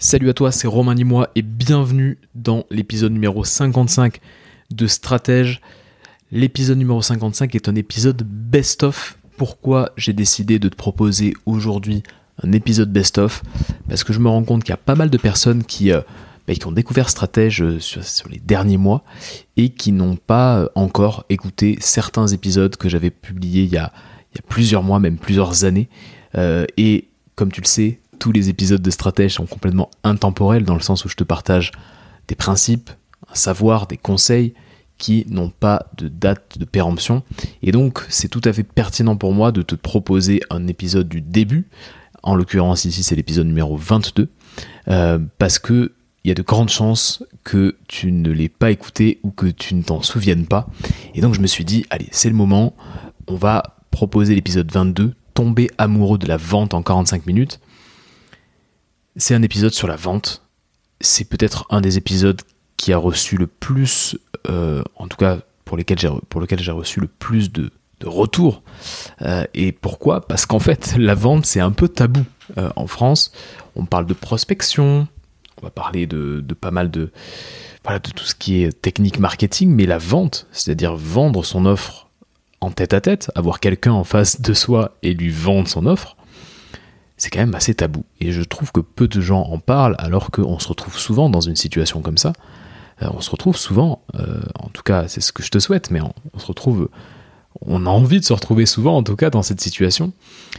Salut 0.00 0.30
à 0.30 0.32
toi, 0.32 0.52
c'est 0.52 0.68
Romain 0.68 0.94
Nimois 0.94 1.28
et 1.34 1.42
bienvenue 1.42 2.18
dans 2.36 2.64
l'épisode 2.70 3.10
numéro 3.10 3.42
55 3.42 4.20
de 4.70 4.86
Stratège. 4.86 5.60
L'épisode 6.30 6.78
numéro 6.78 7.02
55 7.02 7.52
est 7.56 7.68
un 7.68 7.74
épisode 7.74 8.22
best-of. 8.22 9.18
Pourquoi 9.36 9.90
j'ai 9.96 10.12
décidé 10.12 10.60
de 10.60 10.68
te 10.68 10.76
proposer 10.76 11.34
aujourd'hui 11.46 12.04
un 12.44 12.52
épisode 12.52 12.92
best-of? 12.92 13.42
Parce 13.88 14.04
que 14.04 14.12
je 14.12 14.20
me 14.20 14.28
rends 14.28 14.44
compte 14.44 14.62
qu'il 14.62 14.70
y 14.70 14.74
a 14.74 14.76
pas 14.76 14.94
mal 14.94 15.10
de 15.10 15.18
personnes 15.18 15.64
qui, 15.64 15.90
euh, 15.90 16.00
bah, 16.46 16.54
ont 16.64 16.70
découvert 16.70 17.10
Stratège 17.10 17.60
euh, 17.60 17.80
sur, 17.80 18.28
les 18.28 18.38
derniers 18.38 18.78
mois 18.78 19.02
et 19.56 19.70
qui 19.70 19.90
n'ont 19.90 20.14
pas 20.14 20.60
euh, 20.60 20.68
encore 20.76 21.24
écouté 21.28 21.76
certains 21.80 22.28
épisodes 22.28 22.76
que 22.76 22.88
j'avais 22.88 23.10
publiés 23.10 23.64
il 23.64 23.72
y, 23.72 23.78
a, 23.78 23.92
plusieurs 24.46 24.84
mois, 24.84 25.00
même 25.00 25.18
plusieurs 25.18 25.64
années. 25.64 25.88
Et 26.76 27.08
comme 27.34 27.50
tu 27.50 27.60
le 27.60 27.66
sais, 27.66 27.98
tous 28.18 28.32
les 28.32 28.48
épisodes 28.48 28.82
de 28.82 28.90
Stratège 28.90 29.34
sont 29.34 29.46
complètement 29.46 29.90
intemporels 30.04 30.64
dans 30.64 30.74
le 30.74 30.80
sens 30.80 31.04
où 31.04 31.08
je 31.08 31.16
te 31.16 31.24
partage 31.24 31.72
des 32.28 32.34
principes, 32.34 32.90
un 33.30 33.34
savoir, 33.34 33.86
des 33.86 33.96
conseils 33.96 34.54
qui 34.98 35.24
n'ont 35.28 35.50
pas 35.50 35.86
de 35.96 36.08
date 36.08 36.58
de 36.58 36.64
péremption. 36.64 37.22
Et 37.62 37.72
donc, 37.72 38.04
c'est 38.08 38.28
tout 38.28 38.40
à 38.44 38.52
fait 38.52 38.64
pertinent 38.64 39.16
pour 39.16 39.32
moi 39.32 39.52
de 39.52 39.62
te 39.62 39.74
proposer 39.74 40.40
un 40.50 40.66
épisode 40.66 41.08
du 41.08 41.20
début. 41.20 41.68
En 42.22 42.34
l'occurrence, 42.34 42.84
ici, 42.84 43.02
c'est 43.02 43.14
l'épisode 43.14 43.46
numéro 43.46 43.76
22. 43.76 44.28
Euh, 44.88 45.18
parce 45.38 45.58
que 45.58 45.92
il 46.24 46.28
y 46.28 46.32
a 46.32 46.34
de 46.34 46.42
grandes 46.42 46.68
chances 46.68 47.22
que 47.44 47.76
tu 47.86 48.10
ne 48.10 48.30
l'aies 48.30 48.48
pas 48.48 48.72
écouté 48.72 49.20
ou 49.22 49.30
que 49.30 49.46
tu 49.46 49.74
ne 49.74 49.82
t'en 49.82 50.02
souviennes 50.02 50.46
pas. 50.46 50.68
Et 51.14 51.20
donc, 51.20 51.34
je 51.34 51.40
me 51.40 51.46
suis 51.46 51.64
dit, 51.64 51.86
allez, 51.90 52.08
c'est 52.10 52.28
le 52.28 52.34
moment. 52.34 52.74
On 53.28 53.36
va 53.36 53.76
proposer 53.92 54.34
l'épisode 54.34 54.70
22, 54.70 55.14
tomber 55.32 55.70
amoureux 55.78 56.18
de 56.18 56.26
la 56.26 56.36
vente 56.36 56.74
en 56.74 56.82
45 56.82 57.24
minutes. 57.26 57.60
C'est 59.18 59.34
un 59.34 59.42
épisode 59.42 59.72
sur 59.72 59.88
la 59.88 59.96
vente. 59.96 60.44
C'est 61.00 61.24
peut-être 61.24 61.66
un 61.70 61.80
des 61.80 61.98
épisodes 61.98 62.40
qui 62.76 62.92
a 62.92 62.98
reçu 62.98 63.36
le 63.36 63.48
plus, 63.48 64.16
euh, 64.48 64.82
en 64.94 65.08
tout 65.08 65.16
cas 65.16 65.40
pour, 65.64 65.76
lesquels 65.76 65.98
pour 66.28 66.40
lequel 66.40 66.60
j'ai 66.60 66.70
reçu 66.70 67.00
le 67.00 67.08
plus 67.08 67.52
de, 67.52 67.70
retours. 68.04 68.62
Euh, 69.22 69.44
et 69.54 69.72
pourquoi? 69.72 70.20
Parce 70.28 70.46
qu'en 70.46 70.60
fait, 70.60 70.94
la 70.98 71.16
vente, 71.16 71.46
c'est 71.46 71.58
un 71.58 71.72
peu 71.72 71.88
tabou 71.88 72.24
euh, 72.58 72.70
en 72.76 72.86
France. 72.86 73.32
On 73.74 73.86
parle 73.86 74.06
de 74.06 74.14
prospection, 74.14 75.08
on 75.60 75.66
va 75.66 75.70
parler 75.70 76.06
de, 76.06 76.40
pas 76.60 76.70
mal 76.70 76.88
de, 76.88 77.10
de 77.84 78.10
tout 78.14 78.24
ce 78.24 78.36
qui 78.36 78.62
est 78.62 78.70
technique 78.80 79.18
marketing, 79.18 79.70
mais 79.70 79.86
la 79.86 79.98
vente, 79.98 80.46
c'est-à-dire 80.52 80.94
vendre 80.94 81.44
son 81.44 81.66
offre 81.66 82.08
en 82.60 82.70
tête 82.70 82.94
à 82.94 83.00
tête, 83.00 83.32
avoir 83.34 83.58
quelqu'un 83.58 83.92
en 83.92 84.04
face 84.04 84.40
de 84.40 84.54
soi 84.54 84.96
et 85.02 85.12
lui 85.12 85.30
vendre 85.30 85.66
son 85.66 85.86
offre, 85.86 86.16
c'est 87.18 87.30
quand 87.30 87.40
même 87.40 87.54
assez 87.54 87.74
tabou. 87.74 88.04
Et 88.20 88.32
je 88.32 88.42
trouve 88.42 88.72
que 88.72 88.80
peu 88.80 89.08
de 89.08 89.20
gens 89.20 89.42
en 89.42 89.58
parlent 89.58 89.96
alors 89.98 90.30
qu'on 90.30 90.58
se 90.58 90.68
retrouve 90.68 90.96
souvent 90.96 91.28
dans 91.28 91.40
une 91.40 91.56
situation 91.56 92.00
comme 92.00 92.16
ça. 92.16 92.32
Euh, 93.02 93.08
on 93.12 93.20
se 93.20 93.30
retrouve 93.30 93.56
souvent, 93.56 94.02
euh, 94.14 94.40
en 94.54 94.68
tout 94.68 94.82
cas 94.82 95.08
c'est 95.08 95.20
ce 95.20 95.32
que 95.32 95.42
je 95.42 95.50
te 95.50 95.58
souhaite, 95.58 95.90
mais 95.90 96.00
on, 96.00 96.38
se 96.38 96.46
retrouve, 96.46 96.88
on 97.60 97.86
a 97.86 97.90
envie 97.90 98.20
de 98.20 98.24
se 98.24 98.32
retrouver 98.32 98.66
souvent 98.66 98.96
en 98.96 99.02
tout 99.02 99.16
cas 99.16 99.30
dans 99.30 99.42
cette 99.42 99.60
situation. 99.60 100.12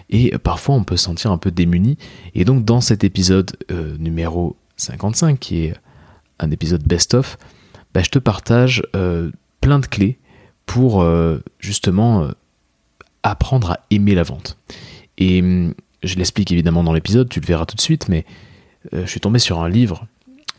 Et 0.09 0.37
parfois 0.37 0.75
on 0.75 0.83
peut 0.83 0.97
se 0.97 1.05
sentir 1.05 1.31
un 1.31 1.37
peu 1.37 1.49
démuni. 1.49 1.97
Et 2.35 2.43
donc 2.43 2.65
dans 2.65 2.81
cet 2.81 3.05
épisode 3.05 3.52
euh, 3.71 3.97
numéro 3.97 4.57
55, 4.75 5.39
qui 5.39 5.63
est 5.63 5.73
un 6.39 6.52
épisode 6.52 6.83
best-of, 6.83 7.37
bah, 7.93 8.02
je 8.03 8.09
te 8.09 8.19
partage 8.19 8.83
plein 9.61 9.80
de 9.80 9.85
clés 9.85 10.19
pour 10.65 11.03
justement 11.57 12.30
apprendre 13.23 13.71
à 13.71 13.80
aimer 13.89 14.13
la 14.13 14.23
vente. 14.23 14.57
Et 15.17 15.41
hum, 15.41 15.73
je 16.03 16.16
l'explique 16.16 16.52
évidemment 16.52 16.83
dans 16.83 16.94
l'épisode, 16.94 17.30
tu 17.30 17.39
le 17.39 17.45
verras 17.45 17.66
tout 17.66 17.75
de 17.75 17.81
suite, 17.81 18.09
mais 18.09 18.25
euh, 18.94 19.05
je 19.05 19.09
suis 19.09 19.19
tombé 19.19 19.39
sur 19.39 19.59
un 19.59 19.69
livre 19.69 20.08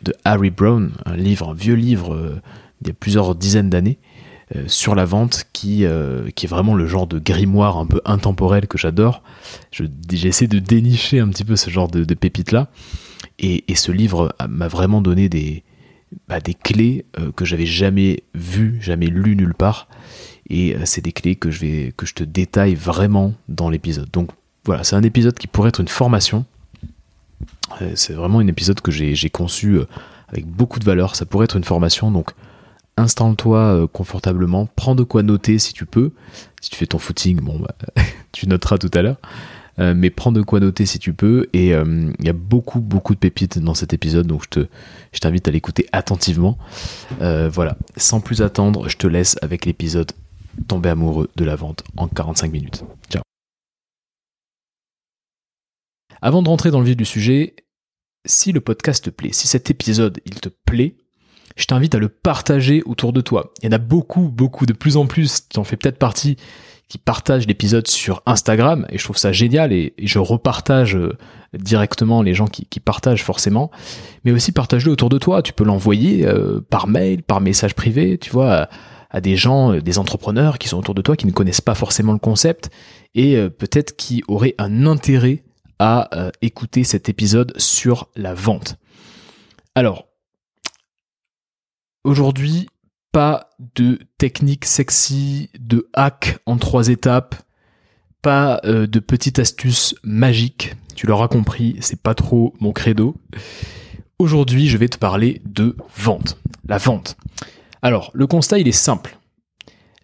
de 0.02 0.14
Harry 0.24 0.50
Brown, 0.50 0.92
un 1.04 1.16
livre, 1.16 1.50
un 1.50 1.54
vieux 1.54 1.74
livre 1.74 2.14
euh, 2.14 2.40
il 2.82 2.88
y 2.88 2.90
a 2.90 2.94
plusieurs 2.94 3.34
dizaines 3.34 3.68
d'années, 3.68 3.98
euh, 4.56 4.64
sur 4.66 4.94
la 4.94 5.04
vente, 5.04 5.44
qui, 5.52 5.84
qui 6.34 6.46
est 6.46 6.48
vraiment 6.48 6.74
le 6.74 6.86
genre 6.86 7.06
de 7.06 7.18
grimoire 7.18 7.76
un 7.76 7.86
peu 7.86 8.00
intemporel 8.04 8.66
que 8.66 8.78
j'adore. 8.78 9.22
J'essaie 10.10 10.46
de 10.46 10.58
dénicher 10.58 11.20
un 11.20 11.28
petit 11.28 11.44
peu 11.44 11.56
ce 11.56 11.68
genre 11.70 11.88
de, 11.88 12.04
de 12.04 12.14
pépites-là. 12.14 12.68
Et, 13.38 13.64
et, 13.68 13.74
ce 13.74 13.92
livre 13.92 14.34
m'a 14.48 14.68
vraiment 14.68 15.02
donné 15.02 15.28
des, 15.28 15.62
bah, 16.26 16.40
des 16.40 16.54
clés 16.54 17.04
que 17.36 17.44
j'avais 17.44 17.66
jamais 17.66 18.24
vues, 18.34 18.78
jamais 18.80 19.06
lues 19.06 19.36
nulle 19.36 19.54
part. 19.54 19.88
Et 20.48 20.74
c'est 20.84 21.02
des 21.02 21.12
clés 21.12 21.36
que 21.36 21.50
je, 21.50 21.60
vais, 21.60 21.92
que 21.94 22.06
je 22.06 22.14
te 22.14 22.24
détaille 22.24 22.74
vraiment 22.74 23.34
dans 23.48 23.68
l'épisode. 23.68 24.08
Donc 24.10 24.30
voilà, 24.70 24.84
c'est 24.84 24.94
un 24.94 25.02
épisode 25.02 25.34
qui 25.34 25.48
pourrait 25.48 25.70
être 25.70 25.80
une 25.80 25.88
formation. 25.88 26.44
C'est 27.96 28.12
vraiment 28.12 28.38
un 28.38 28.46
épisode 28.46 28.80
que 28.80 28.92
j'ai 28.92 29.28
conçu 29.28 29.72
euh, 29.72 29.86
avec 30.28 30.46
beaucoup 30.46 30.78
de 30.78 30.84
valeur. 30.84 31.16
Ça 31.16 31.26
pourrait 31.26 31.46
être 31.46 31.56
une 31.56 31.64
formation, 31.64 32.12
donc 32.12 32.30
installe-toi 32.96 33.58
euh, 33.58 33.86
confortablement. 33.88 34.68
Prends 34.76 34.94
de 34.94 35.02
quoi 35.02 35.24
noter 35.24 35.58
si 35.58 35.72
tu 35.72 35.86
peux. 35.86 36.12
Si 36.60 36.70
tu 36.70 36.76
fais 36.76 36.86
ton 36.86 37.00
footing, 37.00 37.40
bon, 37.40 37.58
bah, 37.58 37.74
tu 38.30 38.46
noteras 38.46 38.78
tout 38.78 38.92
à 38.94 39.02
l'heure. 39.02 39.16
Euh, 39.80 39.92
mais 39.92 40.08
prends 40.08 40.30
de 40.30 40.40
quoi 40.40 40.60
noter 40.60 40.86
si 40.86 41.00
tu 41.00 41.14
peux. 41.14 41.48
Et 41.52 41.70
il 41.70 42.24
y 42.24 42.28
a 42.28 42.32
beaucoup, 42.32 42.78
beaucoup 42.78 43.16
de 43.16 43.18
pépites 43.18 43.58
dans 43.58 43.74
cet 43.74 43.92
épisode, 43.92 44.28
donc 44.28 44.44
je, 44.44 44.50
te, 44.50 44.66
je 45.12 45.18
t'invite 45.18 45.48
à 45.48 45.50
l'écouter 45.50 45.86
attentivement. 45.90 46.58
Voilà, 47.18 47.76
sans 47.96 48.20
plus 48.20 48.40
attendre, 48.40 48.88
je 48.88 48.96
te 48.96 49.08
laisse 49.08 49.36
avec 49.42 49.66
l'épisode 49.66 50.12
Tomber 50.68 50.90
amoureux 50.90 51.28
de 51.34 51.44
la 51.44 51.56
vente 51.56 51.82
en 51.96 52.06
45 52.06 52.52
minutes. 52.52 52.84
Ciao. 53.10 53.22
Avant 56.22 56.42
de 56.42 56.48
rentrer 56.48 56.70
dans 56.70 56.80
le 56.80 56.86
vif 56.86 56.96
du 56.96 57.04
sujet, 57.04 57.54
si 58.26 58.52
le 58.52 58.60
podcast 58.60 59.04
te 59.04 59.10
plaît, 59.10 59.32
si 59.32 59.48
cet 59.48 59.70
épisode 59.70 60.20
il 60.26 60.34
te 60.40 60.50
plaît, 60.50 60.96
je 61.56 61.64
t'invite 61.64 61.94
à 61.94 61.98
le 61.98 62.08
partager 62.08 62.82
autour 62.84 63.12
de 63.12 63.20
toi. 63.20 63.52
Il 63.62 63.66
y 63.66 63.68
en 63.68 63.72
a 63.72 63.78
beaucoup, 63.78 64.28
beaucoup, 64.28 64.66
de 64.66 64.72
plus 64.72 64.96
en 64.96 65.06
plus, 65.06 65.48
tu 65.48 65.58
en 65.58 65.64
fais 65.64 65.76
peut-être 65.76 65.98
partie, 65.98 66.36
qui 66.88 66.98
partagent 66.98 67.46
l'épisode 67.46 67.86
sur 67.86 68.22
Instagram, 68.26 68.86
et 68.90 68.98
je 68.98 69.04
trouve 69.04 69.16
ça 69.16 69.32
génial, 69.32 69.72
et, 69.72 69.94
je 69.98 70.18
repartage 70.18 70.98
directement 71.54 72.20
les 72.22 72.34
gens 72.34 72.48
qui, 72.48 72.80
partagent 72.80 73.24
forcément, 73.24 73.70
mais 74.24 74.32
aussi 74.32 74.52
partage-le 74.52 74.92
autour 74.92 75.08
de 75.08 75.18
toi. 75.18 75.42
Tu 75.42 75.52
peux 75.52 75.64
l'envoyer 75.64 76.26
euh, 76.26 76.60
par 76.68 76.86
mail, 76.86 77.22
par 77.22 77.40
message 77.40 77.74
privé, 77.74 78.18
tu 78.18 78.30
vois, 78.30 78.68
à, 79.10 79.20
des 79.20 79.36
gens, 79.36 79.74
des 79.78 79.98
entrepreneurs 79.98 80.58
qui 80.58 80.68
sont 80.68 80.78
autour 80.78 80.94
de 80.94 81.02
toi, 81.02 81.16
qui 81.16 81.26
ne 81.26 81.32
connaissent 81.32 81.60
pas 81.60 81.74
forcément 81.74 82.12
le 82.12 82.18
concept, 82.18 82.70
et 83.14 83.36
euh, 83.36 83.48
peut-être 83.48 83.96
qui 83.96 84.22
auraient 84.28 84.54
un 84.58 84.86
intérêt 84.86 85.44
à 85.80 86.14
euh, 86.14 86.30
écouter 86.42 86.84
cet 86.84 87.08
épisode 87.08 87.58
sur 87.58 88.10
la 88.14 88.34
vente. 88.34 88.76
Alors, 89.74 90.08
aujourd'hui, 92.04 92.68
pas 93.12 93.48
de 93.74 93.98
technique 94.18 94.66
sexy, 94.66 95.48
de 95.58 95.88
hack 95.94 96.38
en 96.44 96.58
trois 96.58 96.88
étapes, 96.88 97.34
pas 98.20 98.60
euh, 98.64 98.86
de 98.86 99.00
petites 99.00 99.38
astuces 99.38 99.94
magiques. 100.04 100.74
Tu 100.94 101.06
l'auras 101.06 101.28
compris, 101.28 101.78
c'est 101.80 102.02
pas 102.02 102.14
trop 102.14 102.54
mon 102.60 102.72
credo. 102.72 103.16
Aujourd'hui, 104.18 104.68
je 104.68 104.76
vais 104.76 104.88
te 104.88 104.98
parler 104.98 105.40
de 105.46 105.76
vente. 105.96 106.38
La 106.68 106.76
vente. 106.76 107.16
Alors, 107.80 108.10
le 108.12 108.26
constat, 108.26 108.58
il 108.58 108.68
est 108.68 108.72
simple. 108.72 109.18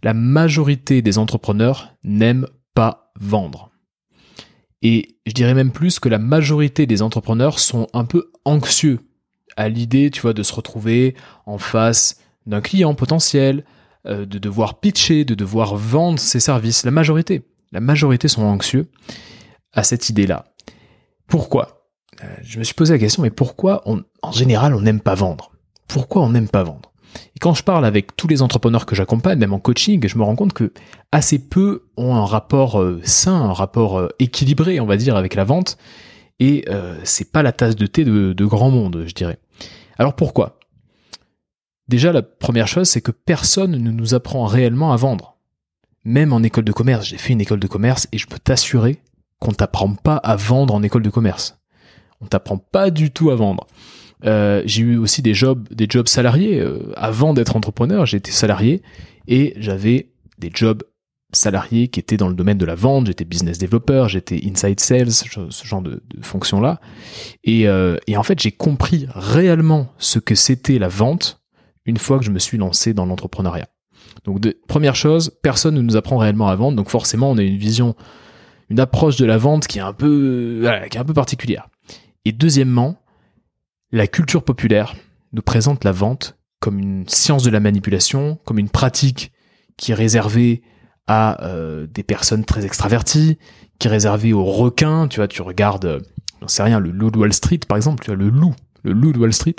La 0.03 0.15
majorité 0.15 1.03
des 1.03 1.19
entrepreneurs 1.19 1.93
n'aiment 2.03 2.49
pas 2.75 3.13
vendre. 3.21 3.71
Et 4.89 5.17
je 5.27 5.33
dirais 5.33 5.53
même 5.53 5.73
plus 5.73 5.99
que 5.99 6.09
la 6.09 6.21
majorité 6.21 6.87
des 6.87 7.03
entrepreneurs 7.03 7.59
sont 7.59 7.89
un 7.93 8.05
peu 8.05 8.31
anxieux 8.45 9.01
à 9.57 9.69
l'idée, 9.69 10.13
tu 10.13 10.21
vois, 10.21 10.33
de 10.33 10.45
se 10.45 10.55
retrouver 10.55 11.17
en 11.45 11.59
face 11.59 12.21
d'un 12.47 12.61
client 12.61 12.95
potentiel, 12.95 13.65
euh, 14.07 14.27
de 14.27 14.39
devoir 14.39 14.79
pitcher, 14.79 15.25
de 15.25 15.35
devoir 15.35 15.75
vendre 15.75 16.21
ses 16.21 16.39
services. 16.39 16.85
La 16.85 16.93
majorité, 16.93 17.43
la 17.73 17.81
majorité 17.81 18.29
sont 18.29 18.43
anxieux 18.43 18.87
à 19.73 19.83
cette 19.83 20.09
idée-là. 20.09 20.45
Pourquoi? 21.27 21.89
Euh, 22.23 22.37
Je 22.45 22.61
me 22.61 22.63
suis 22.63 22.75
posé 22.75 22.93
la 22.93 23.01
question, 23.01 23.25
mais 23.25 23.31
pourquoi 23.31 23.83
en 23.89 24.31
général 24.31 24.73
on 24.73 24.81
n'aime 24.83 25.01
pas 25.01 25.17
vendre? 25.17 25.51
Pourquoi 25.89 26.23
on 26.23 26.31
n'aime 26.31 26.49
pas 26.49 26.63
vendre? 26.63 26.93
Et 27.35 27.39
quand 27.39 27.55
je 27.55 27.63
parle 27.63 27.85
avec 27.85 28.17
tous 28.17 28.29
les 28.29 28.43
entrepreneurs 28.43 28.87
que 28.87 28.95
j'accompagne, 28.95 29.39
même 29.39 29.53
en 29.53 29.59
coaching, 29.59 30.07
je 30.07 30.19
me 30.19 30.23
rends 30.23 30.37
compte 30.37 30.53
que 30.53 30.73
assez 31.13 31.39
peu 31.39 31.85
ont 31.97 32.15
un 32.15 32.25
rapport 32.25 32.81
euh, 32.81 33.01
sain, 33.05 33.35
un 33.35 33.53
rapport 33.53 33.99
euh, 33.99 34.09
équilibré, 34.19 34.81
on 34.81 34.87
va 34.87 34.97
dire, 34.97 35.17
avec 35.17 35.35
la 35.35 35.45
vente. 35.45 35.79
Et 36.39 36.65
euh, 36.69 36.99
c'est 37.05 37.33
pas 37.33 37.43
la 37.43 37.53
tasse 37.53 37.77
de 37.77 37.87
thé 37.87 38.05
de, 38.05 38.33
de 38.33 38.45
grand 38.45 38.71
monde, 38.71 39.05
je 39.07 39.15
dirais. 39.15 39.39
Alors 39.99 40.15
pourquoi? 40.15 40.59
Déjà, 41.89 42.13
la 42.13 42.23
première 42.23 42.69
chose, 42.69 42.89
c'est 42.89 43.01
que 43.01 43.13
personne 43.13 43.73
ne 43.73 43.91
nous 43.91 44.15
apprend 44.15 44.45
réellement 44.45 44.93
à 44.93 44.97
vendre. 44.97 45.37
Même 46.05 46.33
en 46.33 46.43
école 46.43 46.65
de 46.65 46.73
commerce, 46.73 47.07
j'ai 47.07 47.19
fait 47.19 47.33
une 47.33 47.41
école 47.41 47.61
de 47.61 47.67
commerce 47.67 48.09
et 48.13 48.19
je 48.19 48.27
peux 48.27 48.39
t'assurer 48.39 49.01
qu'on 49.39 49.53
t'apprend 49.53 49.95
pas 49.95 50.17
à 50.17 50.37
vendre 50.37 50.75
en 50.75 50.83
école 50.83 51.03
de 51.03 51.11
commerce. 51.11 51.59
On 52.21 52.27
t'apprend 52.27 52.59
pas 52.59 52.91
du 52.91 53.11
tout 53.11 53.31
à 53.31 53.35
vendre. 53.35 53.67
Euh, 54.25 54.63
j'ai 54.65 54.83
eu 54.83 54.97
aussi 54.97 55.23
des 55.23 55.35
jobs, 55.35 55.69
des 55.71 55.87
jobs 55.89 56.09
salariés. 56.09 56.61
Euh, 56.61 56.93
avant 56.97 57.35
d'être 57.35 57.57
entrepreneur, 57.57 58.07
j'étais 58.07 58.33
salarié 58.33 58.83
et 59.29 59.55
j'avais 59.59 60.11
des 60.39 60.51
jobs 60.53 60.83
salarié 61.33 61.89
qui 61.89 62.01
était 62.01 62.17
dans 62.17 62.29
le 62.29 62.35
domaine 62.35 62.57
de 62.57 62.65
la 62.65 62.75
vente, 62.75 63.07
j'étais 63.07 63.25
business 63.25 63.59
developer, 63.59 64.07
j'étais 64.09 64.41
inside 64.47 64.81
sales, 64.81 65.11
ce 65.11 65.67
genre 65.67 65.83
de, 65.83 66.03
de 66.15 66.25
fonction-là. 66.25 66.81
Et, 67.45 67.69
euh, 67.69 67.97
et 68.07 68.17
en 68.17 68.23
fait, 68.23 68.41
j'ai 68.41 68.53
compris 68.53 69.07
réellement 69.11 69.89
ce 69.99 70.19
que 70.19 70.35
c'était 70.35 70.79
la 70.79 70.89
vente 70.89 71.43
une 71.85 71.99
fois 71.99 72.19
que 72.19 72.25
je 72.25 72.31
me 72.31 72.39
suis 72.39 72.59
lancé 72.59 72.95
dans 72.95 73.07
l'entrepreneuriat. 73.07 73.69
Donc, 74.25 74.45
première 74.67 74.97
chose, 74.97 75.33
personne 75.43 75.75
ne 75.75 75.83
nous 75.83 75.97
apprend 75.97 76.17
réellement 76.17 76.49
à 76.49 76.57
vendre, 76.57 76.77
donc 76.77 76.89
forcément, 76.89 77.31
on 77.31 77.39
a 77.39 77.43
une 77.43 77.59
vision, 77.59 77.95
une 78.71 78.81
approche 78.81 79.17
de 79.17 79.25
la 79.25 79.37
vente 79.37 79.67
qui 79.67 79.79
est 79.79 79.83
un 79.83 79.93
peu, 79.93 80.59
voilà, 80.61 80.89
qui 80.89 80.97
est 80.97 81.01
un 81.01 81.05
peu 81.05 81.15
particulière. 81.15 81.69
Et 82.25 82.33
deuxièmement, 82.33 82.99
la 83.93 84.07
culture 84.07 84.43
populaire 84.43 84.95
nous 85.33 85.43
présente 85.43 85.85
la 85.85 85.93
vente 85.93 86.37
comme 86.61 86.79
une 86.79 87.09
science 87.09 87.43
de 87.43 87.51
la 87.51 87.61
manipulation, 87.61 88.39
comme 88.45 88.59
une 88.59 88.71
pratique 88.71 89.33
qui 89.77 89.93
est 89.93 89.95
réservée 89.95 90.63
à 91.07 91.45
euh, 91.45 91.87
des 91.87 92.03
personnes 92.03 92.45
très 92.45 92.65
extraverties, 92.65 93.39
qui 93.79 93.87
est 93.89 93.91
réservée 93.91 94.33
aux 94.33 94.45
requins. 94.45 95.07
Tu 95.09 95.17
vois, 95.17 95.29
tu 95.29 95.43
regardes, 95.43 95.85
euh, 95.85 96.01
j'en 96.41 96.49
sais 96.49 96.63
rien, 96.63 96.81
le 96.81 96.91
loup 96.91 97.11
de 97.11 97.19
Wall 97.19 97.33
Street 97.33 97.61
par 97.69 97.77
exemple, 97.77 98.03
tu 98.03 98.11
vois, 98.11 98.17
le 98.17 98.31
loup, 98.31 98.55
le 98.83 98.93
loup 98.93 99.13
de 99.13 99.19
Wall 99.19 99.33
Street, 99.33 99.57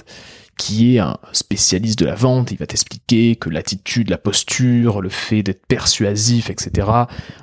qui 0.57 0.95
est 0.95 0.99
un 0.99 1.17
spécialiste 1.33 1.99
de 1.99 2.05
la 2.05 2.15
vente, 2.15 2.51
il 2.51 2.57
va 2.57 2.65
t'expliquer 2.65 3.35
que 3.35 3.49
l'attitude, 3.49 4.09
la 4.09 4.17
posture, 4.17 5.01
le 5.01 5.09
fait 5.09 5.43
d'être 5.43 5.67
persuasif, 5.67 6.49
etc. 6.49 6.87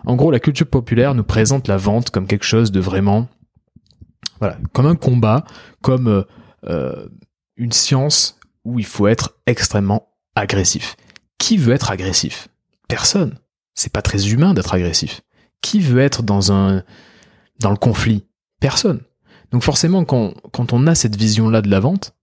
En 0.05 0.17
gros, 0.17 0.33
la 0.33 0.41
culture 0.41 0.67
populaire 0.67 1.15
nous 1.15 1.23
présente 1.23 1.69
la 1.69 1.77
vente 1.77 2.11
comme 2.11 2.27
quelque 2.27 2.45
chose 2.45 2.73
de 2.73 2.81
vraiment, 2.81 3.29
voilà, 4.41 4.59
comme 4.73 4.87
un 4.87 4.97
combat, 4.97 5.45
comme 5.81 6.25
euh, 6.69 7.09
une 7.57 7.73
science 7.73 8.39
où 8.65 8.79
il 8.79 8.87
faut 8.87 9.07
être 9.07 9.35
extrêmement 9.47 10.09
agressif. 10.35 10.97
Qui 11.39 11.57
veut 11.57 11.75
être 11.75 11.91
agressif? 11.91 12.49
Personne. 12.89 13.39
C'est 13.75 13.93
pas 13.93 14.03
très 14.03 14.29
humain 14.29 14.55
d'être 14.55 14.75
agressif. 14.75 15.23
Qui 15.61 15.81
veut 15.81 16.01
être 16.01 16.23
dans 16.23 16.53
un 16.53 16.83
dans 17.61 17.71
le 17.71 17.77
conflit? 17.77 18.25
Personne. 18.61 19.03
Donc 19.53 19.63
forcément, 19.63 20.05
quand, 20.05 20.35
quand 20.53 20.73
on 20.73 20.87
a 20.87 20.95
cette 20.95 21.17
vision-là 21.17 21.63
de 21.63 21.71
la 21.71 21.81
vente, 21.81 22.15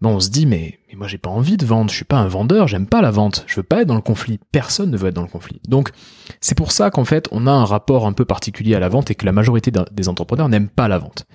ben 0.00 0.10
on 0.10 0.20
se 0.20 0.30
dit 0.30 0.46
mais, 0.46 0.80
mais 0.88 0.96
moi 0.96 1.06
j'ai 1.06 1.18
pas 1.18 1.30
envie 1.30 1.56
de 1.56 1.64
vendre, 1.64 1.90
je 1.90 1.96
suis 1.96 2.04
pas 2.04 2.16
un 2.16 2.26
vendeur, 2.26 2.68
j'aime 2.68 2.86
pas 2.86 3.00
la 3.00 3.10
vente, 3.10 3.44
je 3.46 3.56
veux 3.56 3.62
pas 3.62 3.82
être 3.82 3.88
dans 3.88 3.94
le 3.94 4.00
conflit. 4.00 4.40
Personne 4.50 4.90
ne 4.90 4.96
veut 4.96 5.08
être 5.08 5.14
dans 5.14 5.22
le 5.22 5.28
conflit. 5.28 5.60
Donc 5.68 5.90
c'est 6.40 6.56
pour 6.56 6.72
ça 6.72 6.90
qu'en 6.90 7.04
fait 7.04 7.28
on 7.30 7.46
a 7.46 7.52
un 7.52 7.64
rapport 7.64 8.06
un 8.06 8.12
peu 8.12 8.24
particulier 8.24 8.74
à 8.74 8.80
la 8.80 8.88
vente 8.88 9.10
et 9.10 9.14
que 9.14 9.26
la 9.26 9.32
majorité 9.32 9.70
des 9.92 10.08
entrepreneurs 10.08 10.48
n'aiment 10.48 10.68
pas 10.68 10.88
la 10.88 10.98
vente 10.98 11.26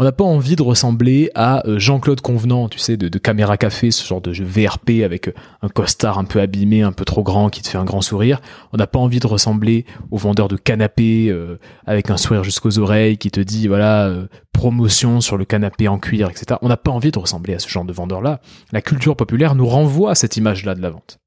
on 0.00 0.04
n'a 0.04 0.12
pas 0.12 0.24
envie 0.24 0.56
de 0.56 0.62
ressembler 0.62 1.30
à 1.34 1.66
euh, 1.68 1.78
Jean-Claude 1.78 2.22
Convenant, 2.22 2.70
tu 2.70 2.78
sais, 2.78 2.96
de, 2.96 3.18
Caméra 3.18 3.58
Café, 3.58 3.90
ce 3.90 4.02
genre 4.06 4.22
de 4.22 4.32
jeu 4.32 4.46
VRP 4.46 5.02
avec 5.04 5.28
euh, 5.28 5.34
un 5.60 5.68
costard 5.68 6.18
un 6.18 6.24
peu 6.24 6.40
abîmé, 6.40 6.80
un 6.80 6.92
peu 6.92 7.04
trop 7.04 7.22
grand 7.22 7.50
qui 7.50 7.60
te 7.60 7.68
fait 7.68 7.76
un 7.76 7.84
grand 7.84 8.00
sourire. 8.00 8.40
On 8.72 8.78
n'a 8.78 8.86
pas 8.86 8.98
envie 8.98 9.20
de 9.20 9.26
ressembler 9.26 9.84
au 10.10 10.16
vendeur 10.16 10.48
de 10.48 10.56
canapé 10.56 11.28
euh, 11.28 11.58
avec 11.84 12.08
un 12.08 12.16
sourire 12.16 12.44
jusqu'aux 12.44 12.78
oreilles 12.78 13.18
qui 13.18 13.30
te 13.30 13.40
dit 13.40 13.68
voilà 13.68 14.10
promotion 14.52 15.20
sur 15.20 15.36
le 15.36 15.44
canapé 15.44 15.86
en 15.86 15.98
cuir, 15.98 16.30
etc. 16.30 16.58
On 16.62 16.68
n'a 16.68 16.78
pas 16.78 16.90
envie 16.90 17.10
de 17.10 17.18
ressembler 17.18 17.52
à 17.52 17.58
ce 17.58 17.68
genre 17.68 17.84
de 17.84 17.92
vendeur-là. 17.92 18.40
La 18.72 18.80
culture 18.80 19.16
populaire 19.16 19.54
nous 19.54 19.66
renvoie 19.66 20.12
à 20.12 20.14
cette 20.14 20.38
image-là 20.38 20.74
de 20.74 20.80
la 20.80 20.88
vente. 20.88 21.18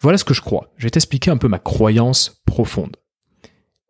Voilà 0.00 0.16
ce 0.16 0.24
que 0.24 0.32
je 0.32 0.42
crois. 0.42 0.70
Je 0.76 0.84
vais 0.84 0.90
t'expliquer 0.90 1.32
un 1.32 1.38
peu 1.38 1.48
ma 1.48 1.58
croyance 1.58 2.40
profonde. 2.46 2.98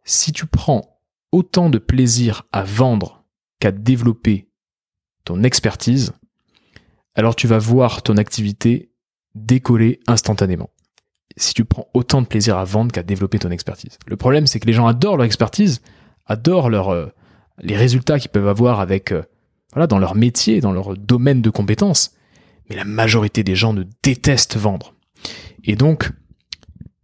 Si 0.05 0.33
tu 0.33 0.47
prends 0.47 0.99
autant 1.33 1.69
de 1.69 1.77
plaisir 1.77 2.45
à 2.51 2.63
vendre 2.63 3.22
qu'à 3.63 3.71
développer 3.71 4.49
ton 5.25 5.45
expertise, 5.45 6.15
alors 7.15 7.37
tu 7.37 7.47
vas 7.47 7.59
voir 7.59 8.03
ton 8.03 8.17
activité 8.17 8.91
décoller 9.37 10.01
instantanément. 10.09 10.71
Si 11.37 11.55
tu 11.55 11.65
prends 11.65 11.87
autant 11.95 12.23
de 12.23 12.27
plaisir 12.27 12.59
à 12.59 12.65
vendre 12.65 12.91
qu'à 12.91 13.05
développer 13.05 13.39
ton 13.39 13.53
expertise. 13.53 13.99
Le 14.09 14.17
problème, 14.17 14.49
c'est 14.49 14.59
que 14.59 14.67
les 14.67 14.73
gens 14.73 14.89
adorent 14.89 15.17
leur 15.17 15.27
expertise, 15.27 15.81
adorent 16.27 16.71
leur, 16.71 16.89
euh, 16.89 17.07
les 17.61 17.77
résultats 17.77 18.19
qu'ils 18.19 18.33
peuvent 18.33 18.49
avoir 18.49 18.81
avec, 18.81 19.13
euh, 19.13 19.23
voilà, 19.75 19.87
dans 19.87 20.01
leur 20.01 20.17
métier, 20.17 20.61
dans 20.61 20.73
leur 20.73 20.97
domaine 20.97 21.41
de 21.41 21.49
compétences. 21.49 22.17
Mais 22.69 22.75
la 22.75 22.85
majorité 22.85 23.45
des 23.45 23.55
gens 23.55 23.73
ne 23.73 23.85
détestent 24.03 24.57
vendre. 24.57 24.97
Et 25.63 25.77
donc, 25.77 26.11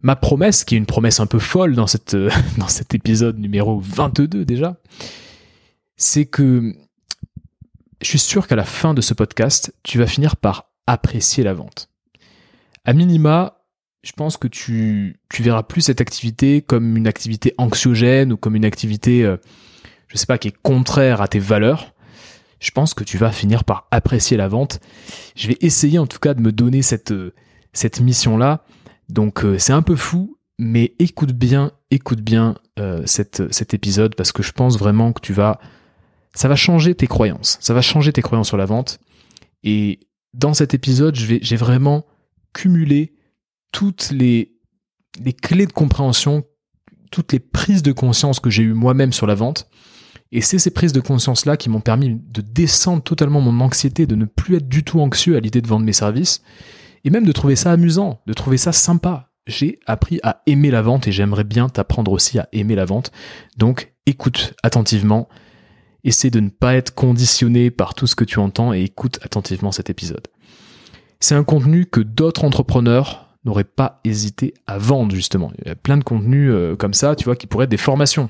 ma 0.03 0.17
promesse, 0.17 0.65
qui 0.65 0.75
est 0.75 0.79
une 0.79 0.87
promesse 0.87 1.21
un 1.21 1.27
peu 1.27 1.39
folle 1.39 1.77
dans, 1.77 1.87
cette, 1.87 2.17
dans 2.59 2.69
cet 2.69 2.97
épisode 2.97 3.39
numéro 3.39 3.79
22 3.79 4.45
déjà, 4.45 4.77
c'est 5.99 6.25
que 6.25 6.75
je 8.01 8.07
suis 8.07 8.19
sûr 8.19 8.47
qu'à 8.47 8.57
la 8.57 8.65
fin 8.65 8.95
de 8.95 9.01
ce 9.01 9.13
podcast, 9.13 9.75
tu 9.83 9.99
vas 9.99 10.07
finir 10.07 10.37
par 10.37 10.71
apprécier 10.87 11.45
la 11.45 11.53
vente. 11.53 11.91
À 12.85 12.93
minima, 12.95 13.65
je 14.03 14.13
pense 14.13 14.37
que 14.37 14.49
tu, 14.49 15.21
tu 15.29 15.43
verras 15.43 15.65
plus 15.65 15.83
cette 15.83 16.01
activité 16.01 16.63
comme 16.63 16.97
une 16.97 17.09
activité 17.09 17.53
anxiogène 17.59 18.33
ou 18.33 18.37
comme 18.37 18.55
une 18.55 18.65
activité, 18.65 19.25
euh, 19.25 19.37
je 20.07 20.17
sais 20.17 20.27
pas, 20.27 20.39
qui 20.39 20.49
est 20.49 20.57
contraire 20.63 21.21
à 21.21 21.29
tes 21.29 21.41
valeurs. 21.41 21.93
Je 22.61 22.71
pense 22.71 22.95
que 22.95 23.05
tu 23.05 23.19
vas 23.19 23.33
finir 23.33 23.65
par 23.65 23.89
apprécier 23.91 24.37
la 24.37 24.49
vente. 24.49 24.81
Je 25.37 25.49
vais 25.49 25.59
essayer 25.61 25.99
en 25.99 26.07
tout 26.07 26.19
cas 26.21 26.35
de 26.35 26.41
me 26.41 26.53
donner 26.53 26.83
cette, 26.83 27.11
euh, 27.11 27.35
mission-là. 28.01 28.65
Donc 29.09 29.45
euh, 29.45 29.59
c'est 29.59 29.73
un 29.73 29.83
peu 29.83 29.97
fou, 29.97 30.39
mais 30.59 30.95
écoute 31.01 31.33
bien, 31.33 31.73
écoute 31.91 32.21
bien 32.21 32.55
cette, 33.07 33.53
cet 33.53 33.75
épisode 33.75 34.15
parce 34.15 34.31
que 34.31 34.45
je 34.45 34.53
pense 34.53 34.79
vraiment 34.79 35.13
que 35.13 35.21
tu 35.21 35.33
vas 35.33 35.59
ça 36.39 36.47
va 36.47 36.55
changer 36.55 36.95
tes 36.95 37.09
croyances. 37.09 37.59
Ça 37.61 37.75
va 37.75 37.83
changer 37.83 38.13
tes 38.13 38.23
croyances 38.23 38.47
sur 38.47 38.57
la 38.57 38.65
vente. 38.65 39.01
Et 39.65 39.99
dans 40.35 40.55
cet 40.55 40.73
épisode, 40.73 41.17
j'ai 41.17 41.57
vraiment 41.57 42.07
cumulé 42.55 43.17
toutes 43.73 44.13
les, 44.13 44.55
clés 45.43 45.67
de 45.67 45.73
compréhension, 45.73 46.45
toutes 47.11 47.33
les 47.33 47.41
prises 47.41 47.83
de 47.83 47.91
conscience 47.91 48.39
que 48.39 48.51
j'ai 48.51 48.63
eues 48.63 48.73
moi-même 48.73 49.13
sur 49.13 49.27
la 49.27 49.35
vente. 49.35 49.69
Et 50.31 50.41
c'est 50.41 50.61
ces 50.61 50.71
prises 50.71 50.93
de 50.93 51.01
conscience-là 51.01 51.57
qui 51.57 51.71
m'ont 51.71 51.81
permis 51.81 52.15
de 52.15 52.41
descendre 52.41 53.03
totalement 53.03 53.41
mon 53.41 53.59
anxiété, 53.59 54.07
de 54.07 54.15
ne 54.15 54.25
plus 54.25 54.59
être 54.59 54.69
du 54.69 54.85
tout 54.85 55.01
anxieux 55.01 55.35
à 55.35 55.41
l'idée 55.41 55.61
de 55.61 55.67
vendre 55.67 55.87
mes 55.87 55.93
services, 55.93 56.45
et 57.03 57.11
même 57.11 57.25
de 57.25 57.33
trouver 57.33 57.57
ça 57.57 57.73
amusant, 57.73 58.23
de 58.29 58.33
trouver 58.33 58.59
ça 58.59 58.71
sympa. 58.71 59.33
J'ai 59.49 59.81
appris 59.87 60.21
à 60.23 60.43
aimer 60.47 60.71
la 60.71 60.83
vente 60.83 61.09
et 61.09 61.13
j'aimerais 61.13 61.43
bien 61.43 61.69
t'apprendre 61.69 62.13
aussi 62.13 62.39
à 62.39 62.49
aimer 62.53 62.77
la 62.77 62.85
vente. 62.85 63.11
Donc 63.57 63.93
écoute 64.07 64.55
attentivement 64.63 65.29
essaie 66.05 66.31
de 66.31 66.41
ne 66.41 66.49
pas 66.49 66.75
être 66.75 66.95
conditionné 66.95 67.71
par 67.71 67.95
tout 67.95 68.07
ce 68.07 68.15
que 68.15 68.25
tu 68.25 68.39
entends 68.39 68.73
et 68.73 68.83
écoute 68.83 69.19
attentivement 69.23 69.73
cet 69.73 69.91
épisode. 69.91 70.27
C'est 71.21 71.35
un 71.35 71.45
contenu 71.45 71.87
que 71.87 72.01
d'autres 72.01 72.45
entrepreneurs 72.45 73.29
n'auraient 73.45 73.65
pas 73.65 74.01
hésité 74.05 74.55
à 74.67 74.79
vendre 74.79 75.15
justement. 75.15 75.53
Il 75.59 75.69
y 75.69 75.71
a 75.71 75.75
plein 75.75 75.97
de 75.97 76.05
contenus 76.05 76.51
euh, 76.53 76.77
comme 76.77 76.95
ça, 76.95 77.17
tu 77.17 77.25
vois, 77.25 77.37
qui 77.37 77.47
pourraient 77.47 77.65
être 77.65 77.71
des 77.71 77.77
formations. 77.77 78.29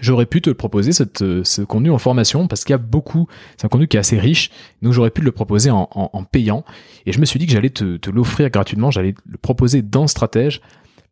J'aurais 0.00 0.26
pu 0.26 0.40
te 0.40 0.50
proposer 0.50 0.92
cette, 0.92 1.22
euh, 1.22 1.42
ce 1.42 1.62
contenu 1.62 1.90
en 1.90 1.98
formation 1.98 2.46
parce 2.46 2.64
qu'il 2.64 2.72
y 2.72 2.74
a 2.74 2.78
beaucoup, 2.78 3.26
c'est 3.56 3.66
un 3.66 3.68
contenu 3.68 3.88
qui 3.88 3.96
est 3.96 4.00
assez 4.00 4.18
riche, 4.18 4.50
donc 4.82 4.92
j'aurais 4.92 5.10
pu 5.10 5.20
le 5.20 5.32
proposer 5.32 5.70
en, 5.70 6.24
payant. 6.30 6.64
Et 7.06 7.12
je 7.12 7.18
me 7.18 7.24
suis 7.24 7.40
dit 7.40 7.46
que 7.46 7.52
j'allais 7.52 7.70
te, 7.70 7.96
te 7.96 8.08
l'offrir 8.08 8.50
gratuitement, 8.50 8.90
j'allais 8.90 9.14
le 9.26 9.38
proposer 9.38 9.82
dans 9.82 10.06
Stratège 10.06 10.60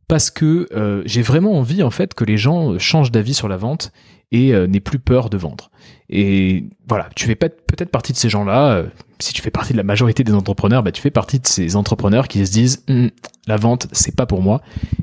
parce 0.07 0.31
que 0.31 0.69
euh, 0.73 1.03
j'ai 1.07 1.23
vraiment 1.23 1.59
envie 1.59 1.83
en 1.83 1.91
fait 1.91 2.15
que 2.15 2.25
les 2.25 2.39
gens 2.39 2.79
changent 2.79 3.11
d'avis 3.11 3.35
sur 3.35 3.49
la 3.49 3.57
vente 3.57 3.93
et 4.33 4.55
euh, 4.55 4.69
plus 4.81 4.99
peur 4.99 5.31
de 5.31 5.37
vendre. 5.37 5.71
Et 6.11 6.65
voilà, 6.87 7.09
tu 7.15 7.27
fais 7.27 7.35
peut-être 7.35 7.91
partie 7.91 8.13
de 8.13 8.19
ces 8.19 8.29
gens-là. 8.29 8.73
Euh, 8.73 8.87
si 9.19 9.33
tu 9.33 9.43
fais 9.43 9.51
partie 9.51 9.73
de 9.73 9.79
la 9.79 9.83
majorité 9.83 10.25
des 10.25 10.33
entrepreneurs, 10.33 10.83
bah, 10.83 10.93
tu 10.93 11.03
fais 11.03 11.11
partie 11.11 11.41
de 11.41 11.47
ces 11.47 11.77
entrepreneurs 11.77 12.29
qui 12.29 12.45
se 12.47 12.53
disent 12.53 12.85
hum, 12.89 13.11
la 13.47 13.57
vente, 13.57 13.89
c'est 13.93 14.15
pas 14.15 14.27
pour 14.27 14.43
moi. 14.43 14.61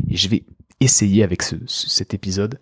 Et 0.10 0.18
je 0.18 0.30
vais 0.30 0.44
essayer 0.80 1.24
avec 1.24 1.44
ce, 1.44 1.56
cet 1.68 2.14
épisode 2.14 2.60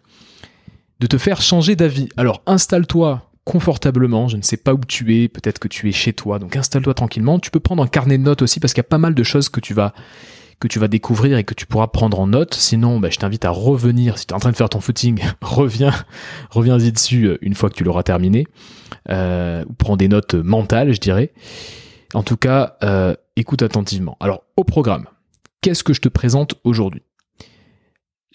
de 0.99 1.07
te 1.07 1.17
faire 1.17 1.41
changer 1.41 1.75
d'avis. 1.75 2.09
Alors 2.17 2.41
installe-toi 2.45 3.29
confortablement, 3.45 4.29
je 4.29 4.37
ne 4.37 4.41
sais 4.41 4.55
pas 4.55 4.73
où 4.73 4.79
tu 4.87 5.21
es, 5.21 5.27
peut-être 5.27 5.59
que 5.59 5.67
tu 5.67 5.89
es 5.89 5.91
chez 5.91 6.13
toi, 6.13 6.39
donc 6.39 6.55
installe-toi 6.55 6.93
tranquillement. 6.93 7.39
Tu 7.39 7.51
peux 7.51 7.59
prendre 7.59 7.83
un 7.83 7.87
carnet 7.87 8.17
de 8.17 8.23
notes 8.23 8.41
aussi 8.41 8.61
parce 8.61 8.73
qu'il 8.73 8.79
y 8.79 8.85
a 8.85 8.89
pas 8.89 8.97
mal 8.97 9.13
de 9.13 9.23
choses 9.23 9.49
que 9.49 9.59
tu 9.59 9.73
vas 9.73 9.93
que 10.59 10.67
tu 10.67 10.79
vas 10.79 10.87
découvrir 10.87 11.37
et 11.37 11.43
que 11.43 11.53
tu 11.53 11.65
pourras 11.65 11.87
prendre 11.87 12.19
en 12.19 12.27
note. 12.27 12.53
Sinon, 12.53 12.99
bah, 12.99 13.09
je 13.09 13.17
t'invite 13.17 13.45
à 13.45 13.49
revenir. 13.49 14.17
Si 14.17 14.25
tu 14.25 14.33
es 14.33 14.35
en 14.35 14.39
train 14.39 14.51
de 14.51 14.55
faire 14.55 14.69
ton 14.69 14.79
footing, 14.79 15.21
reviens, 15.41 15.93
reviens-y 16.49 16.91
dessus 16.91 17.25
euh, 17.25 17.37
une 17.41 17.55
fois 17.55 17.69
que 17.69 17.75
tu 17.75 17.83
l'auras 17.83 18.03
terminé. 18.03 18.47
Euh, 19.09 19.65
prends 19.77 19.97
des 19.97 20.07
notes 20.07 20.35
mentales, 20.35 20.93
je 20.93 20.99
dirais. 20.99 21.33
En 22.13 22.23
tout 22.23 22.37
cas, 22.37 22.77
euh, 22.83 23.15
écoute 23.35 23.61
attentivement. 23.61 24.17
Alors, 24.19 24.43
au 24.55 24.63
programme, 24.63 25.05
qu'est-ce 25.61 25.83
que 25.83 25.93
je 25.93 26.01
te 26.01 26.09
présente 26.09 26.55
aujourd'hui? 26.63 27.01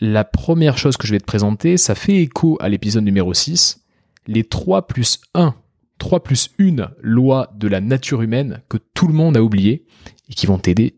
La 0.00 0.24
première 0.24 0.78
chose 0.78 0.96
que 0.96 1.06
je 1.06 1.12
vais 1.12 1.20
te 1.20 1.24
présenter, 1.24 1.76
ça 1.76 1.94
fait 1.94 2.16
écho 2.16 2.56
à 2.60 2.68
l'épisode 2.68 3.04
numéro 3.04 3.34
6, 3.34 3.84
les 4.26 4.44
3 4.44 4.86
plus 4.86 5.20
1, 5.34 5.54
3 5.98 6.22
plus 6.22 6.50
1 6.60 6.90
loi 7.00 7.52
de 7.56 7.66
la 7.66 7.80
nature 7.80 8.22
humaine 8.22 8.62
que 8.68 8.78
tout 8.94 9.08
le 9.08 9.14
monde 9.14 9.36
a 9.36 9.42
oublié 9.42 9.86
et 10.28 10.34
qui 10.34 10.46
vont 10.46 10.58
t'aider 10.58 10.97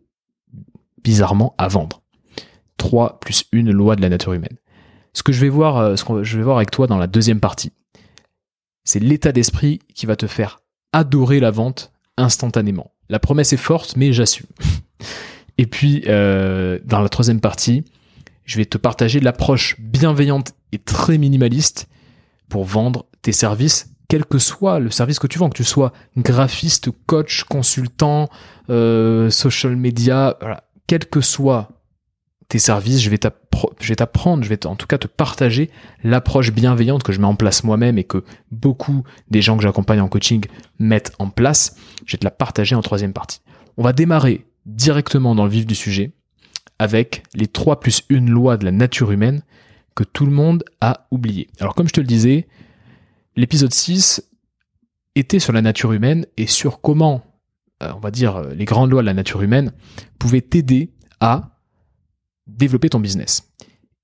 bizarrement 1.02 1.54
à 1.58 1.68
vendre. 1.68 2.02
3 2.76 3.20
plus 3.20 3.44
une 3.52 3.70
loi 3.70 3.96
de 3.96 4.02
la 4.02 4.08
nature 4.08 4.32
humaine. 4.32 4.56
Ce 5.12 5.22
que 5.22 5.32
je 5.32 5.40
vais 5.40 5.48
voir, 5.48 5.76
euh, 5.76 5.96
ce 5.96 6.04
que 6.04 6.22
je 6.22 6.38
voir 6.40 6.56
avec 6.56 6.70
toi 6.70 6.86
dans 6.86 6.98
la 6.98 7.06
deuxième 7.06 7.40
partie, 7.40 7.72
c'est 8.84 9.00
l'état 9.00 9.32
d'esprit 9.32 9.80
qui 9.94 10.06
va 10.06 10.16
te 10.16 10.26
faire 10.26 10.60
adorer 10.92 11.40
la 11.40 11.50
vente 11.50 11.92
instantanément. 12.16 12.92
La 13.08 13.18
promesse 13.18 13.52
est 13.52 13.58
forte, 13.58 13.96
mais 13.96 14.12
j'assume. 14.12 14.46
Et 15.58 15.66
puis, 15.66 16.04
euh, 16.06 16.78
dans 16.84 17.00
la 17.00 17.08
troisième 17.08 17.40
partie, 17.40 17.84
je 18.44 18.56
vais 18.56 18.64
te 18.64 18.78
partager 18.78 19.20
l'approche 19.20 19.76
bienveillante 19.78 20.54
et 20.72 20.78
très 20.78 21.18
minimaliste 21.18 21.88
pour 22.48 22.64
vendre 22.64 23.06
tes 23.22 23.32
services, 23.32 23.90
quel 24.08 24.24
que 24.24 24.38
soit 24.38 24.78
le 24.78 24.90
service 24.90 25.18
que 25.18 25.26
tu 25.26 25.38
vends, 25.38 25.50
que 25.50 25.56
tu 25.56 25.64
sois 25.64 25.92
graphiste, 26.16 26.90
coach, 27.06 27.44
consultant, 27.44 28.28
euh, 28.70 29.30
social 29.30 29.76
media, 29.76 30.36
voilà, 30.40 30.64
quel 30.90 31.06
que 31.06 31.20
soit 31.20 31.68
tes 32.48 32.58
services, 32.58 33.00
je 33.00 33.10
vais 33.10 33.18
t'apprendre, 33.18 34.42
je 34.42 34.48
vais 34.48 34.66
en 34.66 34.74
tout 34.74 34.88
cas 34.88 34.98
te 34.98 35.06
partager 35.06 35.70
l'approche 36.02 36.50
bienveillante 36.50 37.04
que 37.04 37.12
je 37.12 37.20
mets 37.20 37.28
en 37.28 37.36
place 37.36 37.62
moi-même 37.62 37.96
et 37.96 38.02
que 38.02 38.24
beaucoup 38.50 39.04
des 39.30 39.40
gens 39.40 39.56
que 39.56 39.62
j'accompagne 39.62 40.00
en 40.00 40.08
coaching 40.08 40.44
mettent 40.80 41.12
en 41.20 41.30
place. 41.30 41.76
Je 42.06 42.14
vais 42.14 42.18
te 42.18 42.24
la 42.24 42.32
partager 42.32 42.74
en 42.74 42.82
troisième 42.82 43.12
partie. 43.12 43.40
On 43.76 43.84
va 43.84 43.92
démarrer 43.92 44.46
directement 44.66 45.36
dans 45.36 45.44
le 45.44 45.50
vif 45.52 45.64
du 45.64 45.76
sujet 45.76 46.10
avec 46.80 47.22
les 47.34 47.46
3 47.46 47.78
plus 47.78 48.02
1 48.10 48.22
lois 48.28 48.56
de 48.56 48.64
la 48.64 48.72
nature 48.72 49.12
humaine 49.12 49.42
que 49.94 50.02
tout 50.02 50.26
le 50.26 50.32
monde 50.32 50.64
a 50.80 51.06
oublié. 51.12 51.50
Alors 51.60 51.76
comme 51.76 51.86
je 51.86 51.92
te 51.92 52.00
le 52.00 52.06
disais, 52.08 52.48
l'épisode 53.36 53.72
6 53.72 54.28
était 55.14 55.38
sur 55.38 55.52
la 55.52 55.62
nature 55.62 55.92
humaine 55.92 56.26
et 56.36 56.48
sur 56.48 56.80
comment, 56.80 57.22
on 57.80 58.00
va 58.00 58.10
dire, 58.10 58.42
les 58.54 58.64
grandes 58.64 58.90
lois 58.90 59.02
de 59.02 59.06
la 59.06 59.14
nature 59.14 59.42
humaine 59.42 59.72
pouvaient 60.18 60.40
t'aider 60.40 60.92
à 61.20 61.50
développer 62.46 62.90
ton 62.90 63.00
business. 63.00 63.50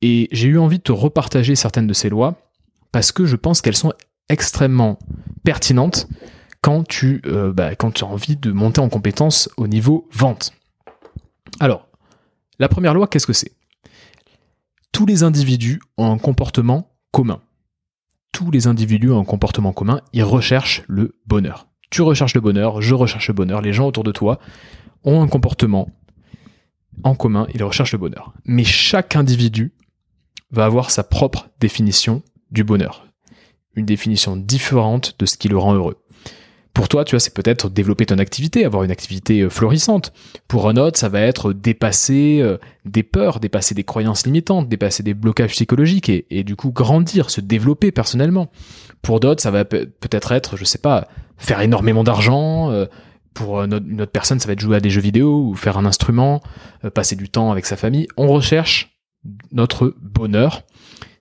Et 0.02 0.28
j'ai 0.32 0.48
eu 0.48 0.58
envie 0.58 0.78
de 0.78 0.82
te 0.82 0.92
repartager 0.92 1.54
certaines 1.54 1.86
de 1.86 1.92
ces 1.92 2.08
lois 2.08 2.36
parce 2.92 3.12
que 3.12 3.26
je 3.26 3.36
pense 3.36 3.60
qu'elles 3.60 3.76
sont 3.76 3.92
extrêmement 4.28 4.98
pertinentes 5.44 6.08
quand 6.60 6.86
tu, 6.86 7.22
euh, 7.26 7.52
bah, 7.52 7.70
as 7.78 8.02
envie 8.04 8.36
de 8.36 8.52
monter 8.52 8.80
en 8.80 8.88
compétence 8.88 9.48
au 9.56 9.68
niveau 9.68 10.08
vente. 10.12 10.52
Alors, 11.60 11.88
la 12.58 12.68
première 12.68 12.94
loi, 12.94 13.06
qu'est-ce 13.06 13.26
que 13.26 13.32
c'est? 13.32 13.52
Tous 14.92 15.06
les 15.06 15.22
individus 15.22 15.80
ont 15.96 16.10
un 16.10 16.18
comportement 16.18 16.96
commun. 17.12 17.40
Tous 18.32 18.50
les 18.50 18.66
individus 18.66 19.10
ont 19.10 19.20
un 19.20 19.24
comportement 19.24 19.72
commun, 19.72 20.00
ils 20.12 20.24
recherchent 20.24 20.82
le 20.88 21.18
bonheur. 21.26 21.68
Tu 21.90 22.02
recherches 22.02 22.34
le 22.34 22.40
bonheur, 22.40 22.82
je 22.82 22.94
recherche 22.94 23.28
le 23.28 23.34
bonheur, 23.34 23.62
les 23.62 23.72
gens 23.72 23.86
autour 23.86 24.04
de 24.04 24.12
toi 24.12 24.38
ont 25.04 25.22
un 25.22 25.28
comportement 25.28 25.88
en 27.04 27.14
commun, 27.14 27.46
ils 27.54 27.62
recherchent 27.62 27.92
le 27.92 27.98
bonheur. 27.98 28.32
Mais 28.44 28.64
chaque 28.64 29.16
individu 29.16 29.72
va 30.50 30.64
avoir 30.64 30.90
sa 30.90 31.04
propre 31.04 31.48
définition 31.60 32.22
du 32.50 32.64
bonheur. 32.64 33.06
Une 33.74 33.86
définition 33.86 34.36
différente 34.36 35.16
de 35.18 35.26
ce 35.26 35.36
qui 35.36 35.48
le 35.48 35.58
rend 35.58 35.74
heureux. 35.74 36.02
Pour 36.76 36.88
toi, 36.88 37.06
tu 37.06 37.12
vois, 37.12 37.20
c'est 37.20 37.32
peut-être 37.32 37.70
développer 37.70 38.04
ton 38.04 38.18
activité, 38.18 38.66
avoir 38.66 38.82
une 38.82 38.90
activité 38.90 39.40
euh, 39.40 39.48
florissante. 39.48 40.12
Pour 40.46 40.68
un 40.68 40.76
autre, 40.76 40.98
ça 40.98 41.08
va 41.08 41.22
être 41.22 41.54
dépasser 41.54 42.40
euh, 42.42 42.58
des 42.84 43.02
peurs, 43.02 43.40
dépasser 43.40 43.74
des 43.74 43.82
croyances 43.82 44.26
limitantes, 44.26 44.68
dépasser 44.68 45.02
des 45.02 45.14
blocages 45.14 45.52
psychologiques 45.52 46.10
et, 46.10 46.44
du 46.44 46.54
coup 46.54 46.72
grandir, 46.72 47.30
se 47.30 47.40
développer 47.40 47.92
personnellement. 47.92 48.50
Pour 49.02 49.20
d'autres, 49.20 49.42
ça 49.42 49.50
va 49.50 49.64
peut-être 49.64 50.32
être, 50.32 50.56
je 50.56 50.64
sais 50.64 50.78
pas, 50.78 51.08
faire 51.36 51.60
énormément 51.60 52.04
d'argent, 52.04 52.70
euh, 52.70 52.86
pour 53.36 53.60
une 53.60 54.00
autre 54.00 54.12
personne, 54.12 54.40
ça 54.40 54.46
va 54.46 54.54
être 54.54 54.60
jouer 54.60 54.76
à 54.76 54.80
des 54.80 54.88
jeux 54.88 55.02
vidéo 55.02 55.48
ou 55.48 55.54
faire 55.54 55.76
un 55.76 55.84
instrument, 55.84 56.40
euh, 56.84 56.90
passer 56.90 57.16
du 57.16 57.28
temps 57.28 57.52
avec 57.52 57.66
sa 57.66 57.76
famille. 57.76 58.08
On 58.16 58.28
recherche 58.28 58.98
notre 59.52 59.94
bonheur. 60.00 60.62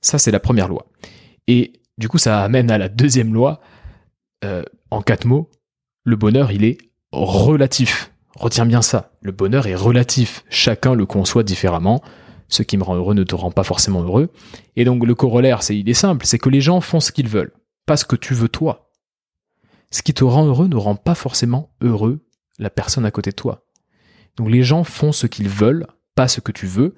Ça, 0.02 0.18
c'est 0.18 0.32
la 0.32 0.40
première 0.40 0.70
loi. 0.70 0.86
Et 1.48 1.74
du 1.98 2.08
coup, 2.08 2.18
ça 2.18 2.42
amène 2.42 2.72
à 2.72 2.78
la 2.78 2.88
deuxième 2.88 3.34
loi. 3.34 3.60
Euh, 4.46 4.64
en 4.92 5.02
quatre 5.02 5.26
mots, 5.26 5.50
le 6.04 6.16
bonheur, 6.16 6.52
il 6.52 6.64
est 6.64 6.78
relatif. 7.12 8.12
Retiens 8.36 8.66
bien 8.66 8.82
ça. 8.82 9.12
Le 9.22 9.32
bonheur 9.32 9.68
est 9.68 9.76
relatif. 9.76 10.46
Chacun 10.50 10.94
le 10.94 11.06
conçoit 11.06 11.44
différemment. 11.44 12.02
Ce 12.48 12.64
qui 12.64 12.78
me 12.78 12.84
rend 12.84 12.96
heureux 12.96 13.14
ne 13.14 13.24
te 13.24 13.36
rend 13.36 13.52
pas 13.52 13.64
forcément 13.64 14.04
heureux. 14.04 14.30
Et 14.76 14.86
donc, 14.86 15.06
le 15.06 15.16
corollaire, 15.16 15.64
c'est, 15.64 15.78
il 15.78 15.90
est 15.90 15.94
simple. 15.94 16.26
C'est 16.26 16.38
que 16.38 16.50
les 16.50 16.62
gens 16.62 16.80
font 16.80 17.00
ce 17.00 17.12
qu'ils 17.12 17.28
veulent. 17.28 17.52
Pas 17.86 17.98
ce 17.98 18.06
que 18.06 18.16
tu 18.16 18.34
veux 18.34 18.50
toi 18.50 18.86
ce 19.96 20.02
qui 20.02 20.14
te 20.14 20.26
rend 20.26 20.46
heureux 20.46 20.68
ne 20.68 20.76
rend 20.76 20.96
pas 20.96 21.16
forcément 21.16 21.70
heureux 21.82 22.20
la 22.60 22.70
personne 22.70 23.06
à 23.06 23.12
côté 23.12 23.30
de 23.30 23.36
toi. 23.36 23.66
Donc 24.36 24.50
les 24.50 24.62
gens 24.62 24.84
font 24.84 25.14
ce 25.14 25.26
qu'ils 25.26 25.48
veulent, 25.48 25.88
pas 26.16 26.28
ce 26.28 26.42
que 26.42 26.52
tu 26.52 26.68
veux. 26.68 26.96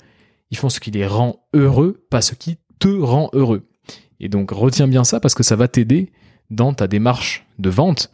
Ils 0.49 0.57
font 0.57 0.69
ce 0.69 0.79
qui 0.79 0.89
les 0.89 1.05
rend 1.05 1.47
heureux, 1.53 2.07
pas 2.09 2.21
ce 2.21 2.33
qui 2.33 2.57
te 2.79 2.87
rend 2.87 3.29
heureux. 3.33 3.69
Et 4.19 4.29
donc 4.29 4.49
retiens 4.49 4.87
bien 4.87 5.03
ça 5.03 5.19
parce 5.19 5.35
que 5.35 5.43
ça 5.43 5.55
va 5.55 5.67
t'aider 5.67 6.11
dans 6.49 6.73
ta 6.73 6.87
démarche 6.87 7.45
de 7.59 7.69
vente. 7.69 8.09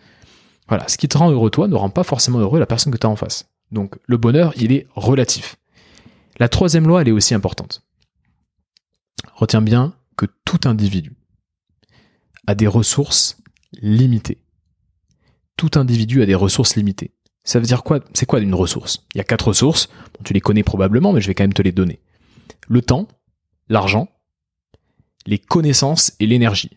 Voilà, 0.68 0.88
ce 0.90 0.98
qui 0.98 1.08
te 1.08 1.18
rend 1.18 1.32
heureux 1.32 1.50
toi 1.50 1.70
ne 1.70 1.76
rend 1.76 1.90
pas 1.90 2.04
forcément 2.04 2.40
heureux 2.40 2.60
la 2.60 2.66
personne 2.66 2.92
que 2.92 2.98
tu 2.98 3.08
as 3.08 3.10
en 3.10 3.16
face. 3.16 3.50
Donc 3.72 3.96
le 4.06 4.18
bonheur, 4.18 4.54
il 4.58 4.74
est 4.74 4.88
relatif. 4.96 5.56
La 6.40 6.50
troisième 6.50 6.88
loi, 6.88 7.02
elle 7.02 7.08
est 7.08 7.12
aussi 7.12 7.34
importante. 7.34 7.84
Retiens 9.34 9.62
bien 9.62 9.94
que 10.18 10.26
tout 10.44 10.60
individu 10.66 11.16
a 12.48 12.56
des 12.56 12.68
ressources 12.68 13.38
limitées 13.82 14.44
tout 15.58 15.80
individu 15.80 16.22
a 16.22 16.26
des 16.26 16.36
ressources 16.36 16.76
limitées. 16.76 17.12
Ça 17.44 17.60
veut 17.60 17.66
dire 17.66 17.84
quoi 17.84 18.00
C'est 18.14 18.26
quoi 18.26 18.40
une 18.40 18.54
ressource? 18.54 19.06
Il 19.14 19.18
y 19.18 19.22
a 19.22 19.24
quatre 19.24 19.48
ressources, 19.48 19.90
tu 20.24 20.34
les 20.34 20.42
connais 20.42 20.64
probablement, 20.64 21.14
mais 21.14 21.22
je 21.22 21.28
vais 21.28 21.36
quand 21.36 21.44
même 21.44 21.54
te 21.54 21.62
les 21.62 21.72
donner. 21.72 22.00
Le 22.68 22.82
temps, 22.82 23.08
l'argent, 23.70 24.10
les 25.26 25.40
connaissances 25.40 26.14
et 26.20 26.26
l'énergie. 26.26 26.72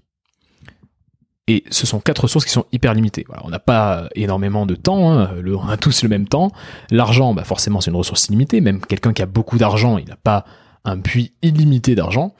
Et 1.48 1.62
ce 1.70 1.86
sont 1.86 2.00
quatre 2.00 2.22
ressources 2.22 2.44
qui 2.44 2.50
sont 2.50 2.66
hyper 2.72 2.94
limitées. 2.94 3.24
on 3.44 3.50
n'a 3.50 3.60
pas 3.60 4.08
énormément 4.16 4.66
de 4.66 4.74
temps, 4.74 5.12
hein, 5.12 5.30
on 5.44 5.68
a 5.68 5.76
tous 5.76 6.02
le 6.02 6.08
même 6.08 6.26
temps. 6.26 6.50
L'argent, 6.90 7.34
bah 7.34 7.44
forcément, 7.44 7.80
c'est 7.80 7.90
une 7.90 7.96
ressource 7.96 8.26
illimitée. 8.26 8.60
Même 8.60 8.80
quelqu'un 8.80 9.12
qui 9.12 9.22
a 9.22 9.26
beaucoup 9.26 9.56
d'argent, 9.58 9.98
il 9.98 10.08
n'a 10.08 10.16
pas 10.16 10.44
un 10.84 10.98
puits 11.00 11.34
illimité 11.42 11.94
d'argent. 11.94 12.34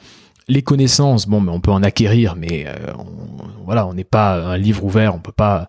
Les 0.48 0.62
connaissances, 0.62 1.26
bon, 1.26 1.40
mais 1.40 1.50
on 1.50 1.60
peut 1.60 1.72
en 1.72 1.82
acquérir, 1.82 2.36
mais 2.36 2.66
euh, 2.68 2.92
voilà, 3.64 3.86
on 3.86 3.94
n'est 3.94 4.04
pas 4.04 4.34
un 4.34 4.56
livre 4.56 4.84
ouvert, 4.84 5.14
on 5.14 5.18
peut 5.18 5.32
pas 5.32 5.68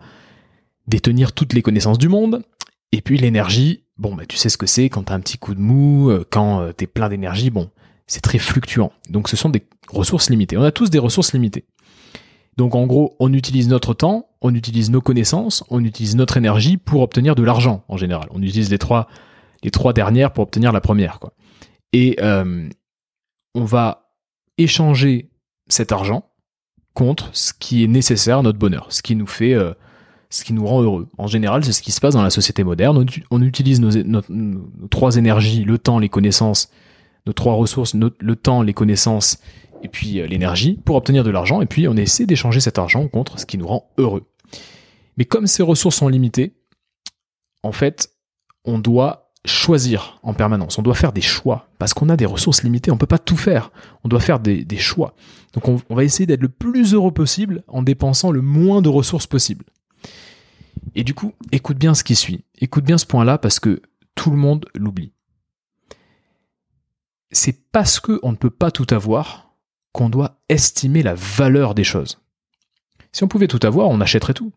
détenir 0.86 1.34
toutes 1.34 1.54
les 1.54 1.64
connaissances 1.64 1.98
du 1.98 2.10
monde. 2.10 2.44
Et 2.92 3.02
puis 3.02 3.18
l'énergie, 3.18 3.86
bon, 3.98 4.14
bah, 4.14 4.26
tu 4.28 4.38
sais 4.38 4.50
ce 4.50 4.58
que 4.58 4.68
c'est 4.68 4.90
quand 4.90 5.04
t'as 5.04 5.16
un 5.16 5.20
petit 5.20 5.40
coup 5.40 5.56
de 5.56 5.60
mou, 5.60 6.12
euh, 6.12 6.24
quand 6.30 6.62
euh, 6.62 6.74
t'es 6.74 6.86
plein 6.86 7.10
d'énergie, 7.10 7.50
bon, 7.50 7.72
c'est 8.06 8.22
très 8.22 8.38
fluctuant. 8.38 8.92
Donc 9.10 9.30
ce 9.30 9.36
sont 9.36 9.50
des 9.50 9.64
ressources 9.90 10.30
limitées. 10.30 10.58
On 10.58 10.64
a 10.64 10.72
tous 10.72 10.92
des 10.92 11.00
ressources 11.00 11.34
limitées. 11.34 11.66
Donc 12.56 12.76
en 12.76 12.86
gros, 12.86 13.16
on 13.20 13.34
utilise 13.34 13.70
notre 13.70 13.96
temps, 13.96 14.30
on 14.42 14.54
utilise 14.54 14.92
nos 14.92 15.02
connaissances, 15.02 15.64
on 15.70 15.84
utilise 15.84 16.16
notre 16.16 16.38
énergie 16.38 16.78
pour 16.78 17.02
obtenir 17.02 17.34
de 17.34 17.44
l'argent 17.44 17.84
en 17.88 17.98
général. 17.98 18.28
On 18.32 18.44
utilise 18.44 18.70
les 18.70 18.78
trois, 18.78 19.08
les 19.64 19.72
trois 19.72 19.94
dernières 19.94 20.34
pour 20.34 20.44
obtenir 20.44 20.72
la 20.72 20.82
première. 20.82 21.20
Quoi. 21.20 21.34
Et 21.94 22.18
on 22.20 23.64
va 23.64 24.07
échanger 24.58 25.30
cet 25.68 25.92
argent 25.92 26.30
contre 26.94 27.30
ce 27.34 27.54
qui 27.54 27.84
est 27.84 27.88
nécessaire 27.88 28.40
à 28.40 28.42
notre 28.42 28.58
bonheur, 28.58 28.88
ce 28.90 29.02
qui 29.02 29.16
nous 29.16 29.28
fait 29.28 29.56
ce 30.30 30.44
qui 30.44 30.54
nous 30.54 30.66
rend 30.66 30.82
heureux. 30.82 31.08
En 31.18 31.28
général, 31.28 31.64
c'est 31.64 31.72
ce 31.72 31.82
qui 31.82 31.92
se 31.92 32.02
passe 32.02 32.14
dans 32.14 32.24
la 32.24 32.30
société 32.30 32.64
moderne. 32.64 33.06
On, 33.32 33.42
utilise 33.42 33.80
nos, 33.80 34.22
trois 34.90 35.16
énergies, 35.16 35.64
le 35.64 35.78
temps, 35.78 36.00
les 36.00 36.10
connaissances, 36.10 36.70
nos 37.26 37.34
trois 37.34 37.54
ressources, 37.54 37.96
le 37.96 38.36
temps, 38.36 38.62
les 38.62 38.74
connaissances 38.74 39.40
et 39.84 39.88
puis 39.88 40.20
euh, 40.20 40.28
l'énergie 40.28 40.80
pour 40.86 40.96
obtenir 40.96 41.24
de 41.24 41.30
l'argent. 41.30 41.62
Et 41.62 41.66
puis 41.66 41.88
on 41.88 41.96
essaie 41.96 42.26
d'échanger 42.26 42.60
cet 42.60 42.80
argent 42.80 43.08
contre 43.08 43.40
ce 43.40 43.46
qui 43.46 43.58
nous 43.58 43.68
rend 43.68 43.90
heureux. 43.98 44.24
Mais 45.18 45.26
comme 45.26 45.48
ces 45.48 45.64
ressources 45.64 45.96
sont 45.96 46.08
limitées, 46.08 46.54
en 47.64 47.72
fait, 47.72 48.12
on 48.66 48.80
doit 48.80 49.27
choisir 49.48 50.20
en 50.24 50.34
permanence. 50.34 50.78
On 50.78 50.82
doit 50.82 50.96
faire 50.96 51.14
des 51.14 51.22
choix 51.22 51.70
parce 51.80 51.94
qu'on 51.94 52.10
a 52.10 52.18
des 52.18 52.26
ressources 52.26 52.64
limitées. 52.64 52.92
On 52.92 52.98
peut 52.98 53.06
pas 53.06 53.18
tout 53.18 53.38
faire. 53.38 53.72
On 54.04 54.08
doit 54.08 54.20
faire 54.20 54.40
des, 54.40 54.78
choix. 54.78 55.16
Donc 55.54 55.68
on 55.68 55.96
va 55.96 56.04
essayer 56.04 56.26
d'être 56.26 56.42
le 56.42 56.50
plus 56.50 56.94
heureux 56.94 57.12
possible 57.12 57.64
en 57.68 57.82
dépensant 57.82 58.32
le 58.32 58.42
moins 58.42 58.82
de 58.82 58.90
ressources 58.90 59.28
possible. 59.28 59.66
Et 60.96 61.04
du 61.04 61.14
coup, 61.14 61.34
écoute 61.52 61.78
bien 61.78 61.94
ce 61.94 62.04
qui 62.04 62.16
suit. 62.16 62.44
Écoute 62.60 62.84
bien 62.84 62.98
ce 62.98 63.06
point-là 63.06 63.38
parce 63.38 63.60
que 63.60 63.82
tout 64.16 64.32
le 64.32 64.38
monde 64.38 64.66
l'oublie. 64.76 65.14
C'est 67.32 67.72
parce 67.72 68.00
qu'on 68.00 68.32
ne 68.32 68.38
peut 68.38 68.50
pas 68.50 68.72
tout 68.72 68.88
avoir 68.92 69.56
qu'on 69.92 70.10
doit 70.10 70.40
estimer 70.50 71.04
la 71.04 71.14
valeur 71.16 71.76
des 71.76 71.84
choses. 71.84 72.20
Si 73.12 73.24
on 73.24 73.28
pouvait 73.28 73.48
tout 73.48 73.60
avoir, 73.64 73.90
on 73.90 74.02
achèterait 74.02 74.34
tout. 74.34 74.54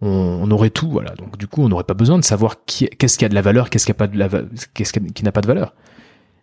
On, 0.00 0.48
aurait 0.52 0.70
tout, 0.70 0.88
voilà. 0.90 1.14
Donc 1.14 1.36
du 1.38 1.48
coup, 1.48 1.62
on 1.62 1.68
n'aurait 1.68 1.84
pas 1.84 1.94
besoin 1.94 2.18
de 2.18 2.24
savoir 2.24 2.64
qu'est-ce 2.64 3.18
qui 3.18 3.24
a 3.24 3.28
de 3.28 3.34
la 3.34 3.42
valeur, 3.42 3.68
qu'est-ce 3.68 3.84
qui 3.84 3.90
n'a 3.90 5.32
pas 5.32 5.40
de 5.40 5.46
valeur. 5.46 5.74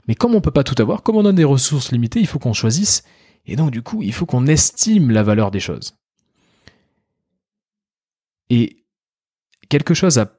Mais 0.08 0.16
comme 0.16 0.36
on 0.36 0.42
peut 0.42 0.52
pas 0.52 0.64
tout 0.64 0.80
avoir, 0.82 1.04
comme 1.04 1.16
on 1.16 1.26
a 1.26 1.32
des 1.32 1.46
ressources 1.46 1.92
limitées, 1.92 2.20
il 2.20 2.28
faut 2.28 2.40
qu'on 2.40 2.54
choisisse. 2.54 3.04
Et 3.46 3.56
donc 3.56 3.72
du 3.72 3.82
coup, 3.82 4.02
il 4.02 4.14
faut 4.14 4.26
qu'on 4.26 4.46
estime 4.48 5.12
la 5.12 5.24
valeur 5.24 5.52
des 5.52 5.60
choses. 5.60 5.96
Et 8.50 8.84
quelque 9.70 9.94
chose 9.94 10.18
a 10.20 10.32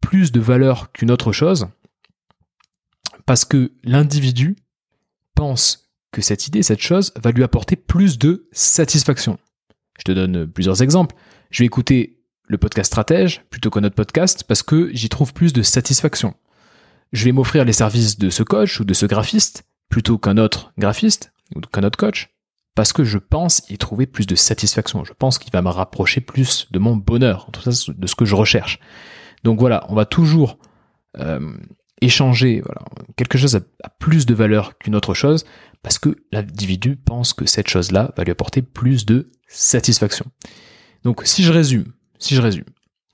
plus 0.00 0.32
de 0.32 0.40
valeur 0.40 0.92
qu'une 0.92 1.10
autre 1.10 1.32
chose 1.32 1.68
parce 3.24 3.44
que 3.44 3.72
l'individu 3.84 4.56
pense 5.34 5.90
que 6.10 6.20
cette 6.20 6.46
idée, 6.46 6.62
cette 6.62 6.80
chose, 6.80 7.12
va 7.16 7.30
lui 7.30 7.42
apporter 7.42 7.76
plus 7.76 8.18
de 8.18 8.48
satisfaction. 8.52 9.38
Je 9.98 10.04
te 10.04 10.12
donne 10.12 10.46
plusieurs 10.46 10.82
exemples. 10.82 11.16
Je 11.50 11.62
vais 11.62 11.66
écouter 11.66 12.21
le 12.46 12.58
podcast 12.58 12.88
stratège 12.88 13.44
plutôt 13.50 13.70
qu'un 13.70 13.84
autre 13.84 13.94
podcast 13.94 14.44
parce 14.46 14.62
que 14.62 14.90
j'y 14.92 15.08
trouve 15.08 15.32
plus 15.32 15.52
de 15.52 15.62
satisfaction. 15.62 16.34
Je 17.12 17.24
vais 17.24 17.32
m'offrir 17.32 17.64
les 17.64 17.72
services 17.72 18.18
de 18.18 18.30
ce 18.30 18.42
coach 18.42 18.80
ou 18.80 18.84
de 18.84 18.94
ce 18.94 19.06
graphiste 19.06 19.64
plutôt 19.88 20.18
qu'un 20.18 20.38
autre 20.38 20.72
graphiste 20.78 21.32
ou 21.54 21.60
qu'un 21.60 21.84
autre 21.84 21.98
coach 21.98 22.30
parce 22.74 22.92
que 22.92 23.04
je 23.04 23.18
pense 23.18 23.62
y 23.68 23.76
trouver 23.76 24.06
plus 24.06 24.26
de 24.26 24.34
satisfaction. 24.34 25.04
Je 25.04 25.12
pense 25.12 25.38
qu'il 25.38 25.52
va 25.52 25.62
me 25.62 25.68
rapprocher 25.68 26.20
plus 26.20 26.68
de 26.70 26.78
mon 26.78 26.96
bonheur, 26.96 27.46
en 27.48 27.50
tout 27.50 27.62
cas 27.62 27.70
de 27.70 28.06
ce 28.06 28.14
que 28.14 28.24
je 28.24 28.34
recherche. 28.34 28.78
Donc 29.44 29.58
voilà, 29.60 29.84
on 29.88 29.94
va 29.94 30.06
toujours 30.06 30.58
euh, 31.18 31.52
échanger 32.00 32.62
quelque 33.16 33.38
chose 33.38 33.56
a, 33.56 33.88
plus 33.98 34.26
de 34.26 34.34
valeur 34.34 34.78
qu'une 34.78 34.94
autre 34.94 35.14
chose 35.14 35.44
parce 35.82 35.98
que 35.98 36.16
l'individu 36.32 36.96
pense 36.96 37.32
que 37.32 37.46
cette 37.46 37.68
chose-là 37.68 38.12
va 38.16 38.24
lui 38.24 38.32
apporter 38.32 38.62
plus 38.62 39.04
de 39.04 39.30
satisfaction. 39.46 40.26
Donc 41.04 41.22
si 41.24 41.42
je 41.42 41.52
résume, 41.52 41.92
si 42.22 42.34
je 42.34 42.42
résume, 42.42 42.64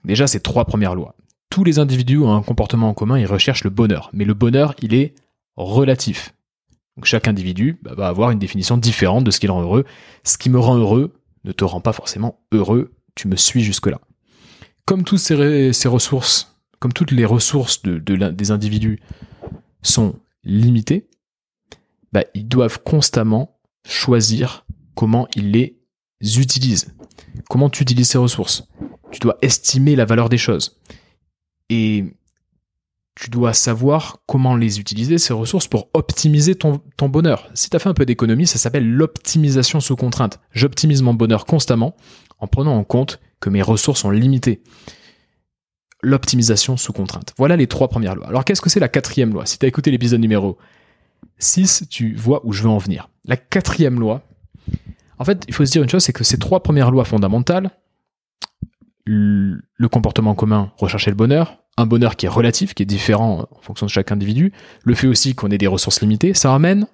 déjà 0.05 0.27
ces 0.27 0.41
trois 0.41 0.65
premières 0.65 0.95
lois. 0.95 1.15
Tous 1.51 1.65
les 1.65 1.79
individus 1.79 2.19
ont 2.19 2.35
un 2.35 2.43
comportement 2.43 2.89
en 2.89 2.95
commun, 2.95 3.19
ils 3.19 3.27
recherchent 3.27 3.65
le 3.65 3.71
bonheur, 3.71 4.11
mais 4.13 4.25
le 4.25 4.35
bonheur, 4.35 4.75
il 4.83 4.95
est 4.95 5.15
relatif. 5.57 6.35
Donc 6.97 7.07
chaque 7.07 7.29
individu 7.29 7.79
bah, 7.83 7.95
va 7.97 8.09
avoir 8.09 8.31
une 8.31 8.39
définition 8.39 8.77
différente 8.77 9.25
de 9.25 9.31
ce 9.31 9.41
qui 9.41 9.47
le 9.47 9.53
rend 9.53 9.63
heureux. 9.63 9.85
Ce 10.25 10.37
qui 10.37 10.51
me 10.51 10.59
rend 10.59 10.77
heureux 10.77 11.15
ne 11.45 11.53
te 11.53 11.65
rend 11.65 11.81
pas 11.81 11.93
forcément 11.93 12.41
heureux, 12.53 12.93
tu 13.15 13.29
me 13.29 13.37
suis 13.37 13.63
jusque-là. 13.63 14.01
Comme 14.85 15.05
toutes 15.05 15.19
ces, 15.19 15.73
ces 15.73 15.89
ressources 15.89 16.59
comme 16.79 16.93
toutes 16.93 17.11
les 17.11 17.25
ressources 17.25 17.83
de, 17.83 17.99
des 17.99 18.51
individus 18.51 19.01
sont 19.83 20.17
limitées, 20.45 21.09
bah, 22.13 22.25
ils 22.35 22.47
doivent 22.47 22.83
constamment 22.83 23.59
choisir 23.87 24.65
comment 24.95 25.29
ils 25.35 25.51
les 25.51 25.81
utilisent. 26.23 26.95
Comment 27.49 27.71
tu 27.71 27.83
utilises 27.83 28.09
ces 28.09 28.19
ressources? 28.19 28.69
Tu 29.11 29.21
dois 29.21 29.39
estimer 29.43 29.97
la 29.97 30.05
valeur 30.05 30.29
des 30.29 30.39
choses. 30.39 30.79
Et 31.71 32.05
tu 33.15 33.31
dois 33.31 33.53
savoir 33.53 34.19
comment 34.27 34.55
les 34.55 34.79
utiliser, 34.79 35.19
ces 35.19 35.33
ressources, 35.33 35.67
pour 35.67 35.89
optimiser 35.93 36.55
ton, 36.55 36.81
bonheur. 37.01 37.49
Si 37.55 37.69
tu 37.69 37.77
as 37.77 37.81
fait 37.81 37.89
un 37.89 37.95
peu 37.95 38.07
d'économie, 38.07 38.47
ça 38.47 38.59
s'appelle 38.59 38.89
l'optimisation 38.89 39.81
sous 39.81 39.97
contrainte. 39.97 40.39
J'optimise 40.53 41.03
mon 41.03 41.15
bonheur 41.15 41.45
constamment 41.45 41.97
en 42.39 42.47
prenant 42.47 42.77
en 42.77 42.85
compte 42.85 43.21
que 43.41 43.51
mes 43.51 43.63
ressources 43.63 44.01
sont 44.01 44.11
limitées 44.11 44.63
l'optimisation 46.01 46.77
sous 46.77 46.93
contrainte. 46.93 47.35
Voilà 47.37 47.57
les 47.57 47.67
trois 47.67 47.89
premières 47.89 48.15
lois. 48.15 48.29
Alors 48.29 48.45
qu'est-ce 48.45 48.61
que 48.61 48.71
c'est 48.71 48.79
la 48.79 48.89
quatrième 48.89 49.33
loi? 49.33 49.47
Si 49.47 49.59
tu 49.59 49.67
as 49.67 49.69
écouté 49.69 49.91
l'épisode 49.91 50.21
numéro 50.21 50.59
6, 51.39 51.87
tu 51.91 52.15
vois 52.15 52.41
où 52.47 52.53
je 52.53 52.63
veux 52.63 52.69
en 52.69 52.79
venir. 52.79 53.11
La 53.25 53.37
quatrième 53.37 53.99
loi, 53.99 54.23
en 55.19 55.25
fait, 55.25 55.45
il 55.49 55.55
faut 55.55 55.65
se 55.65 55.73
dire 55.73 55.83
une 55.83 55.89
chose, 55.89 56.05
c'est 56.05 56.13
que 56.13 56.23
ces 56.23 56.39
trois 56.39 56.63
premières 56.63 56.93
lois 56.93 57.05
fondamentales, 57.05 57.71
le 59.09 59.89
comportement 59.89 60.35
commun, 60.35 60.73
rechercher 60.77 61.11
le 61.11 61.17
bonheur, 61.17 61.59
un 61.77 61.87
bonheur 61.87 62.17
qui 62.17 62.27
est 62.27 62.29
relatif, 62.29 62.75
qui 62.75 62.83
est 62.83 62.87
différent 62.87 63.49
en 63.51 63.61
fonction 63.61 63.87
de 63.87 63.91
chaque 63.91 64.13
individu, 64.13 64.53
le 64.85 64.95
fait 64.95 65.07
aussi 65.07 65.35
qu'on 65.35 65.51
ait 65.51 65.59
des 65.59 65.67
ressources 65.67 66.01
limitées, 66.01 66.35
ça 66.35 66.51
ramène, 66.51 66.87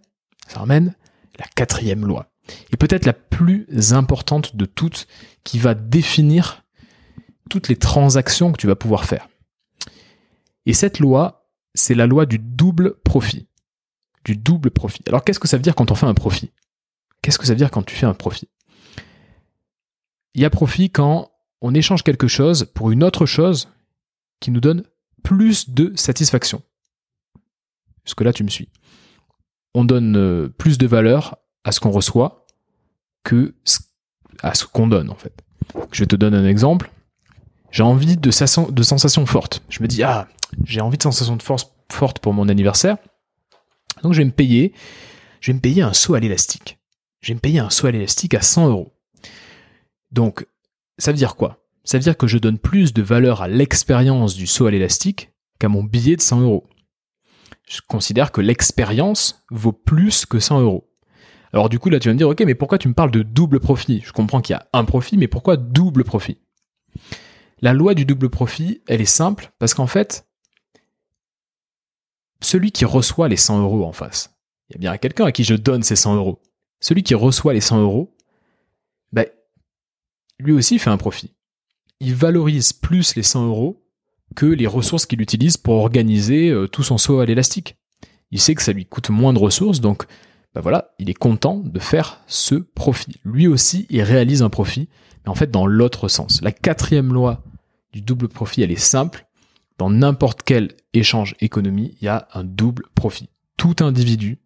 ça 0.47 0.61
ramène 0.61 0.95
la 1.39 1.47
quatrième 1.55 2.07
loi. 2.07 2.31
Et 2.73 2.77
peut-être 2.77 3.07
la 3.07 3.15
plus 3.15 3.67
importante 3.93 4.55
de 4.55 4.67
toutes, 4.67 5.07
qui 5.43 5.59
va 5.59 5.75
définir 5.75 6.65
toutes 7.51 7.69
les 7.69 7.77
transactions 7.77 8.53
que 8.53 8.59
tu 8.59 8.67
vas 8.67 8.77
pouvoir 8.77 9.05
faire. 9.05 9.29
Et 10.67 10.73
cette 10.73 10.99
loi, 10.99 11.49
c'est 11.75 11.95
la 11.95 12.07
loi 12.07 12.27
du 12.27 12.39
double 12.39 12.97
profit. 13.01 13.49
Du 14.25 14.37
double 14.37 14.71
profit. 14.71 15.03
Alors 15.09 15.25
qu'est-ce 15.25 15.41
que 15.41 15.49
ça 15.49 15.57
veut 15.57 15.63
dire 15.63 15.75
quand 15.75 15.91
on 15.91 15.95
fait 15.95 16.07
un 16.07 16.15
profit? 16.15 16.53
Qu'est-ce 17.23 17.39
que 17.39 17.47
ça 17.47 17.53
veut 17.53 17.59
dire 17.59 17.71
quand 17.71 17.83
tu 17.83 17.95
fais 17.95 18.07
un 18.07 18.15
profit? 18.15 18.49
Il 20.35 20.43
y 20.43 20.45
a 20.45 20.51
profit 20.51 20.91
quand 20.91 21.31
on 21.65 21.75
échange 21.75 22.03
quelque 22.03 22.29
chose 22.29 22.67
pour 22.75 22.91
une 22.91 23.03
autre 23.03 23.27
chose 23.27 23.69
qui 24.41 24.51
nous 24.51 24.61
donne 24.61 24.85
plus 25.23 25.71
de 25.71 25.93
satisfaction. 25.97 26.63
Parce 28.05 28.15
que 28.15 28.23
là, 28.23 28.33
tu 28.33 28.45
me 28.45 28.51
suis. 28.51 28.69
On 29.75 29.85
donne 29.85 30.17
euh, 30.17 30.49
plus 30.49 30.79
de 30.79 30.87
valeur 30.87 31.39
à 31.65 31.73
ce 31.73 31.81
qu'on 31.81 31.91
reçoit 31.91 32.47
que 33.25 33.55
à 34.43 34.55
ce 34.55 34.67
qu'on 34.67 34.87
donne, 34.87 35.11
en 35.11 35.15
fait. 35.15 35.33
Je 35.91 36.05
te 36.05 36.15
donne 36.15 36.35
un 36.35 36.47
exemple 36.47 36.91
j'ai 37.75 37.83
envie 37.83 38.17
de, 38.17 38.71
de 38.71 38.83
sensations 38.85 39.27
fortes. 39.27 39.61
Je 39.69 39.83
me 39.83 39.89
dis, 39.89 40.05
ah, 40.05 40.29
j'ai 40.65 40.81
envie 40.81 40.97
de 40.97 41.03
sensations 41.03 41.35
de 41.35 41.43
force 41.43 41.73
fortes 41.91 42.21
pour 42.21 42.33
mon 42.33 42.49
anniversaire. 42.49 42.99
Donc 44.05 44.13
je 44.13 44.19
vais 44.19 44.25
me 44.25 44.31
payer, 44.31 44.73
je 45.41 45.51
vais 45.51 45.57
me 45.57 45.61
payer 45.61 45.83
un 45.83 45.93
saut 45.93 46.15
à 46.15 46.21
l'élastique. 46.21 46.79
Je 47.21 47.29
vais 47.29 47.35
me 47.35 47.41
payer 47.41 47.59
un 47.59 47.71
saut 47.71 47.89
à 47.89 47.91
l'élastique 47.91 48.35
à 48.35 48.43
100 48.43 48.69
euros. 48.69 48.95
Donc, 50.13 50.47
ça 50.99 51.11
veut 51.11 51.17
dire 51.17 51.35
quoi? 51.35 51.64
Ça 51.85 51.99
veut 51.99 52.03
dire 52.03 52.17
que 52.17 52.27
je 52.27 52.39
donne 52.39 52.59
plus 52.59 52.93
de 52.95 53.03
valeur 53.03 53.43
à 53.43 53.49
l'expérience 53.49 54.35
du 54.35 54.47
saut 54.47 54.67
à 54.67 54.71
l'élastique 54.71 55.31
qu'à 55.59 55.69
mon 55.69 55.85
billet 55.85 56.17
de 56.17 56.23
100 56.23 56.41
euros. 56.41 56.67
Je 57.69 57.81
considère 57.87 58.33
que 58.33 58.41
l'expérience 58.41 59.45
vaut 59.51 59.73
plus 59.73 60.27
que 60.27 60.39
100 60.39 60.61
euros. 60.61 60.91
Alors 61.53 61.69
du 61.69 61.79
coup, 61.79 61.89
là, 61.89 62.01
tu 62.01 62.09
vas 62.09 62.15
me 62.15 62.19
dire, 62.19 62.29
ok, 62.29 62.41
mais 62.41 62.55
pourquoi 62.55 62.79
tu 62.79 62.89
me 62.89 62.95
parles 62.95 63.11
de 63.11 63.23
double 63.23 63.61
profit? 63.61 64.03
Je 64.05 64.13
comprends 64.13 64.41
qu'il 64.41 64.55
y 64.55 64.57
a 64.57 64.69
un 64.73 64.85
profit, 64.85 65.17
mais 65.17 65.29
pourquoi 65.29 65.57
double 65.57 66.05
profit? 66.05 66.39
La 67.61 67.73
loi 67.73 67.95
du 67.95 68.05
double 68.05 68.29
profit, 68.29 68.83
elle 68.89 69.01
est 69.01 69.07
simple 69.07 69.53
parce 69.59 69.75
qu'en 69.75 69.87
fait, 69.87 70.27
celui 72.41 72.73
qui 72.73 72.85
reçoit 72.85 73.29
les 73.29 73.37
100 73.37 73.63
euros 73.63 73.85
en 73.85 73.93
face, 73.93 74.37
il 74.69 74.75
y 74.75 74.77
a 74.77 74.81
bien 74.81 74.99
quelqu'un 74.99 75.27
à 75.27 75.33
qui 75.33 75.45
je 75.45 75.55
donne 75.55 75.83
ces 75.83 75.97
100 75.97 76.17
euros. 76.17 76.43
Celui 76.81 77.03
qui 77.03 77.15
reçoit 77.15 77.55
les 77.55 77.61
100 77.61 77.81
euros, 77.81 78.17
ben, 79.13 79.27
lui 80.39 80.53
aussi 80.53 80.79
fait 80.79 80.91
un 80.91 80.97
profit. 80.97 81.35
Il 82.05 82.15
valorise 82.15 82.75
plus 82.75 83.17
les 83.17 83.23
100 83.23 83.47
euros 83.47 83.83
que 84.37 84.45
les 84.45 84.67
ressources 84.67 85.07
qu'il 85.07 85.23
utilise 85.23 85.57
pour 85.57 85.77
organiser 85.77 86.51
euh, 86.51 86.69
tout 86.69 86.83
son 86.83 86.99
saut 86.99 87.21
à 87.21 87.25
l'élastique. 87.25 87.77
Il 88.31 88.41
sait 88.41 88.55
que 88.55 88.63
ça 88.63 88.73
lui 88.73 88.85
coûte 88.85 89.09
moins 89.09 89.33
de 89.33 89.39
ressources, 89.39 89.81
donc 89.81 90.05
ben 90.55 90.61
voilà, 90.61 90.95
il 90.99 91.09
est 91.09 91.15
content 91.15 91.57
de 91.57 91.79
faire 91.79 92.21
ce 92.27 92.57
profit. 92.57 93.17
Lui 93.25 93.47
aussi, 93.47 93.87
il 93.89 94.03
réalise 94.03 94.43
un 94.43 94.51
profit, 94.51 94.91
mais 95.25 95.31
en 95.31 95.35
fait 95.35 95.51
dans 95.51 95.67
l'autre 95.67 96.09
sens. 96.09 96.43
La 96.43 96.53
quatrième 96.53 97.13
loi 97.13 97.43
du 97.93 98.03
double 98.03 98.29
profit, 98.29 98.63
elle 98.63 98.71
est 98.73 98.77
simple. 98.77 99.27
Dans 99.79 99.89
n'importe 99.89 100.43
quel 100.45 100.73
échange 100.93 101.35
économie, 101.41 101.97
il 102.01 102.05
y 102.05 102.09
a 102.09 102.29
un 102.35 102.45
double 102.45 102.85
profit. 102.95 103.31
Tout 103.57 103.77
individu 103.81 104.39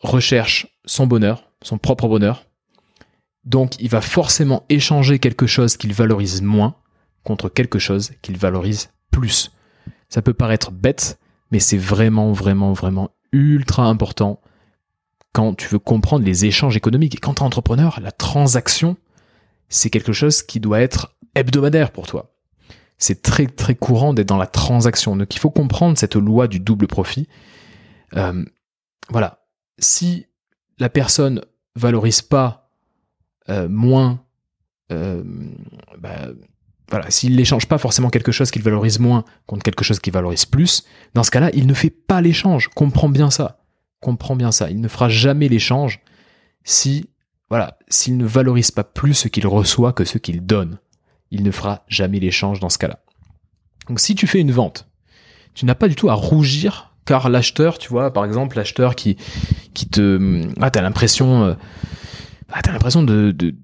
recherche 0.00 0.66
son 0.84 1.06
bonheur, 1.06 1.48
son 1.62 1.78
propre 1.78 2.08
bonheur. 2.08 2.44
Donc, 3.44 3.78
il 3.80 3.88
va 3.88 4.00
forcément 4.00 4.64
échanger 4.68 5.18
quelque 5.18 5.46
chose 5.46 5.76
qu'il 5.76 5.92
valorise 5.92 6.42
moins 6.42 6.76
contre 7.24 7.48
quelque 7.48 7.78
chose 7.78 8.12
qu'il 8.22 8.38
valorise 8.38 8.90
plus. 9.10 9.50
Ça 10.08 10.22
peut 10.22 10.34
paraître 10.34 10.70
bête, 10.70 11.18
mais 11.50 11.58
c'est 11.58 11.78
vraiment, 11.78 12.32
vraiment, 12.32 12.72
vraiment 12.72 13.10
ultra 13.32 13.84
important 13.84 14.40
quand 15.32 15.54
tu 15.54 15.68
veux 15.68 15.78
comprendre 15.78 16.24
les 16.24 16.46
échanges 16.46 16.76
économiques. 16.76 17.16
Et 17.16 17.18
quand 17.18 17.34
tu 17.34 17.40
es 17.42 17.44
entrepreneur, 17.44 17.98
la 18.00 18.12
transaction, 18.12 18.96
c'est 19.68 19.90
quelque 19.90 20.12
chose 20.12 20.42
qui 20.42 20.60
doit 20.60 20.80
être 20.80 21.16
hebdomadaire 21.34 21.90
pour 21.90 22.06
toi. 22.06 22.34
C'est 22.96 23.22
très 23.22 23.46
très 23.46 23.74
courant 23.74 24.14
d'être 24.14 24.28
dans 24.28 24.36
la 24.36 24.46
transaction. 24.46 25.16
Donc 25.16 25.34
il 25.34 25.38
faut 25.40 25.50
comprendre 25.50 25.98
cette 25.98 26.14
loi 26.14 26.46
du 26.46 26.60
double 26.60 26.86
profit. 26.86 27.28
Euh, 28.14 28.44
voilà. 29.10 29.44
Si 29.78 30.26
la 30.78 30.88
personne 30.88 31.42
valorise 31.74 32.22
pas 32.22 32.63
euh, 33.48 33.68
moins, 33.68 34.20
euh, 34.92 35.22
bah, 35.98 36.28
voilà, 36.90 37.10
s'il 37.10 37.36
n'échange 37.36 37.66
pas 37.66 37.78
forcément 37.78 38.10
quelque 38.10 38.32
chose 38.32 38.50
qu'il 38.50 38.62
valorise 38.62 38.98
moins 38.98 39.24
contre 39.46 39.62
quelque 39.62 39.84
chose 39.84 39.98
qu'il 39.98 40.12
valorise 40.12 40.44
plus, 40.44 40.84
dans 41.14 41.22
ce 41.22 41.30
cas-là, 41.30 41.50
il 41.54 41.66
ne 41.66 41.74
fait 41.74 41.90
pas 41.90 42.20
l'échange. 42.20 42.68
Comprends 42.68 43.08
bien 43.08 43.30
ça. 43.30 43.58
Comprends 44.00 44.36
bien 44.36 44.52
ça. 44.52 44.70
Il 44.70 44.80
ne 44.80 44.88
fera 44.88 45.08
jamais 45.08 45.48
l'échange 45.48 46.00
si, 46.62 47.08
voilà, 47.48 47.78
s'il 47.88 48.16
ne 48.16 48.26
valorise 48.26 48.70
pas 48.70 48.84
plus 48.84 49.14
ce 49.14 49.28
qu'il 49.28 49.46
reçoit 49.46 49.92
que 49.92 50.04
ce 50.04 50.18
qu'il 50.18 50.44
donne 50.44 50.78
il 51.34 51.42
ne 51.42 51.50
fera 51.50 51.84
jamais 51.88 52.20
l'échange 52.20 52.60
dans 52.60 52.68
ce 52.68 52.78
cas-là. 52.78 53.00
Donc 53.88 54.00
si 54.00 54.14
tu 54.14 54.26
fais 54.26 54.40
une 54.40 54.52
vente, 54.52 54.88
tu 55.54 55.66
n'as 55.66 55.74
pas 55.74 55.88
du 55.88 55.96
tout 55.96 56.08
à 56.08 56.14
rougir 56.14 56.92
car 57.04 57.28
l'acheteur, 57.28 57.78
tu 57.78 57.88
vois, 57.88 58.12
par 58.12 58.24
exemple, 58.24 58.56
l'acheteur 58.56 58.94
qui, 58.94 59.16
te, 59.90 60.42
ah, 60.60 60.70
t'as 60.70 60.80
l'impression, 60.80 61.44
euh, 61.44 61.54
ah, 62.56 62.62
t'as 62.62 62.70
l'impression 62.72 63.02
de, 63.02 63.32
de, 63.32 63.56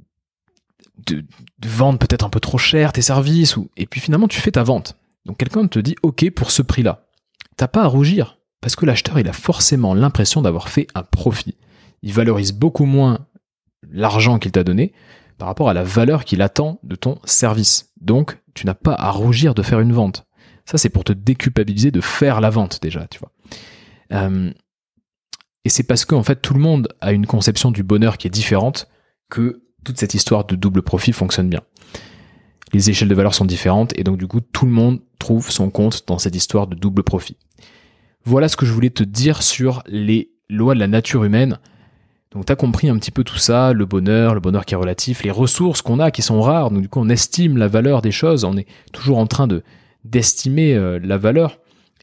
de, 1.07 1.25
vendre 1.65 1.99
peut-être 2.01 2.25
un 2.25 2.29
peu 2.29 2.41
trop 2.41 2.59
cher 2.59 2.93
tes 2.93 3.03
services 3.03 3.57
ou, 3.57 3.71
et 3.77 3.87
puis 3.87 4.01
finalement 4.01 4.27
tu 4.27 4.41
fais 4.41 4.51
ta 4.51 4.65
vente. 4.65 4.97
Donc 5.27 5.39
quelqu'un 5.39 5.67
te 5.69 5.79
dit, 5.79 5.95
OK, 6.03 6.29
pour 6.31 6.51
ce 6.51 6.61
prix-là. 6.61 7.07
T'as 7.57 7.69
pas 7.69 7.85
à 7.85 7.87
rougir 7.87 8.39
parce 8.61 8.75
que 8.75 8.87
l'acheteur, 8.87 9.21
il 9.21 9.29
a 9.29 9.33
forcément 9.33 9.95
l'impression 9.95 10.43
d'avoir 10.43 10.69
fait 10.69 10.89
un 10.97 11.05
profit. 11.05 11.57
Il 12.03 12.13
valorise 12.13 12.53
beaucoup 12.53 12.85
moins 12.85 13.27
l'argent 13.89 14.41
qu'il 14.41 14.51
t'a 14.51 14.65
donné 14.65 14.93
par 15.39 15.47
rapport 15.47 15.71
à 15.71 15.75
la 15.75 15.85
valeur 15.85 16.25
qu'il 16.25 16.43
attend 16.43 16.81
de 16.83 16.97
ton 16.97 17.19
service. 17.25 17.93
Donc, 18.01 18.39
tu 18.55 18.67
n'as 18.67 18.75
pas 18.75 18.95
à 18.95 19.11
rougir 19.11 19.55
de 19.55 19.63
faire 19.63 19.81
une 19.81 19.93
vente. 19.93 20.27
Ça, 20.67 20.79
c'est 20.79 20.89
pour 20.89 21.05
te 21.05 21.13
déculpabiliser 21.13 21.93
de 21.93 22.01
faire 22.01 22.41
la 22.41 22.51
vente 22.51 22.81
déjà, 22.83 23.07
tu 23.07 23.21
vois. 23.21 23.31
Euh, 24.13 24.53
et 25.65 25.69
c'est 25.69 25.83
parce 25.83 26.05
qu'en 26.05 26.23
fait, 26.23 26.37
tout 26.37 26.55
le 26.55 26.61
monde 26.61 26.89
a 27.01 27.13
une 27.13 27.27
conception 27.27 27.71
du 27.71 27.83
bonheur 27.83 28.19
qui 28.19 28.27
est 28.27 28.31
différente 28.31 28.89
que 29.29 29.63
toute 29.85 29.99
cette 29.99 30.15
histoire 30.15 30.45
de 30.45 30.57
double 30.57 30.83
profit 30.83 31.13
fonctionne 31.13 31.49
bien. 31.49 31.61
Les 32.73 32.89
échelles 32.91 33.09
de 33.09 33.15
valeur 33.15 33.35
sont 33.35 33.45
différentes 33.45 33.97
et 33.99 34.05
donc 34.05 34.17
du 34.17 34.27
coup, 34.27 34.41
tout 34.41 34.65
le 34.65 34.73
monde 34.73 35.01
trouve 35.19 35.51
son 35.51 35.71
compte 35.71 36.05
dans 36.07 36.19
cette 36.19 36.37
histoire 36.37 36.67
de 36.67 36.77
double 36.77 37.03
profit. 37.03 37.37
Voilà 38.25 38.49
ce 38.49 38.57
que 38.57 38.67
je 38.67 38.73
voulais 38.73 38.91
te 38.91 39.03
dire 39.03 39.43
sur 39.43 39.83
les 39.87 40.31
lois 40.49 40.75
de 40.75 40.81
la 40.81 40.87
nature 40.87 41.25
humaine. 41.25 41.59
Donc 42.33 42.47
tu 42.47 42.53
as 42.53 42.57
compris 42.57 42.89
un 42.89 42.97
petit 42.99 43.11
peu 43.11 43.25
tout 43.25 43.39
ça, 43.39 43.73
le 43.73 43.87
bonheur, 43.87 44.35
le 44.35 44.41
bonheur 44.41 44.65
qui 44.65 44.75
est 44.75 44.77
relatif, 44.77 45.25
les 45.25 45.31
ressources 45.31 45.83
qu'on 45.83 45.99
a 45.99 46.11
qui 46.11 46.23
sont 46.23 46.41
rares, 46.41 46.71
donc 46.71 46.83
du 46.83 46.89
coup 46.89 47.01
on 47.01 47.09
estime 47.09 47.57
la 47.57 47.67
valeur 47.67 48.03
des 48.03 48.13
choses, 48.13 48.45
on 48.45 48.57
est 48.57 48.69
toujours 48.93 49.19
en 49.19 49.27
train 49.27 49.47
de 49.47 49.65
d'estimer 50.05 50.75
euh, 50.75 51.01
la 51.03 51.19
valeur, 51.19 51.59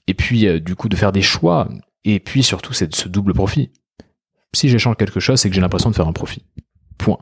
et 0.08 0.14
puis 0.14 0.48
euh, 0.48 0.60
du 0.60 0.76
coup 0.76 0.90
de 0.90 0.96
faire 0.98 1.14
des 1.14 1.22
choix, 1.22 1.70
et 2.08 2.20
puis 2.20 2.42
surtout 2.42 2.74
c'est 2.74 2.94
ce 2.96 3.10
double 3.10 3.34
profit. 3.34 3.72
Si 4.54 4.70
j'échange 4.70 4.96
quelque 4.96 5.20
chose, 5.20 5.40
c'est 5.40 5.50
que 5.50 5.56
j'ai 5.56 5.62
l'impression 5.62 5.90
de 5.90 5.96
faire 5.96 6.08
un 6.08 6.14
profit. 6.14 6.44
Point. 6.98 7.20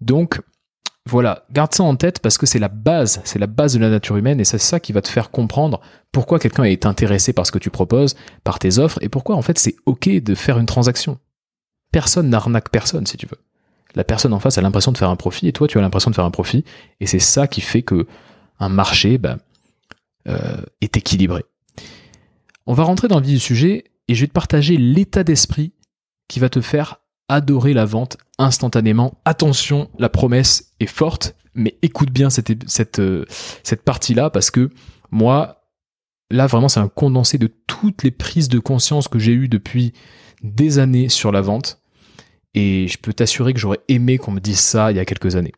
Donc 0.00 0.40
voilà, 1.06 1.44
garde 1.50 1.74
ça 1.74 1.82
en 1.82 1.96
tête 1.96 2.20
parce 2.20 2.38
que 2.38 2.46
c'est 2.46 2.60
la 2.60 2.68
base, 2.68 3.20
c'est 3.24 3.38
la 3.38 3.48
base 3.48 3.74
de 3.74 3.80
la 3.80 3.90
nature 3.90 4.16
humaine 4.16 4.40
et 4.40 4.44
c'est 4.44 4.58
ça 4.58 4.80
qui 4.80 4.92
va 4.92 5.02
te 5.02 5.08
faire 5.08 5.30
comprendre 5.30 5.80
pourquoi 6.12 6.38
quelqu'un 6.38 6.62
est 6.62 6.86
intéressé 6.86 7.32
par 7.32 7.44
ce 7.44 7.52
que 7.52 7.58
tu 7.58 7.70
proposes, 7.70 8.14
par 8.44 8.58
tes 8.58 8.78
offres 8.78 8.98
et 9.02 9.08
pourquoi 9.08 9.34
en 9.34 9.42
fait 9.42 9.58
c'est 9.58 9.74
ok 9.84 10.08
de 10.08 10.34
faire 10.34 10.58
une 10.58 10.66
transaction. 10.66 11.18
Personne 11.90 12.30
n'arnaque 12.30 12.70
personne 12.70 13.04
si 13.04 13.16
tu 13.16 13.26
veux. 13.26 13.38
La 13.96 14.04
personne 14.04 14.32
en 14.32 14.40
face 14.40 14.58
a 14.58 14.62
l'impression 14.62 14.92
de 14.92 14.98
faire 14.98 15.10
un 15.10 15.16
profit 15.16 15.48
et 15.48 15.52
toi 15.52 15.66
tu 15.66 15.76
as 15.76 15.80
l'impression 15.82 16.10
de 16.10 16.14
faire 16.14 16.24
un 16.24 16.30
profit 16.30 16.64
et 17.00 17.06
c'est 17.06 17.18
ça 17.18 17.48
qui 17.48 17.60
fait 17.60 17.82
que 17.82 18.06
un 18.60 18.68
marché 18.68 19.18
bah, 19.18 19.38
euh, 20.28 20.62
est 20.80 20.96
équilibré. 20.96 21.44
On 22.66 22.72
va 22.72 22.84
rentrer 22.84 23.08
dans 23.08 23.18
le 23.18 23.26
vif 23.26 23.34
du 23.34 23.40
sujet 23.40 23.84
et 24.08 24.14
je 24.14 24.20
vais 24.20 24.26
te 24.26 24.32
partager 24.32 24.76
l'état 24.76 25.24
d'esprit 25.24 25.72
qui 26.28 26.40
va 26.40 26.48
te 26.48 26.60
faire 26.60 27.00
adorer 27.28 27.72
la 27.72 27.84
vente 27.84 28.16
instantanément. 28.38 29.20
Attention, 29.24 29.90
la 29.98 30.08
promesse 30.08 30.74
est 30.80 30.86
forte, 30.86 31.36
mais 31.54 31.78
écoute 31.82 32.10
bien 32.10 32.30
cette, 32.30 32.68
cette, 32.68 32.98
euh, 32.98 33.24
cette 33.62 33.82
partie-là 33.82 34.30
parce 34.30 34.50
que 34.50 34.70
moi, 35.10 35.68
là 36.30 36.46
vraiment 36.46 36.68
c'est 36.68 36.80
un 36.80 36.88
condensé 36.88 37.38
de 37.38 37.46
toutes 37.66 38.02
les 38.02 38.10
prises 38.10 38.48
de 38.48 38.58
conscience 38.58 39.08
que 39.08 39.18
j'ai 39.18 39.32
eues 39.32 39.48
depuis 39.48 39.92
des 40.42 40.78
années 40.78 41.08
sur 41.08 41.32
la 41.32 41.40
vente. 41.40 41.80
Et 42.54 42.86
je 42.86 42.98
peux 42.98 43.12
t'assurer 43.12 43.52
que 43.52 43.58
j'aurais 43.58 43.80
aimé 43.88 44.18
qu'on 44.18 44.30
me 44.30 44.40
dise 44.40 44.60
ça 44.60 44.92
il 44.92 44.96
y 44.96 45.00
a 45.00 45.04
quelques 45.04 45.34
années. 45.34 45.54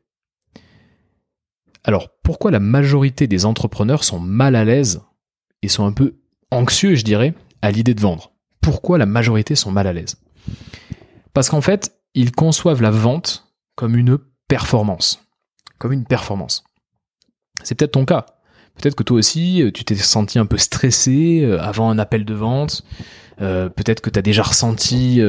Alors, 1.84 2.08
pourquoi 2.22 2.50
la 2.50 2.58
majorité 2.58 3.26
des 3.26 3.44
entrepreneurs 3.44 4.02
sont 4.02 4.18
mal 4.18 4.56
à 4.56 4.64
l'aise 4.64 5.02
et 5.62 5.68
sont 5.68 5.84
un 5.84 5.92
peu 5.92 6.16
anxieux, 6.50 6.96
je 6.96 7.04
dirais, 7.04 7.34
à 7.62 7.70
l'idée 7.70 7.94
de 7.94 8.00
vendre? 8.00 8.32
Pourquoi 8.66 8.98
la 8.98 9.06
majorité 9.06 9.54
sont 9.54 9.70
mal 9.70 9.86
à 9.86 9.92
l'aise 9.92 10.16
parce 11.36 11.50
qu'en 11.50 11.60
fait, 11.60 11.94
ils 12.14 12.32
conçoivent 12.32 12.80
la 12.80 12.90
vente 12.90 13.52
comme 13.74 13.94
une 13.94 14.16
performance. 14.48 15.22
Comme 15.76 15.92
une 15.92 16.06
performance. 16.06 16.64
C'est 17.62 17.74
peut-être 17.74 17.92
ton 17.92 18.06
cas. 18.06 18.24
Peut-être 18.74 18.94
que 18.94 19.02
toi 19.02 19.18
aussi, 19.18 19.62
euh, 19.62 19.70
tu 19.70 19.84
t'es 19.84 19.96
senti 19.96 20.38
un 20.38 20.46
peu 20.46 20.56
stressé 20.56 21.42
euh, 21.42 21.60
avant 21.60 21.90
un 21.90 21.98
appel 21.98 22.24
de 22.24 22.32
vente. 22.32 22.86
Euh, 23.42 23.68
peut-être 23.68 24.00
que 24.00 24.08
tu 24.08 24.18
as 24.18 24.22
déjà 24.22 24.44
ressenti 24.44 25.20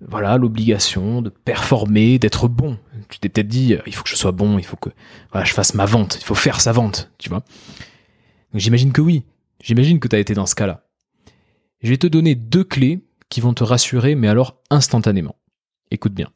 voilà 0.00 0.36
l'obligation 0.36 1.22
de 1.22 1.28
performer, 1.28 2.18
d'être 2.18 2.48
bon. 2.48 2.76
Tu 3.08 3.20
t'es 3.20 3.28
peut-être 3.28 3.46
dit, 3.46 3.76
il 3.86 3.94
faut 3.94 4.02
que 4.02 4.10
je 4.10 4.16
sois 4.16 4.32
bon, 4.32 4.58
il 4.58 4.64
faut 4.64 4.76
que 4.76 4.90
je 5.44 5.52
fasse 5.52 5.74
ma 5.74 5.84
vente, 5.86 6.18
il 6.20 6.24
faut 6.24 6.34
faire 6.34 6.60
sa 6.60 6.72
vente, 6.72 7.12
tu 7.18 7.28
vois. 7.28 7.44
J'imagine 8.52 8.90
que 8.90 9.00
oui. 9.00 9.22
J'imagine 9.62 10.00
que 10.00 10.08
tu 10.08 10.16
as 10.16 10.18
été 10.18 10.34
dans 10.34 10.46
ce 10.46 10.56
cas-là. 10.56 10.89
Je 11.80 11.90
vais 11.90 11.96
te 11.96 12.06
donner 12.06 12.34
deux 12.34 12.64
clés 12.64 13.06
qui 13.28 13.40
vont 13.40 13.54
te 13.54 13.64
rassurer, 13.64 14.14
mais 14.14 14.28
alors 14.28 14.60
instantanément. 14.70 15.36
Écoute 15.90 16.12
bien. 16.12 16.30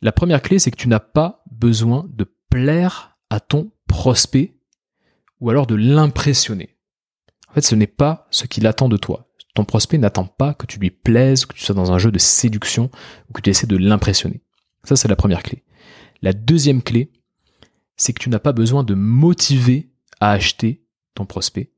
La 0.00 0.12
première 0.12 0.42
clé, 0.42 0.58
c'est 0.58 0.70
que 0.70 0.76
tu 0.76 0.88
n'as 0.88 1.00
pas 1.00 1.42
besoin 1.50 2.06
de 2.10 2.24
plaire 2.50 3.18
à 3.30 3.40
ton 3.40 3.72
prospect 3.86 4.54
ou 5.40 5.50
alors 5.50 5.66
de 5.66 5.74
l'impressionner. 5.74 6.76
En 7.48 7.54
fait, 7.54 7.62
ce 7.62 7.74
n'est 7.74 7.86
pas 7.86 8.26
ce 8.30 8.46
qu'il 8.46 8.66
attend 8.66 8.88
de 8.88 8.96
toi. 8.96 9.28
Ton 9.54 9.64
prospect 9.64 9.98
n'attend 9.98 10.24
pas 10.24 10.54
que 10.54 10.66
tu 10.66 10.78
lui 10.78 10.90
plaises, 10.90 11.44
que 11.44 11.54
tu 11.54 11.64
sois 11.64 11.74
dans 11.74 11.92
un 11.92 11.98
jeu 11.98 12.12
de 12.12 12.18
séduction 12.18 12.90
ou 13.28 13.32
que 13.32 13.40
tu 13.40 13.50
essaies 13.50 13.66
de 13.66 13.76
l'impressionner. 13.76 14.40
Ça, 14.84 14.96
c'est 14.96 15.08
la 15.08 15.16
première 15.16 15.42
clé. 15.42 15.64
La 16.22 16.32
deuxième 16.32 16.82
clé, 16.82 17.10
c'est 17.96 18.12
que 18.12 18.22
tu 18.22 18.30
n'as 18.30 18.38
pas 18.38 18.52
besoin 18.52 18.84
de 18.84 18.94
motiver 18.94 19.90
à 20.20 20.30
acheter 20.30 20.84
ton 21.14 21.26
prospect 21.26 21.72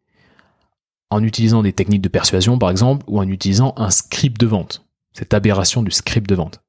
en 1.11 1.23
utilisant 1.23 1.62
des 1.62 1.73
techniques 1.73 2.03
de 2.03 2.09
persuasion 2.09 2.59
par 2.59 2.70
exemple, 2.70 3.05
ou 3.09 3.18
en 3.18 3.29
utilisant 3.29 3.75
un 3.77 3.90
script 3.90 4.40
de 4.40 4.46
vente, 4.46 4.87
cette 5.12 5.35
aberration 5.35 5.83
du 5.83 5.90
script 5.90 6.29
de 6.29 6.35
vente. 6.35 6.62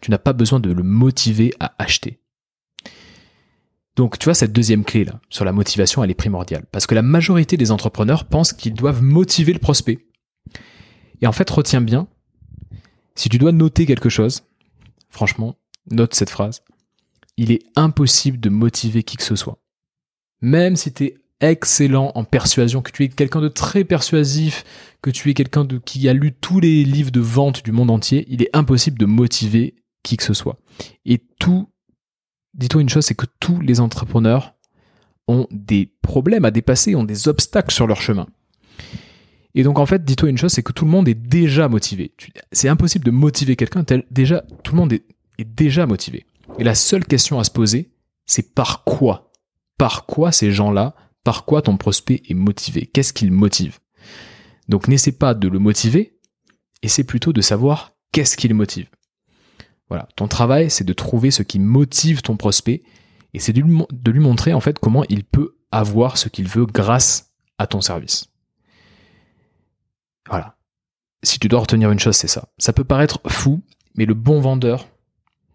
Tu 0.00 0.10
n'as 0.10 0.18
pas 0.18 0.32
besoin 0.32 0.60
de 0.60 0.70
le 0.70 0.82
motiver 0.82 1.52
à 1.58 1.74
acheter. 1.78 2.20
Donc 3.96 4.16
tu 4.18 4.26
vois, 4.26 4.34
cette 4.34 4.52
deuxième 4.52 4.84
clé 4.84 5.04
là, 5.04 5.20
sur 5.28 5.44
la 5.44 5.52
motivation, 5.52 6.04
elle 6.04 6.10
est 6.10 6.14
primordiale. 6.14 6.66
Parce 6.70 6.86
que 6.86 6.94
la 6.94 7.02
majorité 7.02 7.56
des 7.56 7.72
entrepreneurs 7.72 8.26
pensent 8.26 8.52
qu'ils 8.52 8.74
doivent 8.74 9.02
motiver 9.02 9.52
le 9.52 9.58
prospect. 9.58 10.06
Et 11.20 11.26
en 11.26 11.32
fait, 11.32 11.50
retiens 11.50 11.80
bien, 11.80 12.06
si 13.16 13.28
tu 13.28 13.38
dois 13.38 13.50
noter 13.50 13.86
quelque 13.86 14.08
chose, 14.08 14.44
franchement, 15.10 15.56
note 15.90 16.14
cette 16.14 16.30
phrase, 16.30 16.62
il 17.36 17.50
est 17.50 17.64
impossible 17.74 18.38
de 18.38 18.48
motiver 18.48 19.02
qui 19.02 19.16
que 19.16 19.24
ce 19.24 19.34
soit. 19.34 19.58
Même 20.40 20.76
si 20.76 20.92
tu 20.92 21.04
es 21.04 21.18
excellent 21.40 22.12
en 22.14 22.24
persuasion, 22.24 22.82
que 22.82 22.90
tu 22.90 23.04
es 23.04 23.08
quelqu'un 23.08 23.40
de 23.40 23.48
très 23.48 23.84
persuasif, 23.84 24.64
que 25.02 25.10
tu 25.10 25.30
es 25.30 25.34
quelqu'un 25.34 25.64
de 25.64 25.78
qui 25.78 26.08
a 26.08 26.12
lu 26.12 26.32
tous 26.32 26.60
les 26.60 26.84
livres 26.84 27.10
de 27.10 27.20
vente 27.20 27.64
du 27.64 27.72
monde 27.72 27.90
entier, 27.90 28.26
il 28.28 28.42
est 28.42 28.50
impossible 28.54 28.98
de 28.98 29.06
motiver 29.06 29.76
qui 30.02 30.16
que 30.16 30.24
ce 30.24 30.34
soit. 30.34 30.58
Et 31.04 31.18
tout, 31.38 31.68
dis-toi 32.54 32.82
une 32.82 32.88
chose, 32.88 33.04
c'est 33.04 33.14
que 33.14 33.26
tous 33.40 33.60
les 33.60 33.80
entrepreneurs 33.80 34.54
ont 35.28 35.46
des 35.50 35.92
problèmes 36.02 36.44
à 36.44 36.50
dépasser, 36.50 36.94
ont 36.94 37.04
des 37.04 37.28
obstacles 37.28 37.74
sur 37.74 37.86
leur 37.86 38.00
chemin. 38.00 38.26
Et 39.54 39.62
donc 39.62 39.78
en 39.78 39.86
fait, 39.86 40.04
dis-toi 40.04 40.30
une 40.30 40.38
chose, 40.38 40.52
c'est 40.52 40.62
que 40.62 40.72
tout 40.72 40.84
le 40.84 40.90
monde 40.90 41.08
est 41.08 41.14
déjà 41.14 41.68
motivé. 41.68 42.12
C'est 42.52 42.68
impossible 42.68 43.04
de 43.04 43.10
motiver 43.10 43.56
quelqu'un, 43.56 43.84
déjà 44.10 44.44
tout 44.62 44.72
le 44.72 44.80
monde 44.80 44.92
est, 44.92 45.04
est 45.38 45.44
déjà 45.44 45.86
motivé. 45.86 46.26
Et 46.58 46.64
la 46.64 46.74
seule 46.74 47.04
question 47.04 47.38
à 47.38 47.44
se 47.44 47.50
poser, 47.50 47.90
c'est 48.26 48.54
par 48.54 48.84
quoi? 48.84 49.30
Par 49.76 50.06
quoi 50.06 50.32
ces 50.32 50.50
gens-là 50.50 50.94
par 51.24 51.44
quoi 51.44 51.62
ton 51.62 51.76
prospect 51.76 52.22
est 52.28 52.34
motivé? 52.34 52.86
Qu'est-ce 52.86 53.12
qu'il 53.12 53.32
motive? 53.32 53.78
Donc 54.68 54.88
n'essaie 54.88 55.12
pas 55.12 55.34
de 55.34 55.48
le 55.48 55.58
motiver, 55.58 56.18
essaie 56.82 57.04
plutôt 57.04 57.32
de 57.32 57.40
savoir 57.40 57.92
qu'est-ce 58.12 58.36
qui 58.36 58.48
le 58.48 58.54
motive. 58.54 58.88
Voilà, 59.88 60.08
ton 60.16 60.28
travail, 60.28 60.70
c'est 60.70 60.84
de 60.84 60.92
trouver 60.92 61.30
ce 61.30 61.42
qui 61.42 61.58
motive 61.58 62.22
ton 62.22 62.36
prospect 62.36 62.82
et 63.34 63.38
c'est 63.40 63.52
de 63.52 64.10
lui 64.10 64.20
montrer 64.20 64.52
en 64.52 64.60
fait 64.60 64.78
comment 64.78 65.04
il 65.08 65.24
peut 65.24 65.56
avoir 65.70 66.18
ce 66.18 66.28
qu'il 66.28 66.48
veut 66.48 66.66
grâce 66.66 67.32
à 67.58 67.66
ton 67.66 67.80
service. 67.80 68.26
Voilà. 70.28 70.56
Si 71.22 71.38
tu 71.38 71.48
dois 71.48 71.60
retenir 71.60 71.90
une 71.90 71.98
chose, 71.98 72.16
c'est 72.16 72.28
ça. 72.28 72.48
Ça 72.58 72.72
peut 72.72 72.84
paraître 72.84 73.20
fou, 73.26 73.62
mais 73.96 74.04
le 74.04 74.14
bon 74.14 74.40
vendeur, 74.40 74.86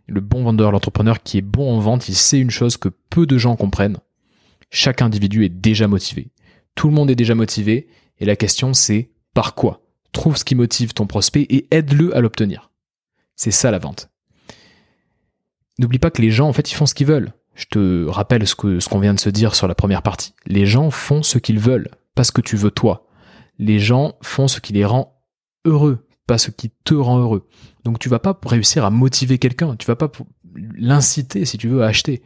le 0.08 0.20
bon 0.20 0.44
vendeur, 0.44 0.72
l'entrepreneur 0.72 1.24
qui 1.24 1.38
est 1.38 1.42
bon 1.42 1.72
en 1.72 1.80
vente, 1.80 2.10
il 2.10 2.16
sait 2.16 2.40
une 2.40 2.52
chose 2.52 2.76
que 2.76 2.90
peu 3.10 3.26
de 3.26 3.38
gens 3.38 3.56
comprennent, 3.56 4.00
chaque 4.74 5.04
individu 5.04 5.46
est 5.46 5.50
déjà 5.50 5.88
motivé. 5.88 6.32
Tout 6.76 6.88
le 6.88 6.96
monde 6.96 7.12
est 7.12 7.16
déjà 7.16 7.36
motivé, 7.36 7.88
et 8.20 8.26
la 8.26 8.36
question 8.36 8.74
c'est 8.74 9.12
par 9.34 9.54
quoi? 9.54 9.82
Trouve 10.12 10.36
ce 10.36 10.44
qui 10.44 10.56
motive 10.56 10.94
ton 10.94 11.06
prospect 11.08 11.46
et 11.50 11.68
aide-le 11.72 12.16
à 12.16 12.22
l'obtenir. 12.22 12.72
C'est 13.36 13.52
ça 13.52 13.72
la 13.72 13.80
vente. 13.80 14.10
N'oublie 15.80 16.00
pas 16.00 16.12
que 16.12 16.22
les 16.22 16.32
gens, 16.32 16.48
en 16.48 16.54
fait, 16.54 16.72
ils 16.72 16.76
font 16.76 16.86
ce 16.86 16.94
qu'ils 16.94 17.08
veulent. 17.08 17.34
Je 17.56 17.66
te 17.66 18.06
rappelle 18.08 18.48
ce 18.48 18.56
qu'on 18.56 19.00
vient 19.00 19.14
de 19.14 19.20
se 19.20 19.30
dire 19.30 19.56
sur 19.56 19.68
la 19.68 19.76
première 19.76 20.02
partie. 20.02 20.34
Les 20.46 20.66
gens 20.66 20.90
font 20.90 21.22
ce 21.22 21.38
qu'ils 21.38 21.60
veulent, 21.60 21.90
pas 22.16 22.24
ce 22.24 22.32
que 22.32 22.42
tu 22.42 22.58
veux 22.58 22.72
toi. 22.72 23.08
Les 23.60 23.80
gens 23.80 24.16
font 24.22 24.48
ce 24.48 24.60
qui 24.60 24.74
les 24.74 24.86
rend 24.86 25.22
heureux, 25.66 26.08
pas 26.26 26.40
ce 26.40 26.50
qui 26.50 26.72
te 26.84 26.96
rend 26.96 27.20
heureux. 27.20 27.48
Donc 27.84 28.00
tu 28.00 28.10
vas 28.10 28.20
pas 28.20 28.40
réussir 28.44 28.86
à 28.86 28.90
motiver 28.90 29.38
quelqu'un, 29.38 29.76
tu 29.76 29.86
vas 29.86 29.96
pas 29.96 30.12
l'inciter, 30.76 31.46
si 31.46 31.60
tu 31.60 31.68
veux, 31.68 31.84
à 31.84 31.88
acheter. 31.88 32.24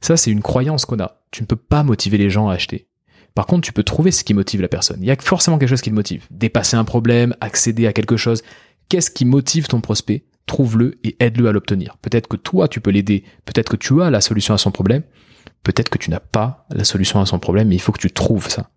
Ça, 0.00 0.16
c'est 0.16 0.30
une 0.30 0.42
croyance 0.42 0.86
qu'on 0.86 1.00
a. 1.00 1.19
Tu 1.30 1.42
ne 1.42 1.46
peux 1.46 1.56
pas 1.56 1.82
motiver 1.82 2.18
les 2.18 2.30
gens 2.30 2.48
à 2.48 2.54
acheter. 2.54 2.88
Par 3.34 3.46
contre, 3.46 3.64
tu 3.64 3.72
peux 3.72 3.84
trouver 3.84 4.10
ce 4.10 4.24
qui 4.24 4.34
motive 4.34 4.60
la 4.60 4.68
personne. 4.68 4.98
Il 5.00 5.06
y 5.06 5.10
a 5.10 5.16
forcément 5.16 5.58
quelque 5.58 5.68
chose 5.68 5.82
qui 5.82 5.90
le 5.90 5.94
motive. 5.94 6.26
Dépasser 6.30 6.76
un 6.76 6.84
problème, 6.84 7.34
accéder 7.40 7.86
à 7.86 7.92
quelque 7.92 8.16
chose. 8.16 8.42
Qu'est-ce 8.88 9.10
qui 9.10 9.24
motive 9.24 9.68
ton 9.68 9.80
prospect? 9.80 10.24
Trouve-le 10.46 10.98
et 11.04 11.16
aide-le 11.20 11.48
à 11.48 11.52
l'obtenir. 11.52 11.96
Peut-être 11.98 12.26
que 12.26 12.36
toi, 12.36 12.66
tu 12.66 12.80
peux 12.80 12.90
l'aider. 12.90 13.24
Peut-être 13.44 13.70
que 13.70 13.76
tu 13.76 14.02
as 14.02 14.10
la 14.10 14.20
solution 14.20 14.52
à 14.52 14.58
son 14.58 14.72
problème. 14.72 15.04
Peut-être 15.62 15.90
que 15.90 15.98
tu 15.98 16.10
n'as 16.10 16.20
pas 16.20 16.66
la 16.70 16.84
solution 16.84 17.20
à 17.20 17.26
son 17.26 17.38
problème, 17.38 17.68
mais 17.68 17.76
il 17.76 17.80
faut 17.80 17.92
que 17.92 18.00
tu 18.00 18.10
trouves 18.10 18.48
ça. 18.48 18.70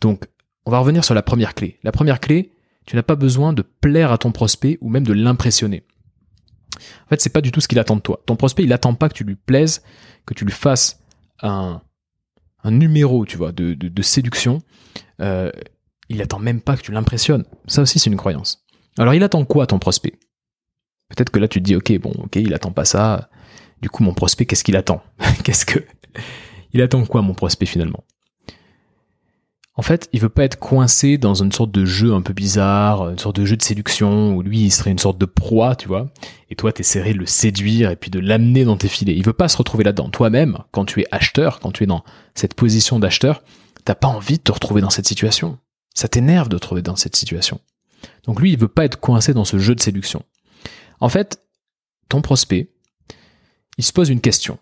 Donc, 0.00 0.24
on 0.64 0.70
va 0.70 0.78
revenir 0.78 1.04
sur 1.04 1.14
la 1.14 1.22
première 1.22 1.54
clé. 1.54 1.78
La 1.82 1.90
première 1.90 2.20
clé, 2.20 2.52
tu 2.86 2.94
n'as 2.94 3.02
pas 3.02 3.16
besoin 3.16 3.52
de 3.52 3.62
plaire 3.62 4.12
à 4.12 4.18
ton 4.18 4.30
prospect 4.30 4.78
ou 4.80 4.88
même 4.88 5.04
de 5.04 5.12
l'impressionner. 5.12 5.84
En 7.06 7.08
fait, 7.08 7.20
c'est 7.20 7.32
pas 7.32 7.40
du 7.40 7.50
tout 7.50 7.60
ce 7.60 7.68
qu'il 7.68 7.78
attend 7.78 7.96
de 7.96 8.00
toi. 8.00 8.22
Ton 8.26 8.36
prospect, 8.36 8.62
il 8.62 8.72
attend 8.72 8.94
pas 8.94 9.08
que 9.08 9.14
tu 9.14 9.24
lui 9.24 9.34
plaises, 9.34 9.82
que 10.24 10.34
tu 10.34 10.44
lui 10.44 10.52
fasses 10.52 11.00
un, 11.42 11.80
numéro, 12.64 13.24
tu 13.26 13.36
vois, 13.36 13.52
de, 13.52 13.74
de, 13.74 14.02
séduction, 14.02 14.60
euh, 15.20 15.50
il 16.08 16.20
attend 16.20 16.38
même 16.38 16.60
pas 16.60 16.76
que 16.76 16.82
tu 16.82 16.92
l'impressionnes. 16.92 17.44
Ça 17.66 17.82
aussi, 17.82 17.98
c'est 17.98 18.10
une 18.10 18.16
croyance. 18.16 18.64
Alors, 18.98 19.14
il 19.14 19.22
attend 19.22 19.44
quoi 19.44 19.66
ton 19.66 19.78
prospect? 19.78 20.14
Peut-être 21.08 21.30
que 21.30 21.38
là, 21.38 21.48
tu 21.48 21.60
te 21.60 21.64
dis, 21.64 21.76
ok, 21.76 21.98
bon, 22.00 22.12
ok, 22.24 22.36
il 22.36 22.54
attend 22.54 22.72
pas 22.72 22.84
ça. 22.84 23.30
Du 23.80 23.90
coup, 23.90 24.02
mon 24.02 24.14
prospect, 24.14 24.46
qu'est-ce 24.46 24.64
qu'il 24.64 24.76
attend? 24.76 25.02
Qu'est-ce 25.44 25.66
que 25.66 25.80
il 26.72 26.82
attend 26.82 27.04
quoi, 27.06 27.22
mon 27.22 27.34
prospect 27.34 27.66
finalement? 27.66 28.04
En 29.78 29.82
fait, 29.82 30.08
il 30.14 30.20
veut 30.20 30.30
pas 30.30 30.44
être 30.44 30.58
coincé 30.58 31.18
dans 31.18 31.34
une 31.34 31.52
sorte 31.52 31.70
de 31.70 31.84
jeu 31.84 32.14
un 32.14 32.22
peu 32.22 32.32
bizarre, 32.32 33.10
une 33.10 33.18
sorte 33.18 33.36
de 33.36 33.44
jeu 33.44 33.58
de 33.58 33.62
séduction 33.62 34.34
où 34.34 34.40
lui 34.40 34.60
il 34.60 34.70
serait 34.70 34.90
une 34.90 34.98
sorte 34.98 35.18
de 35.18 35.26
proie, 35.26 35.76
tu 35.76 35.86
vois, 35.86 36.08
et 36.48 36.56
toi 36.56 36.72
t'essaierais 36.72 37.12
de 37.12 37.18
le 37.18 37.26
séduire 37.26 37.90
et 37.90 37.96
puis 37.96 38.10
de 38.10 38.18
l'amener 38.18 38.64
dans 38.64 38.78
tes 38.78 38.88
filets. 38.88 39.14
Il 39.14 39.24
veut 39.24 39.34
pas 39.34 39.48
se 39.48 39.58
retrouver 39.58 39.84
là-dedans. 39.84 40.08
Toi-même, 40.08 40.58
quand 40.70 40.86
tu 40.86 41.02
es 41.02 41.06
acheteur, 41.10 41.60
quand 41.60 41.72
tu 41.72 41.84
es 41.84 41.86
dans 41.86 42.04
cette 42.34 42.54
position 42.54 42.98
d'acheteur, 42.98 43.42
t'as 43.84 43.94
pas 43.94 44.08
envie 44.08 44.38
de 44.38 44.42
te 44.42 44.52
retrouver 44.52 44.80
dans 44.80 44.90
cette 44.90 45.06
situation. 45.06 45.58
Ça 45.94 46.08
t'énerve 46.08 46.48
de 46.48 46.56
te 46.56 46.62
trouver 46.62 46.80
dans 46.80 46.96
cette 46.96 47.16
situation. 47.16 47.60
Donc 48.24 48.40
lui, 48.40 48.52
il 48.52 48.58
veut 48.58 48.68
pas 48.68 48.86
être 48.86 48.98
coincé 48.98 49.34
dans 49.34 49.44
ce 49.44 49.58
jeu 49.58 49.74
de 49.74 49.80
séduction. 49.80 50.22
En 51.00 51.10
fait, 51.10 51.42
ton 52.08 52.22
prospect, 52.22 52.70
il 53.76 53.84
se 53.84 53.92
pose 53.92 54.08
une 54.08 54.22
question. 54.22 54.58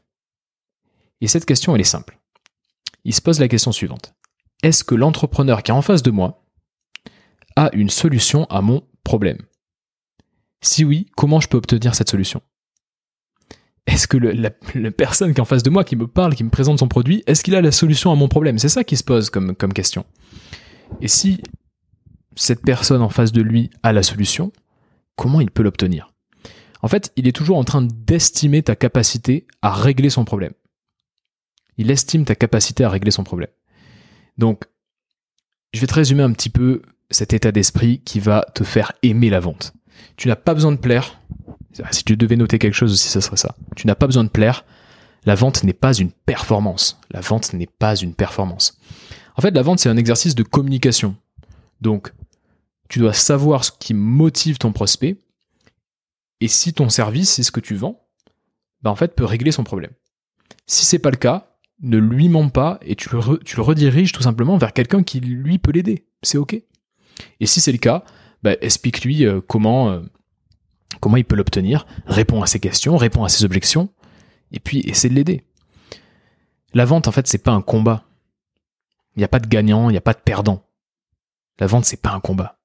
Et 1.20 1.28
cette 1.28 1.46
question, 1.46 1.74
elle 1.74 1.80
est 1.80 1.84
simple. 1.84 2.18
Il 3.04 3.14
se 3.14 3.20
pose 3.20 3.38
la 3.38 3.48
question 3.48 3.70
suivante. 3.70 4.14
Est-ce 4.64 4.82
que 4.82 4.94
l'entrepreneur 4.94 5.62
qui 5.62 5.70
est 5.70 5.74
en 5.74 5.82
face 5.82 6.02
de 6.02 6.10
moi 6.10 6.42
a 7.54 7.68
une 7.74 7.90
solution 7.90 8.46
à 8.46 8.62
mon 8.62 8.82
problème? 9.04 9.36
Si 10.62 10.86
oui, 10.86 11.06
comment 11.18 11.38
je 11.38 11.48
peux 11.48 11.58
obtenir 11.58 11.94
cette 11.94 12.08
solution? 12.08 12.40
Est-ce 13.86 14.08
que 14.08 14.16
la, 14.16 14.50
personne 14.90 15.34
qui 15.34 15.38
est 15.38 15.42
en 15.42 15.44
face 15.44 15.62
de 15.62 15.68
moi, 15.68 15.84
qui 15.84 15.96
me 15.96 16.06
parle, 16.06 16.34
qui 16.34 16.44
me 16.44 16.48
présente 16.48 16.78
son 16.78 16.88
produit, 16.88 17.22
est-ce 17.26 17.44
qu'il 17.44 17.54
a 17.54 17.60
la 17.60 17.72
solution 17.72 18.10
à 18.10 18.14
mon 18.14 18.26
problème? 18.26 18.58
C'est 18.58 18.70
ça 18.70 18.84
qui 18.84 18.96
se 18.96 19.04
pose 19.04 19.28
comme, 19.28 19.54
comme 19.54 19.74
question. 19.74 20.06
Et 21.02 21.08
si 21.08 21.42
cette 22.34 22.62
personne 22.62 23.02
en 23.02 23.10
face 23.10 23.32
de 23.32 23.42
lui 23.42 23.68
a 23.82 23.92
la 23.92 24.02
solution, 24.02 24.50
comment 25.14 25.42
il 25.42 25.50
peut 25.50 25.62
l'obtenir? 25.62 26.10
En 26.80 26.88
fait, 26.88 27.12
il 27.16 27.28
est 27.28 27.36
toujours 27.36 27.58
en 27.58 27.64
train 27.64 27.82
d'estimer 27.82 28.62
ta 28.62 28.76
capacité 28.76 29.46
à 29.60 29.74
régler 29.74 30.08
son 30.08 30.24
problème. 30.24 30.54
Il 31.76 31.90
estime 31.90 32.24
ta 32.24 32.34
capacité 32.34 32.82
à 32.82 32.88
régler 32.88 33.10
son 33.10 33.24
problème. 33.24 33.50
Donc, 34.38 34.64
je 35.72 35.80
vais 35.80 35.86
te 35.86 35.94
résumer 35.94 36.22
un 36.22 36.32
petit 36.32 36.50
peu 36.50 36.82
cet 37.10 37.32
état 37.32 37.52
d'esprit 37.52 38.00
qui 38.00 38.20
va 38.20 38.46
te 38.54 38.64
faire 38.64 38.92
aimer 39.02 39.30
la 39.30 39.40
vente. 39.40 39.72
Tu 40.16 40.28
n'as 40.28 40.36
pas 40.36 40.54
besoin 40.54 40.72
de 40.72 40.76
plaire. 40.76 41.20
Si 41.90 42.04
tu 42.04 42.16
devais 42.16 42.36
noter 42.36 42.58
quelque 42.58 42.74
chose 42.74 42.92
aussi, 42.92 43.08
ce 43.08 43.20
serait 43.20 43.36
ça. 43.36 43.54
Tu 43.76 43.86
n'as 43.86 43.94
pas 43.94 44.06
besoin 44.06 44.24
de 44.24 44.28
plaire. 44.28 44.64
La 45.24 45.34
vente 45.34 45.64
n'est 45.64 45.72
pas 45.72 45.94
une 45.94 46.12
performance. 46.12 47.00
La 47.10 47.20
vente 47.20 47.52
n'est 47.52 47.66
pas 47.66 47.96
une 47.96 48.14
performance. 48.14 48.78
En 49.36 49.42
fait, 49.42 49.50
la 49.50 49.62
vente, 49.62 49.80
c'est 49.80 49.88
un 49.88 49.96
exercice 49.96 50.34
de 50.34 50.42
communication. 50.42 51.16
Donc, 51.80 52.12
tu 52.88 52.98
dois 52.98 53.12
savoir 53.12 53.64
ce 53.64 53.72
qui 53.72 53.94
motive 53.94 54.58
ton 54.58 54.72
prospect. 54.72 55.18
Et 56.40 56.48
si 56.48 56.72
ton 56.72 56.88
service, 56.88 57.30
c'est 57.30 57.42
ce 57.42 57.52
que 57.52 57.60
tu 57.60 57.74
vends, 57.74 58.06
bah 58.82 58.90
en 58.90 58.96
fait, 58.96 59.14
peut 59.14 59.24
régler 59.24 59.50
son 59.50 59.64
problème. 59.64 59.92
Si 60.66 60.84
c'est 60.84 60.98
pas 60.98 61.10
le 61.10 61.16
cas, 61.16 61.53
ne 61.84 61.98
lui 61.98 62.28
ment 62.28 62.48
pas 62.48 62.78
et 62.82 62.96
tu 62.96 63.08
le, 63.10 63.38
tu 63.44 63.56
le 63.56 63.62
rediriges 63.62 64.12
tout 64.12 64.22
simplement 64.22 64.56
vers 64.56 64.72
quelqu'un 64.72 65.02
qui 65.02 65.20
lui 65.20 65.58
peut 65.58 65.72
l'aider. 65.72 66.06
C'est 66.22 66.38
ok. 66.38 66.54
Et 67.40 67.46
si 67.46 67.60
c'est 67.60 67.72
le 67.72 67.78
cas, 67.78 68.04
bah, 68.42 68.54
explique-lui 68.60 69.24
euh, 69.24 69.40
comment, 69.40 69.90
euh, 69.90 70.00
comment 71.00 71.16
il 71.16 71.24
peut 71.24 71.36
l'obtenir, 71.36 71.86
réponds 72.06 72.42
à 72.42 72.46
ses 72.46 72.60
questions, 72.60 72.96
réponds 72.96 73.24
à 73.24 73.28
ses 73.28 73.44
objections, 73.44 73.90
et 74.52 74.60
puis 74.60 74.80
essaie 74.80 75.08
de 75.08 75.14
l'aider. 75.14 75.44
La 76.72 76.84
vente, 76.84 77.06
en 77.06 77.12
fait, 77.12 77.26
c'est 77.28 77.38
pas 77.38 77.52
un 77.52 77.62
combat. 77.62 78.04
Il 79.16 79.20
n'y 79.20 79.24
a 79.24 79.28
pas 79.28 79.38
de 79.38 79.46
gagnant, 79.46 79.88
il 79.90 79.92
n'y 79.92 79.98
a 79.98 80.02
pas 80.02 80.14
de 80.14 80.18
perdant. 80.18 80.66
La 81.60 81.66
vente, 81.66 81.84
c'est 81.84 82.00
pas 82.00 82.10
un 82.10 82.20
combat. 82.20 82.58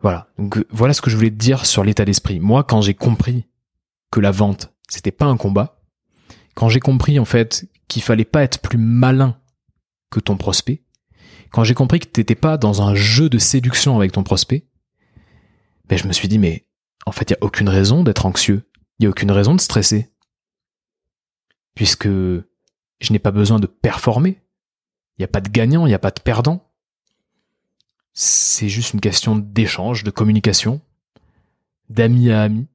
Voilà. 0.00 0.28
Donc 0.38 0.64
voilà 0.70 0.94
ce 0.94 1.02
que 1.02 1.10
je 1.10 1.16
voulais 1.16 1.30
te 1.30 1.36
dire 1.36 1.66
sur 1.66 1.84
l'état 1.84 2.04
d'esprit. 2.04 2.40
Moi, 2.40 2.64
quand 2.64 2.80
j'ai 2.80 2.94
compris 2.94 3.46
que 4.10 4.20
la 4.20 4.30
vente, 4.30 4.72
c'était 4.88 5.10
pas 5.10 5.26
un 5.26 5.36
combat, 5.36 5.75
quand 6.56 6.70
j'ai 6.70 6.80
compris 6.80 7.20
en 7.20 7.24
fait 7.24 7.68
qu'il 7.86 8.02
fallait 8.02 8.24
pas 8.24 8.42
être 8.42 8.60
plus 8.60 8.78
malin 8.78 9.38
que 10.10 10.18
ton 10.18 10.36
prospect, 10.36 10.82
quand 11.50 11.62
j'ai 11.62 11.74
compris 11.74 12.00
que 12.00 12.06
t'étais 12.06 12.34
pas 12.34 12.56
dans 12.56 12.82
un 12.82 12.94
jeu 12.94 13.28
de 13.28 13.38
séduction 13.38 13.94
avec 13.96 14.10
ton 14.10 14.24
prospect, 14.24 14.66
ben 15.88 15.96
je 15.96 16.08
me 16.08 16.12
suis 16.12 16.28
dit 16.28 16.38
mais 16.38 16.66
en 17.04 17.12
fait 17.12 17.30
il 17.30 17.34
y 17.34 17.36
a 17.36 17.44
aucune 17.44 17.68
raison 17.68 18.02
d'être 18.02 18.26
anxieux, 18.26 18.68
il 18.98 19.04
y 19.04 19.06
a 19.06 19.10
aucune 19.10 19.30
raison 19.30 19.54
de 19.54 19.60
stresser, 19.60 20.10
puisque 21.74 22.08
je 22.08 23.12
n'ai 23.12 23.18
pas 23.18 23.30
besoin 23.30 23.60
de 23.60 23.66
performer, 23.66 24.40
il 25.18 25.20
n'y 25.20 25.24
a 25.24 25.28
pas 25.28 25.42
de 25.42 25.50
gagnant, 25.50 25.84
il 25.84 25.90
n'y 25.90 25.94
a 25.94 26.00
pas 26.00 26.10
de 26.10 26.20
perdant. 26.20 26.72
C'est 28.14 28.70
juste 28.70 28.94
une 28.94 29.00
question 29.02 29.36
d'échange, 29.36 30.04
de 30.04 30.10
communication, 30.10 30.80
d'ami 31.90 32.30
à 32.30 32.42
ami. 32.42 32.66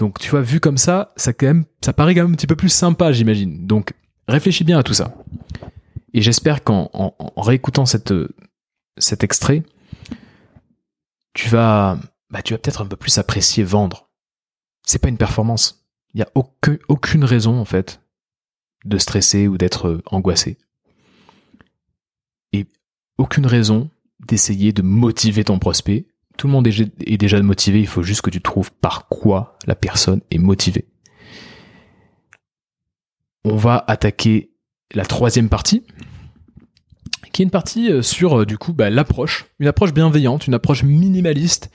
Donc 0.00 0.18
tu 0.18 0.30
vois, 0.30 0.40
vu 0.40 0.60
comme 0.60 0.78
ça, 0.78 1.12
ça, 1.16 1.34
quand 1.34 1.62
ça 1.84 1.92
paraît 1.92 2.14
quand 2.14 2.22
même 2.22 2.32
un 2.32 2.36
petit 2.36 2.46
peu 2.46 2.56
plus 2.56 2.70
sympa, 2.70 3.12
j'imagine. 3.12 3.66
Donc 3.66 3.92
réfléchis 4.26 4.64
bien 4.64 4.78
à 4.78 4.82
tout 4.82 4.94
ça. 4.94 5.14
Et 6.14 6.22
j'espère 6.22 6.64
qu'en 6.64 7.14
réécoutant 7.36 7.84
cet 7.84 8.14
extrait, 9.22 9.62
tu 11.34 11.50
vas, 11.50 11.98
bah, 12.30 12.40
tu 12.40 12.54
vas 12.54 12.58
peut-être 12.58 12.80
un 12.80 12.86
peu 12.86 12.96
plus 12.96 13.18
apprécier 13.18 13.62
vendre. 13.62 14.08
C'est 14.86 14.98
pas 14.98 15.10
une 15.10 15.18
performance. 15.18 15.86
Il 16.14 16.16
n'y 16.16 16.22
a 16.22 16.30
aucun, 16.34 16.78
aucune 16.88 17.24
raison, 17.24 17.60
en 17.60 17.66
fait, 17.66 18.00
de 18.86 18.96
stresser 18.96 19.48
ou 19.48 19.58
d'être 19.58 20.02
angoissé. 20.06 20.56
Et 22.54 22.66
aucune 23.18 23.46
raison 23.46 23.90
d'essayer 24.18 24.72
de 24.72 24.80
motiver 24.80 25.44
ton 25.44 25.58
prospect. 25.58 26.06
Tout 26.40 26.46
le 26.46 26.54
monde 26.54 26.66
est 26.66 27.18
déjà 27.18 27.42
motivé, 27.42 27.80
il 27.80 27.86
faut 27.86 28.02
juste 28.02 28.22
que 28.22 28.30
tu 28.30 28.40
trouves 28.40 28.72
par 28.72 29.08
quoi 29.08 29.58
la 29.66 29.74
personne 29.74 30.22
est 30.30 30.38
motivée. 30.38 30.86
On 33.44 33.56
va 33.56 33.84
attaquer 33.86 34.50
la 34.94 35.04
troisième 35.04 35.50
partie, 35.50 35.84
qui 37.34 37.42
est 37.42 37.44
une 37.44 37.50
partie 37.50 37.92
euh, 37.92 38.00
sur 38.00 38.40
euh, 38.40 38.46
du 38.46 38.56
coup 38.56 38.72
bah, 38.72 38.88
l'approche, 38.88 39.48
une 39.58 39.66
approche 39.66 39.92
bienveillante, 39.92 40.46
une 40.46 40.54
approche 40.54 40.82
minimaliste 40.82 41.70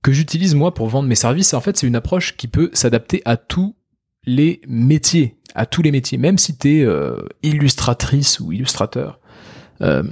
que 0.00 0.12
j'utilise 0.12 0.54
moi 0.54 0.74
pour 0.74 0.86
vendre 0.86 1.08
mes 1.08 1.16
services. 1.16 1.52
En 1.52 1.60
fait, 1.60 1.76
c'est 1.76 1.88
une 1.88 1.96
approche 1.96 2.36
qui 2.36 2.46
peut 2.46 2.70
s'adapter 2.74 3.20
à 3.24 3.36
tous 3.36 3.74
les 4.26 4.60
métiers, 4.68 5.40
à 5.56 5.66
tous 5.66 5.82
les 5.82 5.90
métiers, 5.90 6.18
même 6.18 6.38
si 6.38 6.56
tu 6.56 6.78
es 6.78 6.84
euh, 6.84 7.16
illustratrice 7.42 8.38
ou 8.38 8.52
illustrateur, 8.52 9.18
euh, 9.82 10.02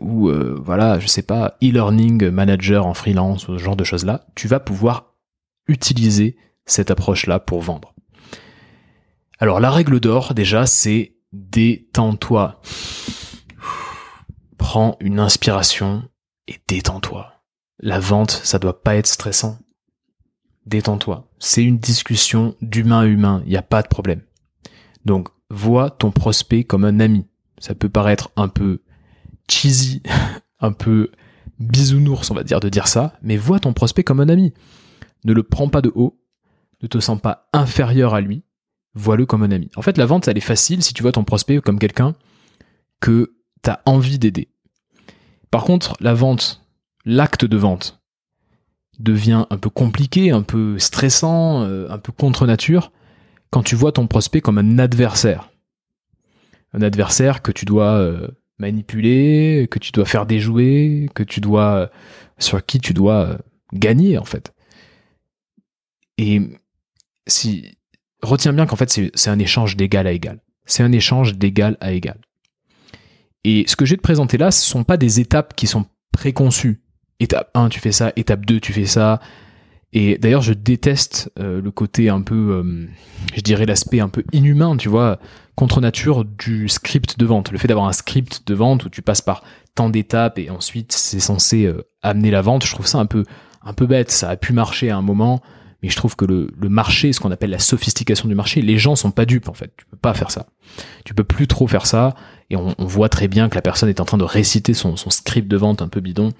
ou 0.00 0.28
euh, 0.28 0.60
voilà, 0.62 0.98
je 0.98 1.06
sais 1.06 1.22
pas, 1.22 1.56
e-learning 1.62 2.30
manager 2.30 2.86
en 2.86 2.94
freelance, 2.94 3.46
ce 3.46 3.58
genre 3.58 3.76
de 3.76 3.84
choses-là, 3.84 4.26
tu 4.34 4.48
vas 4.48 4.60
pouvoir 4.60 5.14
utiliser 5.68 6.36
cette 6.66 6.90
approche-là 6.90 7.38
pour 7.38 7.60
vendre. 7.60 7.94
Alors 9.38 9.60
la 9.60 9.70
règle 9.70 10.00
d'or, 10.00 10.34
déjà, 10.34 10.66
c'est 10.66 11.16
détends-toi. 11.32 12.60
Prends 14.58 14.96
une 15.00 15.20
inspiration 15.20 16.02
et 16.48 16.56
détends-toi. 16.68 17.32
La 17.78 18.00
vente, 18.00 18.30
ça 18.30 18.58
doit 18.58 18.82
pas 18.82 18.96
être 18.96 19.06
stressant. 19.06 19.58
Détends-toi. 20.66 21.28
C'est 21.38 21.64
une 21.64 21.78
discussion 21.78 22.54
d'humain 22.60 23.00
à 23.00 23.06
humain, 23.06 23.42
il 23.46 23.50
n'y 23.50 23.56
a 23.56 23.62
pas 23.62 23.82
de 23.82 23.88
problème. 23.88 24.22
Donc, 25.04 25.28
vois 25.48 25.90
ton 25.90 26.10
prospect 26.10 26.64
comme 26.64 26.84
un 26.84 27.00
ami. 27.00 27.26
Ça 27.58 27.74
peut 27.74 27.88
paraître 27.88 28.30
un 28.36 28.48
peu 28.48 28.82
cheesy, 29.50 30.02
un 30.60 30.72
peu 30.72 31.10
bisounours, 31.58 32.30
on 32.30 32.34
va 32.34 32.42
dire, 32.42 32.60
de 32.60 32.68
dire 32.68 32.88
ça, 32.88 33.14
mais 33.22 33.36
vois 33.36 33.60
ton 33.60 33.72
prospect 33.72 34.04
comme 34.04 34.20
un 34.20 34.28
ami. 34.28 34.52
Ne 35.24 35.32
le 35.32 35.42
prends 35.42 35.68
pas 35.68 35.82
de 35.82 35.92
haut, 35.94 36.18
ne 36.82 36.88
te 36.88 36.98
sens 36.98 37.20
pas 37.20 37.48
inférieur 37.52 38.14
à 38.14 38.20
lui, 38.20 38.44
vois-le 38.94 39.26
comme 39.26 39.42
un 39.42 39.50
ami. 39.50 39.70
En 39.76 39.82
fait, 39.82 39.98
la 39.98 40.06
vente, 40.06 40.28
elle 40.28 40.38
est 40.38 40.40
facile 40.40 40.82
si 40.82 40.94
tu 40.94 41.02
vois 41.02 41.12
ton 41.12 41.24
prospect 41.24 41.60
comme 41.60 41.78
quelqu'un 41.78 42.14
que 43.00 43.34
tu 43.62 43.70
as 43.70 43.80
envie 43.84 44.18
d'aider. 44.18 44.48
Par 45.50 45.64
contre, 45.64 45.94
la 46.00 46.14
vente, 46.14 46.64
l'acte 47.04 47.44
de 47.44 47.56
vente, 47.56 48.00
devient 48.98 49.46
un 49.50 49.56
peu 49.56 49.70
compliqué, 49.70 50.30
un 50.30 50.42
peu 50.42 50.78
stressant, 50.78 51.62
euh, 51.62 51.88
un 51.90 51.98
peu 51.98 52.12
contre 52.12 52.46
nature, 52.46 52.92
quand 53.50 53.62
tu 53.62 53.74
vois 53.74 53.92
ton 53.92 54.06
prospect 54.06 54.40
comme 54.40 54.58
un 54.58 54.78
adversaire. 54.78 55.50
Un 56.72 56.82
adversaire 56.82 57.42
que 57.42 57.50
tu 57.50 57.64
dois 57.64 57.94
euh, 57.94 58.28
manipuler, 58.60 59.66
que 59.70 59.78
tu 59.78 59.92
dois 59.92 60.04
faire 60.04 60.26
déjouer, 60.26 61.08
que 61.14 61.22
tu 61.22 61.40
dois 61.40 61.90
sur 62.38 62.64
qui 62.64 62.78
tu 62.78 62.94
dois 62.94 63.38
gagner 63.72 64.18
en 64.18 64.24
fait. 64.24 64.52
Et 66.18 66.40
si 67.26 67.76
retiens 68.22 68.52
bien 68.52 68.66
qu'en 68.66 68.76
fait 68.76 68.90
c'est 69.14 69.30
un 69.30 69.38
échange 69.38 69.76
d'égal 69.76 70.06
à 70.06 70.12
égal. 70.12 70.40
C'est 70.66 70.82
un 70.82 70.92
échange 70.92 71.36
d'égal 71.36 71.76
à 71.80 71.92
égal. 71.92 72.18
Et 73.44 73.64
ce 73.66 73.74
que 73.76 73.84
je 73.84 73.92
vais 73.92 73.96
te 73.96 74.02
présenter 74.02 74.36
là, 74.36 74.50
ce 74.50 74.64
sont 74.64 74.84
pas 74.84 74.96
des 74.96 75.20
étapes 75.20 75.54
qui 75.56 75.66
sont 75.66 75.86
préconçues. 76.12 76.82
Étape 77.18 77.50
1, 77.54 77.68
tu 77.68 77.80
fais 77.80 77.92
ça, 77.92 78.12
étape 78.16 78.46
2, 78.46 78.60
tu 78.60 78.72
fais 78.72 78.86
ça. 78.86 79.20
Et 79.92 80.18
d'ailleurs, 80.18 80.42
je 80.42 80.52
déteste 80.52 81.32
euh, 81.38 81.60
le 81.60 81.70
côté 81.70 82.08
un 82.08 82.22
peu, 82.22 82.52
euh, 82.52 82.86
je 83.34 83.40
dirais 83.40 83.66
l'aspect 83.66 84.00
un 84.00 84.08
peu 84.08 84.24
inhumain, 84.32 84.76
tu 84.76 84.88
vois, 84.88 85.18
contre 85.60 85.82
nature 85.82 86.24
du 86.24 86.70
script 86.70 87.18
de 87.18 87.26
vente. 87.26 87.52
Le 87.52 87.58
fait 87.58 87.68
d'avoir 87.68 87.86
un 87.86 87.92
script 87.92 88.46
de 88.46 88.54
vente 88.54 88.86
où 88.86 88.88
tu 88.88 89.02
passes 89.02 89.20
par 89.20 89.42
tant 89.74 89.90
d'étapes 89.90 90.38
et 90.38 90.48
ensuite 90.48 90.90
c'est 90.92 91.20
censé 91.20 91.66
euh, 91.66 91.86
amener 92.00 92.30
la 92.30 92.40
vente, 92.40 92.64
je 92.64 92.72
trouve 92.72 92.86
ça 92.86 92.96
un 92.96 93.04
peu 93.04 93.24
un 93.62 93.74
peu 93.74 93.84
bête. 93.84 94.10
Ça 94.10 94.30
a 94.30 94.36
pu 94.38 94.54
marcher 94.54 94.88
à 94.88 94.96
un 94.96 95.02
moment, 95.02 95.42
mais 95.82 95.90
je 95.90 95.96
trouve 95.96 96.16
que 96.16 96.24
le, 96.24 96.48
marché, 96.70 97.12
ce 97.12 97.20
qu'on 97.20 97.30
appelle 97.30 97.50
la 97.50 97.58
sophistication 97.58 98.26
du 98.26 98.34
marché, 98.34 98.62
les 98.62 98.78
gens 98.78 98.96
sont 98.96 99.10
pas 99.10 99.26
dupes 99.26 99.50
en 99.50 99.52
fait. 99.52 99.70
Tu 99.76 99.84
peux 99.84 99.98
pas 99.98 100.14
faire 100.14 100.30
ça. 100.30 100.46
Tu 101.04 101.12
peux 101.12 101.24
plus 101.24 101.46
trop 101.46 101.66
faire 101.66 101.84
ça. 101.84 102.14
Et 102.48 102.56
on, 102.56 102.74
voit 102.78 103.10
très 103.10 103.28
bien 103.28 103.50
que 103.50 103.54
la 103.54 103.62
personne 103.62 103.90
est 103.90 104.00
en 104.00 104.06
train 104.06 104.16
de 104.16 104.24
réciter 104.24 104.72
son 104.72 104.96
script 104.96 105.46
de 105.46 105.58
vente 105.58 105.82
un 105.82 105.88
peu 105.88 106.00
bidon. 106.00 106.30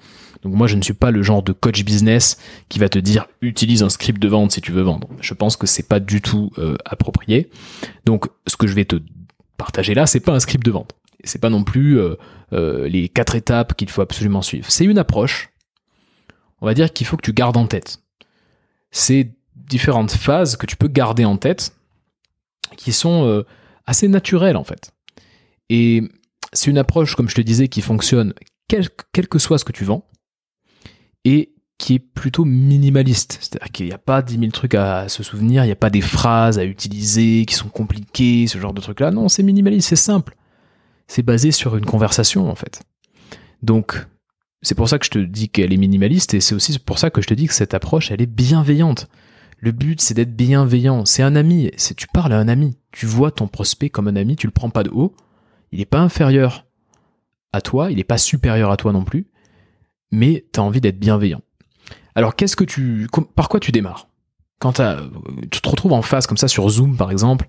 Donc 0.41 0.53
moi, 0.53 0.67
je 0.67 0.75
ne 0.75 0.81
suis 0.81 0.93
pas 0.93 1.11
le 1.11 1.21
genre 1.21 1.43
de 1.43 1.51
coach 1.51 1.83
business 1.83 2.37
qui 2.69 2.79
va 2.79 2.89
te 2.89 2.99
dire 2.99 3.27
utilise 3.41 3.83
un 3.83 3.89
script 3.89 4.21
de 4.21 4.27
vente 4.27 4.51
si 4.51 4.61
tu 4.61 4.71
veux 4.71 4.81
vendre. 4.81 5.07
Je 5.19 5.33
pense 5.33 5.55
que 5.55 5.67
c'est 5.67 5.87
pas 5.87 5.99
du 5.99 6.21
tout 6.21 6.51
euh, 6.57 6.75
approprié. 6.85 7.49
Donc 8.05 8.27
ce 8.47 8.57
que 8.57 8.67
je 8.67 8.73
vais 8.73 8.85
te 8.85 8.97
partager 9.57 9.93
là, 9.93 10.07
c'est 10.07 10.19
pas 10.19 10.33
un 10.33 10.39
script 10.39 10.65
de 10.65 10.71
vente. 10.71 10.93
C'est 11.23 11.39
pas 11.39 11.49
non 11.49 11.63
plus 11.63 11.99
euh, 11.99 12.15
euh, 12.53 12.87
les 12.87 13.07
quatre 13.07 13.35
étapes 13.35 13.75
qu'il 13.75 13.89
faut 13.89 14.01
absolument 14.01 14.41
suivre. 14.41 14.65
C'est 14.69 14.85
une 14.85 14.97
approche. 14.97 15.49
On 16.61 16.65
va 16.65 16.73
dire 16.73 16.91
qu'il 16.91 17.05
faut 17.05 17.17
que 17.17 17.23
tu 17.25 17.33
gardes 17.33 17.57
en 17.57 17.67
tête 17.67 17.99
ces 18.91 19.31
différentes 19.55 20.11
phases 20.11 20.57
que 20.57 20.65
tu 20.65 20.75
peux 20.75 20.89
garder 20.89 21.23
en 21.23 21.37
tête, 21.37 21.73
qui 22.75 22.91
sont 22.91 23.45
assez 23.85 24.09
naturelles 24.09 24.57
en 24.57 24.65
fait. 24.65 24.91
Et 25.69 26.03
c'est 26.51 26.69
une 26.69 26.77
approche, 26.77 27.15
comme 27.15 27.29
je 27.29 27.35
te 27.35 27.41
disais, 27.41 27.69
qui 27.69 27.81
fonctionne 27.81 28.33
quel, 28.67 29.27
que 29.27 29.39
soit 29.39 29.57
ce 29.57 29.65
que 29.65 29.71
tu 29.71 29.85
vends, 29.85 30.05
et 31.25 31.53
qui 31.77 31.95
est 31.95 31.99
plutôt 31.99 32.45
minimaliste. 32.45 33.39
C'est-à-dire 33.41 33.71
qu'il 33.71 33.85
n'y 33.87 33.91
a 33.91 33.97
pas 33.97 34.21
10 34.21 34.37
000 34.37 34.51
trucs 34.51 34.75
à 34.75 35.09
se 35.09 35.23
souvenir, 35.23 35.63
il 35.63 35.67
n'y 35.67 35.73
a 35.73 35.75
pas 35.75 35.89
des 35.89 36.01
phrases 36.01 36.59
à 36.59 36.65
utiliser 36.65 37.45
qui 37.45 37.55
sont 37.55 37.69
compliquées, 37.69 38.47
ce 38.47 38.59
genre 38.59 38.73
de 38.73 38.81
trucs-là. 38.81 39.11
Non, 39.11 39.29
c'est 39.29 39.43
minimaliste, 39.43 39.89
c'est 39.89 39.95
simple. 39.95 40.35
C'est 41.07 41.23
basé 41.23 41.51
sur 41.51 41.75
une 41.75 41.85
conversation 41.85 42.49
en 42.49 42.55
fait. 42.55 42.83
Donc, 43.63 44.05
c'est 44.61 44.75
pour 44.75 44.89
ça 44.89 44.99
que 44.99 45.05
je 45.05 45.11
te 45.11 45.19
dis 45.19 45.49
qu'elle 45.49 45.73
est 45.73 45.77
minimaliste 45.77 46.35
et 46.35 46.39
c'est 46.39 46.55
aussi 46.55 46.77
pour 46.77 46.99
ça 46.99 47.09
que 47.09 47.21
je 47.21 47.27
te 47.27 47.33
dis 47.33 47.47
que 47.47 47.53
cette 47.53 47.73
approche, 47.73 48.11
elle 48.11 48.21
est 48.21 48.27
bienveillante. 48.27 49.07
Le 49.57 49.71
but, 49.71 50.01
c'est 50.01 50.15
d'être 50.15 50.35
bienveillant. 50.35 51.05
C'est 51.05 51.21
un 51.21 51.35
ami. 51.35 51.71
C'est 51.77 51.95
tu 51.95 52.07
parles 52.07 52.33
à 52.33 52.39
un 52.39 52.47
ami. 52.47 52.77
Tu 52.91 53.05
vois 53.05 53.29
ton 53.31 53.47
prospect 53.47 53.89
comme 53.89 54.07
un 54.07 54.15
ami. 54.15 54.35
Tu 54.35 54.47
le 54.47 54.51
prends 54.51 54.71
pas 54.71 54.83
de 54.83 54.89
haut. 54.89 55.15
Il 55.71 55.79
n'est 55.79 55.85
pas 55.85 55.99
inférieur 55.99 56.65
à 57.53 57.61
toi. 57.61 57.91
Il 57.91 57.97
n'est 57.97 58.03
pas 58.03 58.17
supérieur 58.17 58.71
à 58.71 58.77
toi 58.77 58.91
non 58.91 59.03
plus. 59.03 59.27
Mais 60.11 60.45
tu 60.53 60.59
as 60.59 60.63
envie 60.63 60.81
d'être 60.81 60.99
bienveillant. 60.99 61.41
Alors, 62.15 62.35
qu'est-ce 62.35 62.55
que 62.55 62.63
tu, 62.63 63.07
par 63.35 63.49
quoi 63.49 63.59
tu 63.59 63.71
démarres? 63.71 64.07
Quand 64.59 64.73
tu 65.51 65.61
te 65.61 65.69
retrouves 65.69 65.93
en 65.93 66.01
face 66.01 66.27
comme 66.27 66.37
ça 66.37 66.47
sur 66.47 66.69
Zoom, 66.69 66.95
par 66.95 67.11
exemple, 67.11 67.47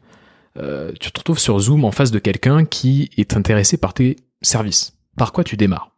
euh, 0.58 0.92
tu 1.00 1.10
te 1.12 1.20
retrouves 1.20 1.38
sur 1.38 1.58
Zoom 1.58 1.84
en 1.84 1.90
face 1.90 2.10
de 2.10 2.18
quelqu'un 2.18 2.64
qui 2.64 3.10
est 3.16 3.36
intéressé 3.36 3.76
par 3.76 3.94
tes 3.94 4.16
services. 4.40 4.96
Par 5.16 5.32
quoi 5.32 5.44
tu 5.44 5.56
démarres? 5.56 5.92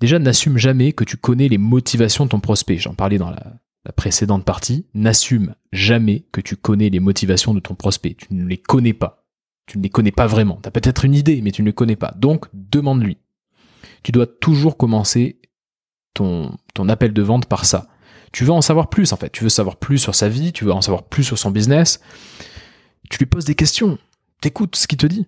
Déjà, 0.00 0.18
n'assume 0.18 0.58
jamais 0.58 0.92
que 0.92 1.04
tu 1.04 1.16
connais 1.16 1.48
les 1.48 1.58
motivations 1.58 2.24
de 2.24 2.30
ton 2.30 2.40
prospect. 2.40 2.78
J'en 2.78 2.94
parlais 2.94 3.18
dans 3.18 3.30
la, 3.30 3.54
précédente 3.96 4.44
partie. 4.44 4.86
N'assume 4.94 5.54
jamais 5.72 6.24
que 6.32 6.40
tu 6.40 6.56
connais 6.56 6.88
les 6.88 7.00
motivations 7.00 7.54
de 7.54 7.60
ton 7.60 7.74
prospect. 7.74 8.14
Tu 8.14 8.32
ne 8.34 8.46
les 8.46 8.56
connais 8.56 8.94
pas. 8.94 9.26
Tu 9.66 9.78
ne 9.78 9.82
les 9.82 9.90
connais 9.90 10.10
pas 10.10 10.26
vraiment. 10.26 10.58
Tu 10.62 10.68
as 10.68 10.72
peut-être 10.72 11.04
une 11.04 11.14
idée, 11.14 11.40
mais 11.42 11.52
tu 11.52 11.62
ne 11.62 11.66
les 11.66 11.72
connais 11.72 11.96
pas. 11.96 12.14
Donc, 12.16 12.46
demande-lui. 12.52 13.18
Tu 14.04 14.12
dois 14.12 14.26
toujours 14.26 14.76
commencer 14.76 15.40
ton, 16.12 16.52
appel 16.88 17.12
de 17.12 17.22
vente 17.22 17.46
par 17.46 17.64
ça. 17.64 17.88
Tu 18.32 18.44
veux 18.44 18.52
en 18.52 18.60
savoir 18.60 18.88
plus, 18.88 19.12
en 19.12 19.16
fait. 19.16 19.30
Tu 19.30 19.42
veux 19.42 19.50
savoir 19.50 19.76
plus 19.76 19.98
sur 19.98 20.14
sa 20.14 20.28
vie, 20.28 20.52
tu 20.52 20.64
veux 20.64 20.72
en 20.72 20.82
savoir 20.82 21.04
plus 21.04 21.24
sur 21.24 21.38
son 21.38 21.50
business. 21.50 22.00
Tu 23.10 23.18
lui 23.18 23.26
poses 23.26 23.44
des 23.44 23.54
questions. 23.54 23.98
T'écoutes 24.40 24.76
ce 24.76 24.86
qu'il 24.86 24.98
te 24.98 25.06
dit. 25.06 25.26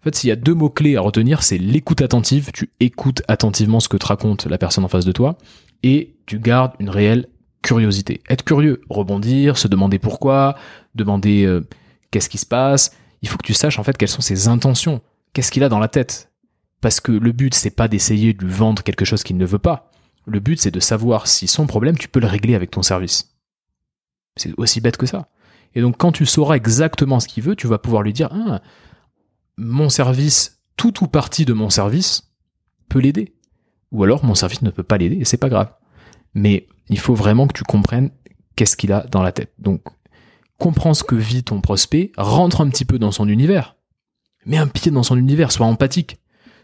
En 0.00 0.02
fait, 0.04 0.14
s'il 0.14 0.28
y 0.28 0.32
a 0.32 0.36
deux 0.36 0.54
mots-clés 0.54 0.96
à 0.96 1.00
retenir, 1.00 1.42
c'est 1.42 1.58
l'écoute 1.58 2.02
attentive. 2.02 2.50
Tu 2.52 2.70
écoutes 2.78 3.22
attentivement 3.26 3.80
ce 3.80 3.88
que 3.88 3.96
te 3.96 4.06
raconte 4.06 4.46
la 4.46 4.58
personne 4.58 4.84
en 4.84 4.88
face 4.88 5.04
de 5.04 5.12
toi 5.12 5.36
et 5.82 6.16
tu 6.26 6.38
gardes 6.38 6.72
une 6.78 6.90
réelle 6.90 7.26
curiosité. 7.62 8.22
Être 8.28 8.44
curieux, 8.44 8.80
rebondir, 8.88 9.58
se 9.58 9.68
demander 9.68 9.98
pourquoi, 9.98 10.56
demander 10.94 11.44
euh, 11.44 11.66
qu'est-ce 12.10 12.30
qui 12.30 12.38
se 12.38 12.46
passe. 12.46 12.92
Il 13.22 13.28
faut 13.28 13.36
que 13.36 13.46
tu 13.46 13.54
saches 13.54 13.78
en 13.78 13.82
fait 13.82 13.96
quelles 13.96 14.08
sont 14.08 14.22
ses 14.22 14.48
intentions. 14.48 15.02
Qu'est-ce 15.32 15.50
qu'il 15.50 15.64
a 15.64 15.68
dans 15.68 15.78
la 15.78 15.88
tête 15.88 16.29
Parce 16.80 17.00
que 17.00 17.12
le 17.12 17.32
but, 17.32 17.54
c'est 17.54 17.70
pas 17.70 17.88
d'essayer 17.88 18.32
de 18.32 18.44
lui 18.44 18.52
vendre 18.52 18.82
quelque 18.82 19.04
chose 19.04 19.22
qu'il 19.22 19.36
ne 19.36 19.44
veut 19.44 19.58
pas. 19.58 19.90
Le 20.26 20.40
but, 20.40 20.60
c'est 20.60 20.70
de 20.70 20.80
savoir 20.80 21.26
si 21.26 21.46
son 21.46 21.66
problème, 21.66 21.98
tu 21.98 22.08
peux 22.08 22.20
le 22.20 22.26
régler 22.26 22.54
avec 22.54 22.70
ton 22.70 22.82
service. 22.82 23.36
C'est 24.36 24.52
aussi 24.56 24.80
bête 24.80 24.96
que 24.96 25.06
ça. 25.06 25.28
Et 25.74 25.80
donc, 25.80 25.96
quand 25.98 26.12
tu 26.12 26.26
sauras 26.26 26.54
exactement 26.56 27.20
ce 27.20 27.28
qu'il 27.28 27.42
veut, 27.42 27.56
tu 27.56 27.66
vas 27.66 27.78
pouvoir 27.78 28.02
lui 28.02 28.12
dire, 28.12 28.30
ah, 28.32 28.60
mon 29.56 29.88
service, 29.88 30.60
tout 30.76 31.04
ou 31.04 31.06
partie 31.06 31.44
de 31.44 31.52
mon 31.52 31.70
service, 31.70 32.30
peut 32.88 32.98
l'aider. 32.98 33.34
Ou 33.92 34.04
alors 34.04 34.24
mon 34.24 34.34
service 34.34 34.62
ne 34.62 34.70
peut 34.70 34.82
pas 34.82 34.98
l'aider 34.98 35.16
et 35.16 35.24
c'est 35.24 35.36
pas 35.36 35.48
grave. 35.48 35.72
Mais 36.34 36.68
il 36.88 36.98
faut 36.98 37.14
vraiment 37.14 37.46
que 37.46 37.52
tu 37.52 37.64
comprennes 37.64 38.10
qu'est-ce 38.56 38.76
qu'il 38.76 38.92
a 38.92 39.06
dans 39.10 39.22
la 39.22 39.32
tête. 39.32 39.52
Donc, 39.58 39.82
comprends 40.58 40.94
ce 40.94 41.02
que 41.02 41.14
vit 41.14 41.42
ton 41.42 41.60
prospect, 41.60 42.12
rentre 42.16 42.60
un 42.60 42.68
petit 42.68 42.84
peu 42.84 42.98
dans 42.98 43.10
son 43.10 43.28
univers. 43.28 43.76
Mets 44.46 44.58
un 44.58 44.68
pied 44.68 44.90
dans 44.90 45.02
son 45.02 45.16
univers, 45.16 45.52
sois 45.52 45.66
empathique. 45.66 46.19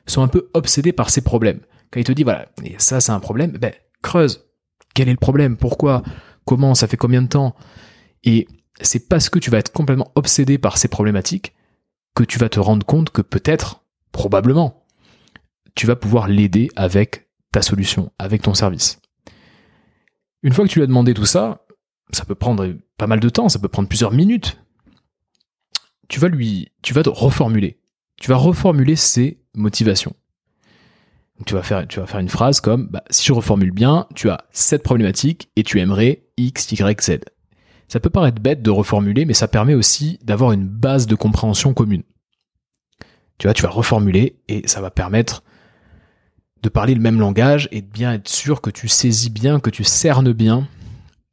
Sois 0.07 0.23
un 0.23 0.29
peu 0.29 0.51
obsédé 0.55 0.92
par 0.92 1.11
ses 1.11 1.23
problèmes. 1.23 1.61
Quand 1.90 2.01
il 2.01 2.05
te 2.05 2.12
dit, 2.12 2.23
voilà, 2.23 2.49
et 2.64 2.75
ça 2.79 3.01
c'est 3.01 3.12
un 3.12 3.21
problème, 3.21 3.53
ben, 3.53 3.73
creuse. 4.03 4.45
Quel 4.95 5.09
est 5.09 5.12
le 5.12 5.19
problème? 5.19 5.57
Pourquoi? 5.57 6.03
Comment? 6.45 6.75
Ça 6.75 6.87
fait 6.87 6.97
combien 6.97 7.23
de 7.23 7.29
temps? 7.29 7.55
Et 8.25 8.47
c'est 8.81 9.09
parce 9.09 9.29
que 9.29 9.38
tu 9.38 9.51
vas 9.51 9.59
être 9.59 9.73
complètement 9.73 10.11
obsédé 10.14 10.59
par 10.59 10.79
ces 10.79 10.88
problématiques 10.88 11.55
que 12.14 12.25
tu 12.25 12.38
vas 12.38 12.49
te 12.49 12.61
rendre 12.61 12.87
compte 12.87 13.11
que 13.11 13.23
peut-être, 13.23 13.85
probablement, 14.12 14.87
tu 15.75 15.87
vas 15.87 15.97
pouvoir 15.97 16.29
l'aider 16.29 16.71
avec 16.77 17.29
ta 17.53 17.62
solution, 17.62 18.11
avec 18.19 18.42
ton 18.42 18.55
service. 18.55 19.01
Une 20.42 20.53
fois 20.53 20.64
que 20.64 20.71
tu 20.71 20.79
lui 20.79 20.85
as 20.85 20.87
demandé 20.87 21.12
tout 21.14 21.27
ça, 21.27 21.66
ça 22.12 22.25
peut 22.25 22.35
prendre 22.35 22.75
pas 22.97 23.07
mal 23.07 23.21
de 23.21 23.29
temps, 23.29 23.49
ça 23.49 23.59
peut 23.59 23.69
prendre 23.69 23.88
plusieurs 23.88 24.12
minutes. 24.12 24.59
Tu 26.09 26.21
vas 26.21 26.29
lui, 26.29 26.73
tu 26.83 26.95
vas 26.95 27.03
te 27.03 27.09
reformuler. 27.09 27.81
Tu 28.21 28.31
vas 28.31 28.37
reformuler 28.37 28.97
ses 28.97 29.41
motivations. 29.55 30.15
Tu 31.45 31.55
vas 31.55 31.63
faire, 31.63 31.87
tu 31.87 32.01
vas 32.01 32.07
faire 32.07 32.21
une 32.21 32.31
phrase 32.31 32.61
comme, 32.61 32.89
bah, 32.89 33.05
si 33.11 33.27
je 33.27 33.33
reformule 33.33 33.71
bien, 33.71 34.07
tu 34.15 34.31
as 34.31 34.45
cette 34.53 34.83
problématique 34.83 35.51
et 35.57 35.63
tu 35.63 35.81
aimerais 35.81 36.25
X, 36.39 36.73
Y, 36.73 37.03
Z. 37.03 37.19
Ça 37.89 38.01
peut 38.01 38.11
paraître 38.11 38.41
bête 38.41 38.63
de 38.63 38.71
reformuler, 38.71 39.27
mais 39.27 39.35
ça 39.35 39.47
permet 39.47 39.75
aussi 39.75 40.19
d'avoir 40.23 40.53
une 40.53 40.67
base 40.67 41.07
de 41.07 41.15
compréhension 41.15 41.75
commune. 41.75 42.03
Tu 43.39 43.47
vois, 43.47 43.55
tu 43.55 43.63
vas 43.63 43.69
reformuler 43.69 44.41
et 44.49 44.67
ça 44.67 44.81
va 44.81 44.91
permettre 44.91 45.43
de 46.63 46.69
parler 46.69 46.95
le 46.95 47.01
même 47.01 47.21
langage 47.21 47.69
et 47.71 47.83
de 47.83 47.87
bien 47.87 48.15
être 48.15 48.29
sûr 48.29 48.61
que 48.61 48.71
tu 48.71 48.89
saisis 48.89 49.31
bien, 49.31 49.61
que 49.61 49.71
tu 49.71 49.85
cernes 49.85 50.33
bien, 50.33 50.67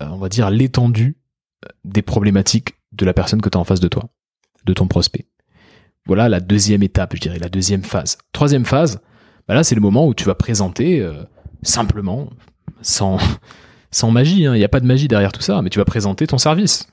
euh, 0.02 0.08
on 0.10 0.18
va 0.18 0.30
dire, 0.30 0.50
l'étendue 0.50 1.18
euh, 1.66 1.70
des 1.86 2.02
problématiques 2.02 2.76
de 2.92 3.06
la 3.06 3.14
personne 3.14 3.42
que 3.42 3.50
tu 3.50 3.58
as 3.58 3.62
en 3.62 3.64
face 3.64 3.80
de 3.80 3.88
toi, 3.88 4.10
de 4.66 4.74
ton 4.74 4.88
prospect. 4.88 5.26
Voilà 6.06 6.30
la 6.30 6.40
deuxième 6.40 6.84
étape, 6.84 7.16
je 7.16 7.22
dirais, 7.22 7.40
la 7.40 7.50
deuxième 7.50 7.84
phase. 7.84 8.18
Troisième 8.34 8.66
phase, 8.66 9.02
bah 9.48 9.54
là 9.54 9.64
c'est 9.64 9.76
le 9.76 9.82
moment 9.82 10.08
où 10.08 10.14
tu 10.14 10.26
vas 10.26 10.36
présenter 10.36 11.00
euh, 11.00 11.24
simplement, 11.62 12.30
sans, 12.82 13.18
sans 13.92 14.12
magie, 14.12 14.46
hein. 14.46 14.56
il 14.56 14.60
n'y 14.60 14.66
a 14.66 14.70
pas 14.70 14.80
de 14.80 14.86
magie 14.86 15.08
derrière 15.08 15.32
tout 15.32 15.42
ça, 15.42 15.62
mais 15.62 15.70
tu 15.70 15.80
vas 15.80 15.86
présenter 15.86 16.28
ton 16.28 16.38
service. 16.38 16.88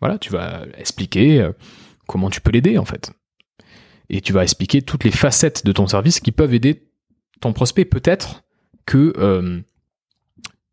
Voilà, 0.00 0.18
tu 0.18 0.30
vas 0.30 0.62
expliquer 0.76 1.40
euh, 1.40 1.52
comment 2.06 2.30
tu 2.30 2.40
peux 2.40 2.50
l'aider 2.50 2.78
en 2.78 2.84
fait. 2.84 3.12
Et 4.10 4.20
tu 4.20 4.32
vas 4.32 4.42
expliquer 4.42 4.80
toutes 4.82 5.04
les 5.04 5.10
facettes 5.10 5.66
de 5.66 5.72
ton 5.72 5.86
service 5.86 6.20
qui 6.20 6.32
peuvent 6.32 6.54
aider 6.54 6.88
ton 7.40 7.52
prospect. 7.52 7.84
Peut-être 7.84 8.44
que 8.86 9.12
euh, 9.18 9.60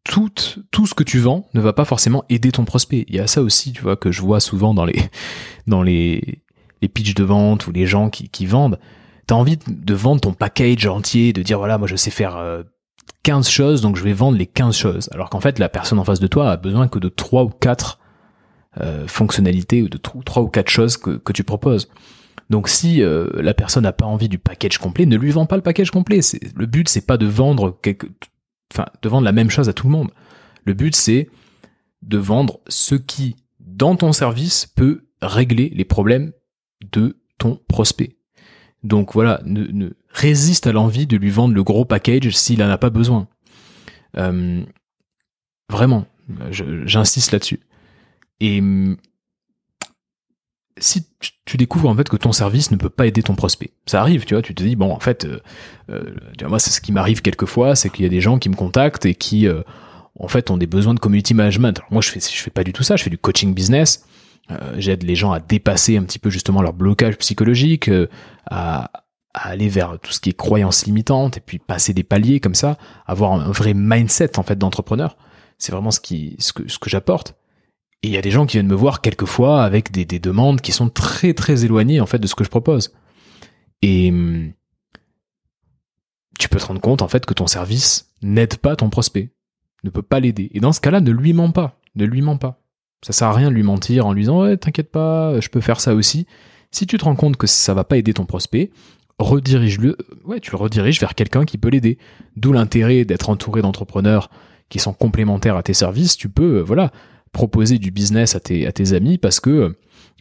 tout, 0.06 0.32
tout 0.72 0.88
ce 0.88 0.94
que 0.94 1.04
tu 1.04 1.20
vends 1.20 1.50
ne 1.54 1.60
va 1.60 1.74
pas 1.74 1.84
forcément 1.84 2.24
aider 2.30 2.52
ton 2.52 2.64
prospect. 2.64 3.04
Il 3.10 3.16
y 3.16 3.20
a 3.20 3.28
ça 3.28 3.42
aussi, 3.42 3.74
tu 3.74 3.82
vois, 3.82 3.98
que 3.98 4.12
je 4.12 4.22
vois 4.22 4.40
souvent 4.40 4.74
dans 4.74 4.86
les, 4.86 5.02
dans 5.68 5.84
les, 5.84 6.44
les 6.86 6.90
pitchs 6.90 7.16
de 7.16 7.24
vente 7.24 7.66
ou 7.66 7.72
les 7.72 7.88
gens 7.88 8.12
qui, 8.12 8.30
qui 8.30 8.46
vendent. 8.46 8.80
T'as 9.26 9.36
envie 9.36 9.58
de 9.68 9.94
vendre 9.96 10.22
ton 10.22 10.34
package 10.34 10.86
entier, 10.86 11.34
de 11.34 11.42
dire 11.42 11.58
voilà, 11.58 11.80
moi 11.80 11.88
je 11.88 11.96
sais 11.96 12.12
faire 12.12 12.38
euh, 12.38 12.62
15 13.24 13.50
choses, 13.50 13.82
donc 13.82 13.96
je 13.96 14.04
vais 14.04 14.14
vendre 14.14 14.38
les 14.38 14.46
15 14.46 14.76
choses. 14.76 15.10
Alors 15.12 15.32
qu'en 15.32 15.40
fait, 15.40 15.58
la 15.58 15.68
personne 15.68 15.98
en 15.98 16.04
face 16.04 16.20
de 16.20 16.28
toi 16.28 16.52
a 16.52 16.58
besoin 16.58 16.88
que 16.88 17.00
de 17.00 17.10
3 17.10 17.44
ou 17.44 17.50
4 17.50 18.00
euh, 18.82 19.08
fonctionnalités 19.08 19.82
ou 19.82 19.90
de 19.90 19.98
3 19.98 20.44
ou 20.44 20.48
4 20.48 20.70
choses 20.70 20.98
que, 20.98 21.32
tu 21.32 21.44
proposes. 21.44 21.90
Donc 22.52 22.70
si 22.70 23.02
euh, 23.02 23.28
la 23.42 23.56
personne 23.56 23.84
n'a 23.84 23.94
pas 23.94 24.06
envie 24.06 24.30
du 24.30 24.38
package 24.38 24.78
complet, 24.78 25.08
ne 25.08 25.18
lui 25.18 25.32
vends 25.32 25.48
pas 25.48 25.56
le 25.56 25.64
package 25.64 25.90
complet. 25.90 26.20
Le 26.56 26.66
but, 26.68 26.88
c'est 26.88 27.08
pas 27.08 27.18
de 27.18 27.26
vendre 27.26 27.80
enfin, 28.72 28.86
de 29.02 29.10
vendre 29.10 29.26
la 29.26 29.32
même 29.32 29.50
chose 29.50 29.70
à 29.70 29.74
tout 29.74 29.88
le 29.88 29.92
monde. 29.92 30.12
Le 30.66 30.74
but, 30.74 30.96
c'est 30.96 31.30
de 32.04 32.20
vendre 32.20 32.60
ce 32.68 32.94
qui, 32.94 33.38
dans 33.60 33.96
ton 33.96 34.12
service, 34.14 34.68
peut 34.68 35.08
régler 35.24 35.72
les 35.74 35.86
problèmes 35.86 36.32
de 36.92 37.18
ton 37.38 37.60
prospect. 37.68 38.16
Donc 38.84 39.14
voilà, 39.14 39.42
ne, 39.46 39.90
résiste 40.10 40.68
à 40.68 40.72
l'envie 40.72 41.08
de 41.08 41.18
lui 41.18 41.32
vendre 41.32 41.54
le 41.56 41.64
gros 41.64 41.86
package 41.86 42.30
s'il 42.36 42.62
en 42.64 42.70
a 42.70 42.78
pas 42.78 42.90
besoin. 42.90 43.28
Euh, 44.18 44.64
vraiment, 45.70 46.06
j'insiste 46.52 47.32
là-dessus. 47.32 47.62
Et 48.40 48.60
hum, 48.60 48.98
si 50.78 51.06
tu 51.46 51.58
découvres 51.58 51.90
en 51.90 51.96
fait 51.96 52.10
que 52.10 52.18
ton 52.18 52.32
service 52.32 52.70
ne 52.70 52.76
peut 52.76 52.90
pas 52.90 53.08
aider 53.08 53.24
ton 53.24 53.36
prospect, 53.36 53.72
ça 53.86 54.02
arrive, 54.02 54.26
tu 54.26 54.34
vois, 54.36 54.42
tu 54.42 54.54
te 54.54 54.62
dis 54.62 54.76
bon 54.76 54.92
en 54.92 55.00
fait, 55.00 55.26
euh, 55.26 55.40
euh 55.90 56.16
moi 56.48 56.60
c'est 56.60 56.70
ce 56.70 56.82
qui 56.82 56.92
m'arrive 56.92 57.22
quelquefois, 57.22 57.76
c'est 57.76 57.90
qu'il 57.90 58.04
y 58.04 58.06
a 58.06 58.10
des 58.10 58.22
gens 58.22 58.40
qui 58.40 58.50
me 58.50 58.56
contactent 58.56 59.06
et 59.06 59.16
qui 59.16 59.48
en 60.20 60.28
fait 60.28 60.50
ont 60.50 60.58
des 60.58 60.68
besoins 60.68 60.94
de 60.94 61.00
community 61.00 61.34
management. 61.34 61.80
Alors 61.80 61.92
moi, 61.92 62.02
je 62.02 62.10
fais, 62.10 62.20
je 62.20 62.42
fais 62.42 62.52
pas 62.52 62.64
du 62.64 62.74
tout 62.74 62.84
ça. 62.84 62.96
Je 62.96 63.04
fais 63.04 63.10
du 63.10 63.18
coaching 63.18 63.54
business. 63.54 64.06
Euh, 64.52 64.76
j'aide 64.78 65.04
les 65.04 65.16
gens 65.16 65.32
à 65.32 65.40
dépasser 65.40 65.98
un 65.98 66.04
petit 66.04 66.20
peu 66.20 66.30
justement 66.30 66.62
leur 66.62 66.74
blocage 66.74 67.18
psychologique, 67.18 67.90
euh, 67.90 68.08
à, 68.46 68.92
aller 69.34 69.68
vers 69.68 70.00
tout 70.00 70.14
ce 70.14 70.20
qui 70.20 70.30
est 70.30 70.34
croyances 70.34 70.86
limitantes 70.86 71.38
et 71.38 71.42
puis 71.42 71.60
passer 71.60 71.94
des 71.94 72.04
paliers 72.04 72.40
comme 72.40 72.56
ça, 72.56 72.78
avoir 73.06 73.34
un 73.34 73.52
vrai 73.52 73.74
mindset 73.74 74.40
en 74.40 74.44
fait 74.44 74.58
d'entrepreneur. 74.58 75.18
C'est 75.58 75.72
vraiment 75.72 75.92
ce 75.92 76.00
qui, 76.00 76.36
ce 76.40 76.54
que, 76.54 76.70
ce 76.70 76.80
que 76.80 76.90
j'apporte. 76.90 77.36
Et 78.02 78.08
il 78.08 78.14
y 78.14 78.18
a 78.18 78.22
des 78.22 78.32
gens 78.32 78.46
qui 78.46 78.58
viennent 78.58 78.68
me 78.68 78.76
voir 78.76 79.02
quelquefois 79.02 79.64
avec 79.64 79.92
des, 79.92 80.06
des 80.06 80.20
demandes 80.20 80.62
qui 80.62 80.72
sont 80.72 80.90
très 80.90 81.34
très 81.34 81.66
éloignées 81.66 82.00
en 82.00 82.06
fait 82.06 82.20
de 82.20 82.28
ce 82.28 82.36
que 82.36 82.44
je 82.44 82.50
propose. 82.50 82.94
Et 83.82 84.10
hum, 84.10 84.54
tu 86.40 86.50
peux 86.50 86.60
te 86.60 86.66
rendre 86.66 86.82
compte 86.82 87.02
en 87.02 87.08
fait 87.08 87.26
que 87.26 87.34
ton 87.34 87.48
service 87.48 88.12
n'aide 88.22 88.58
pas 88.58 88.76
ton 88.76 88.90
prospect, 88.90 89.32
ne 89.84 89.90
peut 89.90 90.02
pas 90.02 90.20
l'aider. 90.20 90.50
Et 90.54 90.60
dans 90.60 90.72
ce 90.72 90.82
cas-là, 90.82 91.02
ne 91.02 91.12
lui 91.12 91.34
mens 91.34 91.52
pas, 91.52 91.80
ne 91.96 92.06
lui 92.06 92.22
mens 92.22 92.38
pas. 92.38 92.62
Ça 93.02 93.14
sert 93.14 93.28
à 93.28 93.34
rien 93.34 93.50
de 93.50 93.56
lui 93.56 93.64
mentir 93.64 94.06
en 94.06 94.14
lui 94.14 94.22
disant 94.22 94.42
ouais, 94.42 94.58
t'inquiète 94.58 94.92
pas, 94.92 95.40
je 95.40 95.50
peux 95.50 95.62
faire 95.62 95.80
ça 95.80 95.94
aussi. 95.94 96.26
Si 96.72 96.88
tu 96.88 96.98
te 96.98 97.06
rends 97.06 97.16
compte 97.16 97.38
que 97.38 97.48
ça 97.48 97.74
va 97.74 97.84
pas 97.84 97.98
aider 97.98 98.14
ton 98.14 98.26
prospect, 98.26 98.72
redirige-le, 99.20 99.98
ouais, 100.26 100.40
tu 100.40 100.52
le 100.52 100.58
rediriges 100.58 101.00
vers 101.00 101.16
quelqu'un 101.16 101.46
qui 101.46 101.58
peut 101.58 101.70
l'aider. 101.70 101.98
D'où 102.36 102.52
l'intérêt 102.52 103.06
d'être 103.06 103.30
entouré 103.30 103.62
d'entrepreneurs 103.62 104.30
qui 104.70 104.80
sont 104.80 104.94
complémentaires 104.94 105.56
à 105.56 105.64
tes 105.64 105.74
services. 105.74 106.18
Tu 106.18 106.30
peux, 106.30 106.58
euh, 106.58 106.64
voilà, 106.64 106.92
proposer 107.32 107.78
du 107.78 107.92
business 107.92 108.36
à 108.36 108.40
tes, 108.40 108.66
à 108.66 108.72
tes 108.72 108.94
amis 108.94 109.18
parce 109.18 109.40
que 109.40 109.76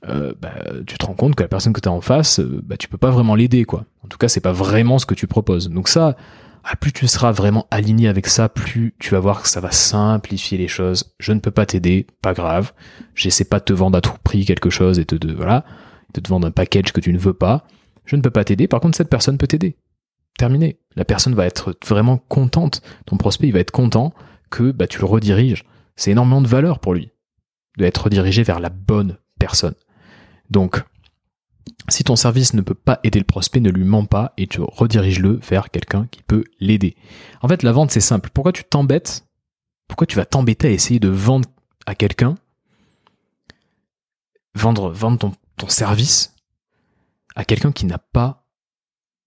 euh, 0.08 0.34
bah, 0.40 0.52
tu 0.86 0.98
te 0.98 1.06
rends 1.06 1.14
compte 1.14 1.34
que 1.34 1.42
la 1.42 1.48
personne 1.48 1.72
que 1.72 1.80
tu 1.80 1.88
as 1.88 1.92
en 1.92 2.00
face, 2.00 2.40
euh, 2.40 2.60
bah, 2.62 2.76
tu 2.76 2.88
peux 2.88 2.98
pas 2.98 3.10
vraiment 3.10 3.34
l'aider, 3.34 3.64
quoi. 3.64 3.84
En 4.04 4.08
tout 4.08 4.18
cas, 4.18 4.28
c'est 4.28 4.40
pas 4.40 4.52
vraiment 4.52 4.98
ce 4.98 5.06
que 5.06 5.14
tu 5.14 5.26
proposes. 5.26 5.70
Donc 5.70 5.88
ça, 5.88 6.16
ah, 6.64 6.76
plus 6.76 6.92
tu 6.92 7.06
seras 7.06 7.30
vraiment 7.30 7.66
aligné 7.70 8.08
avec 8.08 8.26
ça, 8.26 8.48
plus 8.48 8.94
tu 8.98 9.10
vas 9.10 9.20
voir 9.20 9.42
que 9.42 9.48
ça 9.48 9.60
va 9.60 9.70
simplifier 9.70 10.56
les 10.56 10.68
choses. 10.68 11.14
Je 11.18 11.32
ne 11.32 11.40
peux 11.40 11.50
pas 11.50 11.66
t'aider, 11.66 12.06
pas 12.22 12.32
grave. 12.32 12.72
J'essaie 13.14 13.44
pas 13.44 13.60
de 13.60 13.64
te 13.64 13.72
vendre 13.74 13.98
à 13.98 14.00
tout 14.00 14.14
prix 14.24 14.44
quelque 14.46 14.70
chose 14.70 14.98
et 14.98 15.04
te, 15.04 15.14
de, 15.14 15.34
voilà, 15.34 15.64
de 16.14 16.20
te 16.20 16.28
vendre 16.28 16.46
un 16.46 16.50
package 16.50 16.92
que 16.92 17.00
tu 17.00 17.12
ne 17.12 17.18
veux 17.18 17.34
pas. 17.34 17.66
Je 18.06 18.16
ne 18.16 18.22
peux 18.22 18.30
pas 18.30 18.44
t'aider. 18.44 18.66
Par 18.66 18.80
contre, 18.80 18.96
cette 18.96 19.10
personne 19.10 19.36
peut 19.36 19.46
t'aider. 19.46 19.76
Terminé. 20.38 20.78
La 20.96 21.04
personne 21.04 21.34
va 21.34 21.46
être 21.46 21.76
vraiment 21.86 22.16
contente. 22.16 22.80
Ton 23.06 23.18
prospect, 23.18 23.48
il 23.48 23.52
va 23.52 23.60
être 23.60 23.70
content 23.70 24.14
que 24.50 24.72
bah, 24.72 24.86
tu 24.86 25.00
le 25.00 25.06
rediriges. 25.06 25.64
C'est 25.96 26.12
énormément 26.12 26.40
de 26.40 26.48
valeur 26.48 26.78
pour 26.78 26.94
lui 26.94 27.10
d'être 27.76 28.04
redirigé 28.04 28.42
vers 28.42 28.60
la 28.60 28.68
bonne 28.68 29.18
personne. 29.38 29.74
Donc, 30.50 30.82
si 31.88 32.04
ton 32.04 32.16
service 32.16 32.54
ne 32.54 32.62
peut 32.62 32.74
pas 32.74 33.00
aider 33.04 33.18
le 33.18 33.24
prospect, 33.24 33.60
ne 33.60 33.70
lui 33.70 33.84
mens 33.84 34.06
pas 34.06 34.32
et 34.36 34.46
tu 34.46 34.60
rediriges-le 34.60 35.38
vers 35.48 35.70
quelqu'un 35.70 36.06
qui 36.10 36.22
peut 36.22 36.44
l'aider. 36.60 36.96
En 37.42 37.48
fait, 37.48 37.62
la 37.62 37.72
vente, 37.72 37.90
c'est 37.90 38.00
simple. 38.00 38.30
Pourquoi 38.32 38.52
tu 38.52 38.64
t'embêtes? 38.64 39.26
Pourquoi 39.88 40.06
tu 40.06 40.16
vas 40.16 40.24
t'embêter 40.24 40.68
à 40.68 40.70
essayer 40.70 40.98
de 40.98 41.08
vendre 41.08 41.48
à 41.86 41.94
quelqu'un? 41.94 42.36
Vendre, 44.54 44.94
ton, 45.18 45.32
service 45.68 46.34
à 47.34 47.44
quelqu'un 47.44 47.72
qui 47.72 47.86
n'a 47.86 47.98
pas 47.98 48.46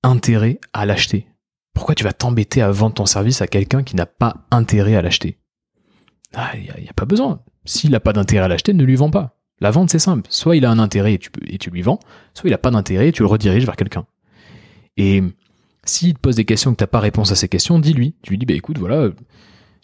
intérêt 0.03 0.59
à 0.73 0.85
l'acheter 0.85 1.27
Pourquoi 1.73 1.95
tu 1.95 2.03
vas 2.03 2.13
t'embêter 2.13 2.61
à 2.61 2.71
vendre 2.71 2.95
ton 2.95 3.05
service 3.05 3.41
à 3.41 3.47
quelqu'un 3.47 3.83
qui 3.83 3.95
n'a 3.95 4.05
pas 4.05 4.47
intérêt 4.51 4.95
à 4.95 5.01
l'acheter? 5.01 5.39
Il 6.33 6.39
ah, 6.39 6.57
n'y 6.57 6.69
a, 6.69 6.89
a 6.89 6.93
pas 6.93 7.05
besoin. 7.05 7.43
S'il 7.65 7.91
n'a 7.91 7.99
pas 7.99 8.13
d'intérêt 8.13 8.45
à 8.45 8.47
l'acheter, 8.47 8.73
ne 8.73 8.83
lui 8.83 8.95
vends 8.95 9.11
pas. 9.11 9.36
La 9.59 9.71
vente, 9.71 9.89
c'est 9.89 9.99
simple. 9.99 10.27
Soit 10.29 10.55
il 10.55 10.65
a 10.65 10.71
un 10.71 10.79
intérêt 10.79 11.13
et 11.13 11.57
tu, 11.57 11.69
lui 11.69 11.81
vends, 11.81 11.99
soit 12.33 12.49
il 12.49 12.51
n'a 12.51 12.57
pas 12.57 12.71
d'intérêt 12.71 13.09
et 13.09 13.11
tu 13.11 13.23
le 13.23 13.27
rediriges 13.27 13.65
vers 13.65 13.75
quelqu'un. 13.75 14.05
Et 14.97 15.23
s'il 15.83 16.13
te 16.13 16.19
pose 16.19 16.35
des 16.35 16.45
questions 16.45 16.71
que 16.71 16.77
tu 16.77 16.83
n'as 16.83 16.87
pas 16.87 16.99
réponse 16.99 17.31
à 17.31 17.35
ces 17.35 17.47
questions, 17.47 17.79
dis-lui. 17.79 18.15
Tu 18.21 18.31
lui 18.31 18.37
dis, 18.37 18.45
bah 18.45 18.53
écoute, 18.53 18.77
voilà, 18.77 19.09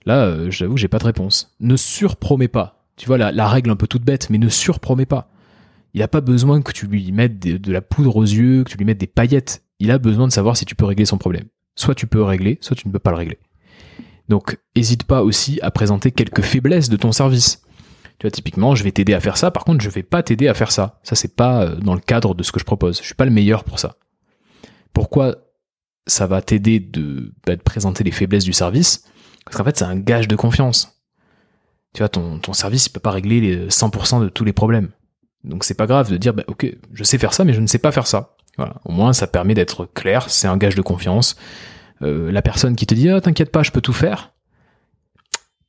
là, 0.05 0.25
euh, 0.25 0.51
j'avoue, 0.51 0.77
j'ai 0.77 0.87
pas 0.87 0.99
de 0.99 1.05
réponse. 1.05 1.55
Ne 1.59 1.75
surpromets 1.75 2.47
pas. 2.47 2.83
Tu 2.95 3.07
vois, 3.07 3.17
la, 3.17 3.47
règle 3.47 3.71
un 3.71 3.75
peu 3.75 3.87
toute 3.87 4.03
bête, 4.03 4.29
mais 4.29 4.37
ne 4.37 4.49
surpromets 4.49 5.07
pas. 5.07 5.31
Il 5.95 5.99
n'a 5.99 6.07
pas 6.07 6.21
besoin 6.21 6.61
que 6.61 6.71
tu 6.71 6.87
lui 6.87 7.11
mettes 7.11 7.39
de, 7.39 7.71
la 7.71 7.81
poudre 7.81 8.15
aux 8.15 8.23
yeux, 8.23 8.63
que 8.63 8.71
tu 8.71 8.77
lui 8.77 8.85
mettes 8.85 8.99
des 8.99 9.07
paillettes. 9.07 9.63
Il 9.79 9.91
a 9.91 9.97
besoin 9.97 10.27
de 10.27 10.31
savoir 10.31 10.57
si 10.57 10.65
tu 10.65 10.75
peux 10.75 10.85
régler 10.85 11.05
son 11.05 11.17
problème. 11.17 11.45
Soit 11.75 11.95
tu 11.95 12.05
peux 12.05 12.21
régler, 12.21 12.59
soit 12.61 12.75
tu 12.75 12.87
ne 12.87 12.93
peux 12.93 12.99
pas 12.99 13.11
le 13.11 13.17
régler. 13.17 13.39
Donc, 14.29 14.57
n'hésite 14.75 15.03
pas 15.03 15.23
aussi 15.23 15.59
à 15.61 15.71
présenter 15.71 16.11
quelques 16.11 16.41
faiblesses 16.41 16.89
de 16.89 16.95
ton 16.95 17.11
service. 17.11 17.62
Tu 18.23 18.27
vois, 18.27 18.31
typiquement, 18.31 18.73
je 18.73 18.85
vais 18.85 18.93
t'aider 18.93 19.13
à 19.13 19.19
faire 19.19 19.35
ça, 19.35 19.51
par 19.51 19.65
contre, 19.65 19.83
je 19.83 19.89
vais 19.89 20.01
pas 20.01 20.23
t'aider 20.23 20.47
à 20.47 20.53
faire 20.53 20.71
ça. 20.71 21.01
Ça, 21.03 21.13
c'est 21.13 21.35
pas 21.35 21.63
euh, 21.63 21.75
dans 21.75 21.93
le 21.93 21.99
cadre 21.99 22.33
de 22.35 22.41
ce 22.41 22.53
que 22.53 22.59
je 22.61 22.63
propose. 22.63 23.01
Je 23.01 23.05
suis 23.05 23.15
pas 23.15 23.25
le 23.25 23.31
meilleur 23.31 23.65
pour 23.65 23.79
ça. 23.79 23.97
Pourquoi 24.93 25.35
ça 26.07 26.25
va 26.25 26.41
t'aider 26.41 26.79
de, 26.79 27.33
bah, 27.45 27.57
de 27.57 27.61
présenter 27.61 28.05
les 28.05 28.11
faiblesses 28.11 28.45
du 28.45 28.53
service? 28.53 29.03
Parce 29.43 29.57
qu'en 29.57 29.65
fait, 29.65 29.77
c'est 29.77 29.83
un 29.83 29.97
gage 29.97 30.29
de 30.29 30.37
confiance. 30.37 31.01
Tu 31.93 31.99
vois, 31.99 32.07
ton, 32.07 32.39
service, 32.53 32.85
il 32.85 32.91
peut 32.91 33.01
pas 33.01 33.11
régler 33.11 33.41
les 33.41 33.67
100% 33.67 34.21
de 34.21 34.29
tous 34.29 34.45
les 34.45 34.53
problèmes. 34.53 34.91
Donc 35.43 35.65
c'est 35.65 35.73
pas 35.73 35.85
grave 35.85 36.09
de 36.09 36.15
dire, 36.15 36.33
bah, 36.33 36.43
ok, 36.47 36.65
je 36.93 37.03
sais 37.03 37.17
faire 37.17 37.33
ça, 37.33 37.43
mais 37.43 37.51
je 37.51 37.59
ne 37.59 37.67
sais 37.67 37.77
pas 37.77 37.91
faire 37.91 38.07
ça. 38.07 38.37
Au 38.85 38.93
moins, 38.93 39.11
ça 39.11 39.27
permet 39.27 39.53
d'être 39.53 39.85
clair, 39.85 40.29
c'est 40.29 40.47
un 40.47 40.55
gage 40.55 40.75
de 40.75 40.81
confiance. 40.81 41.35
Euh, 42.01 42.31
la 42.31 42.41
personne 42.41 42.77
qui 42.77 42.85
te 42.85 42.95
dit, 42.95 43.09
ah, 43.09 43.19
t'inquiète 43.19 43.51
pas, 43.51 43.63
je 43.63 43.71
peux 43.71 43.81
tout 43.81 43.91
faire, 43.91 44.31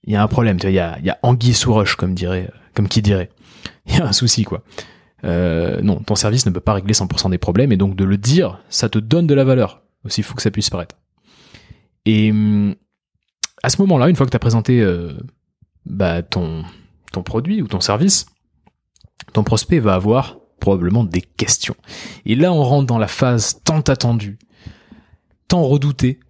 il 0.07 0.13
y 0.13 0.17
a 0.17 0.23
un 0.23 0.29
problème, 0.29 0.59
tu 0.59 0.71
vois, 0.71 0.97
il 0.99 1.05
y 1.07 1.11
a, 1.11 1.19
anguille 1.23 1.55
sous 1.55 1.73
roche, 1.73 1.97
comme 1.97 2.15
dirait, 2.15 2.51
comme 2.75 2.89
qui 2.89 3.03
dirait. 3.03 3.31
Il 3.87 3.97
y 3.97 4.01
a 4.01 4.07
un 4.07 4.13
souci, 4.13 4.45
quoi. 4.45 4.63
Euh, 5.25 5.81
non, 5.83 5.97
ton 5.97 6.15
service 6.15 6.47
ne 6.47 6.51
peut 6.51 6.61
pas 6.61 6.75
régler 6.75 6.93
100% 6.93 7.31
des 7.31 7.39
problèmes, 7.39 7.73
et 7.73 7.77
donc 7.77 7.97
de 7.97 8.05
le 8.05 8.19
dire, 8.19 8.61
ça 8.69 8.89
te 8.89 8.99
donne 8.99 9.27
de 9.27 9.35
la 9.35 9.45
valeur, 9.45 9.83
aussi 10.05 10.23
fou 10.23 10.35
que 10.35 10.43
ça 10.43 10.51
puisse 10.51 10.71
paraître. 10.71 10.97
Et 12.05 12.31
hum, 12.31 12.75
à 13.63 13.71
ce 13.71 13.81
moment-là, 13.83 14.09
une 14.09 14.17
fois 14.17 14.27
que 14.27 14.31
tu 14.31 14.37
as 14.37 14.41
présenté 14.41 14.81
euh, 14.81 15.15
bah, 15.87 16.23
ton, 16.23 16.65
ton 17.13 17.23
produit 17.23 17.63
ou 17.63 17.69
ton 17.69 17.81
service, 17.81 18.27
ton 19.33 19.45
prospect 19.45 19.79
va 19.79 19.95
avoir 19.95 20.39
probablement 20.61 21.05
des 21.05 21.23
questions. 21.23 21.77
Et 22.27 22.35
là, 22.35 22.53
on 22.53 22.63
rentre 22.63 22.87
dans 22.87 22.99
la 22.99 23.09
phase 23.09 23.61
tant 23.65 23.81
attendue, 23.81 24.39
tant 25.49 25.63
redoutée, 25.63 26.21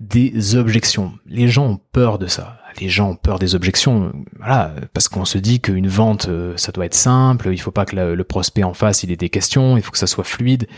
des 0.00 0.56
objections. 0.56 1.12
Les 1.26 1.48
gens 1.48 1.66
ont 1.66 1.80
peur 1.92 2.18
de 2.18 2.26
ça 2.26 2.59
les 2.78 2.88
gens 2.88 3.10
ont 3.10 3.16
peur 3.16 3.38
des 3.38 3.54
objections, 3.54 4.12
parce 4.92 5.08
qu'on 5.08 5.24
se 5.24 5.38
dit 5.38 5.60
qu'une 5.60 5.88
vente, 5.88 6.28
euh, 6.28 6.56
ça 6.56 6.72
doit 6.72 6.86
être 6.86 6.94
simple, 6.94 7.50
il 7.52 7.60
faut 7.60 7.70
pas 7.70 7.84
que 7.84 7.96
le, 7.96 8.24
prospect 8.24 8.62
en 8.62 8.74
face 8.74 9.02
il 9.02 9.10
ait 9.10 9.16
des 9.16 9.30
questions, 9.30 9.76
il 9.76 9.82
faut 9.82 9.90
que 9.90 9.98
ça 9.98 10.06
soit 10.06 10.24
fluide. 10.24 10.68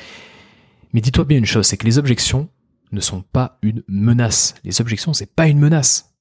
Mais 0.92 1.00
dis-toi 1.00 1.24
bien 1.24 1.38
une 1.38 1.46
chose, 1.46 1.66
c'est 1.66 1.76
que 1.76 1.86
les 1.86 1.98
objections 1.98 2.48
ne 2.92 3.00
sont 3.00 3.22
pas 3.22 3.58
une 3.62 3.82
menace. 3.88 4.54
Les 4.64 4.80
objections, 4.80 5.12
c'est 5.12 5.34
pas 5.34 5.48
une 5.48 5.58
menace. 5.58 6.14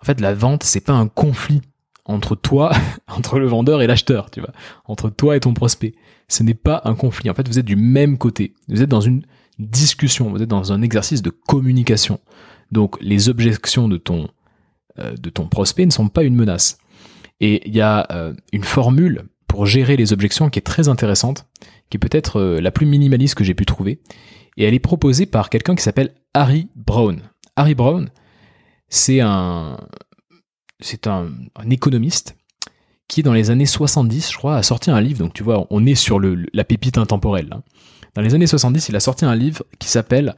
En 0.00 0.04
fait, 0.04 0.20
la 0.20 0.34
vente, 0.34 0.64
c'est 0.64 0.80
pas 0.80 0.94
un 0.94 1.08
conflit 1.08 1.62
entre 2.04 2.34
toi, 2.34 2.72
entre 3.08 3.38
le 3.38 3.46
vendeur 3.46 3.82
et 3.82 3.86
l'acheteur, 3.86 4.30
tu 4.30 4.40
vois, 4.40 4.52
entre 4.86 5.10
toi 5.10 5.36
et 5.36 5.40
ton 5.40 5.54
prospect. 5.54 5.94
Ce 6.28 6.42
n'est 6.42 6.54
pas 6.54 6.82
un 6.84 6.94
conflit. 6.94 7.30
En 7.30 7.34
fait, 7.34 7.46
vous 7.46 7.58
êtes 7.58 7.66
du 7.66 7.76
même 7.76 8.18
côté. 8.18 8.54
Vous 8.68 8.82
êtes 8.82 8.88
dans 8.88 9.00
une 9.00 9.22
discussion, 9.58 10.30
vous 10.30 10.42
êtes 10.42 10.48
dans 10.48 10.72
un 10.72 10.82
exercice 10.82 11.22
de 11.22 11.30
communication. 11.30 12.20
Donc, 12.72 12.96
les 13.00 13.28
objections 13.28 13.88
de 13.88 13.98
ton 13.98 14.28
de 14.98 15.30
ton 15.30 15.48
prospect 15.48 15.86
ne 15.86 15.90
sont 15.90 16.08
pas 16.08 16.22
une 16.22 16.36
menace. 16.36 16.78
Et 17.40 17.66
il 17.68 17.74
y 17.74 17.80
a 17.80 18.06
euh, 18.10 18.32
une 18.52 18.64
formule 18.64 19.24
pour 19.48 19.66
gérer 19.66 19.96
les 19.96 20.12
objections 20.12 20.50
qui 20.50 20.58
est 20.58 20.62
très 20.62 20.88
intéressante, 20.88 21.46
qui 21.90 21.96
est 21.96 22.00
peut-être 22.00 22.40
euh, 22.40 22.60
la 22.60 22.70
plus 22.70 22.86
minimaliste 22.86 23.34
que 23.34 23.44
j'ai 23.44 23.54
pu 23.54 23.66
trouver. 23.66 24.00
Et 24.56 24.64
elle 24.64 24.74
est 24.74 24.80
proposée 24.80 25.26
par 25.26 25.50
quelqu'un 25.50 25.74
qui 25.74 25.82
s'appelle 25.82 26.14
Harry 26.32 26.68
Brown. 26.76 27.20
Harry 27.56 27.74
Brown, 27.74 28.08
c'est 28.88 29.20
un, 29.20 29.78
c'est 30.80 31.06
un, 31.06 31.28
économiste 31.70 32.36
qui, 33.08 33.22
dans 33.22 33.32
les 33.32 33.50
années 33.50 33.66
70, 33.66 34.32
je 34.32 34.38
crois, 34.38 34.56
a 34.56 34.62
sorti 34.62 34.90
un 34.90 35.00
livre. 35.00 35.18
Donc, 35.18 35.34
tu 35.34 35.42
vois, 35.42 35.66
on 35.70 35.84
est 35.86 35.94
sur 35.94 36.18
le, 36.18 36.46
la 36.52 36.64
pépite 36.64 36.98
intemporelle. 36.98 37.48
Hein. 37.52 37.62
Dans 38.14 38.22
les 38.22 38.34
années 38.34 38.46
70, 38.46 38.88
il 38.88 38.96
a 38.96 39.00
sorti 39.00 39.24
un 39.24 39.34
livre 39.34 39.64
qui 39.78 39.88
s'appelle 39.88 40.36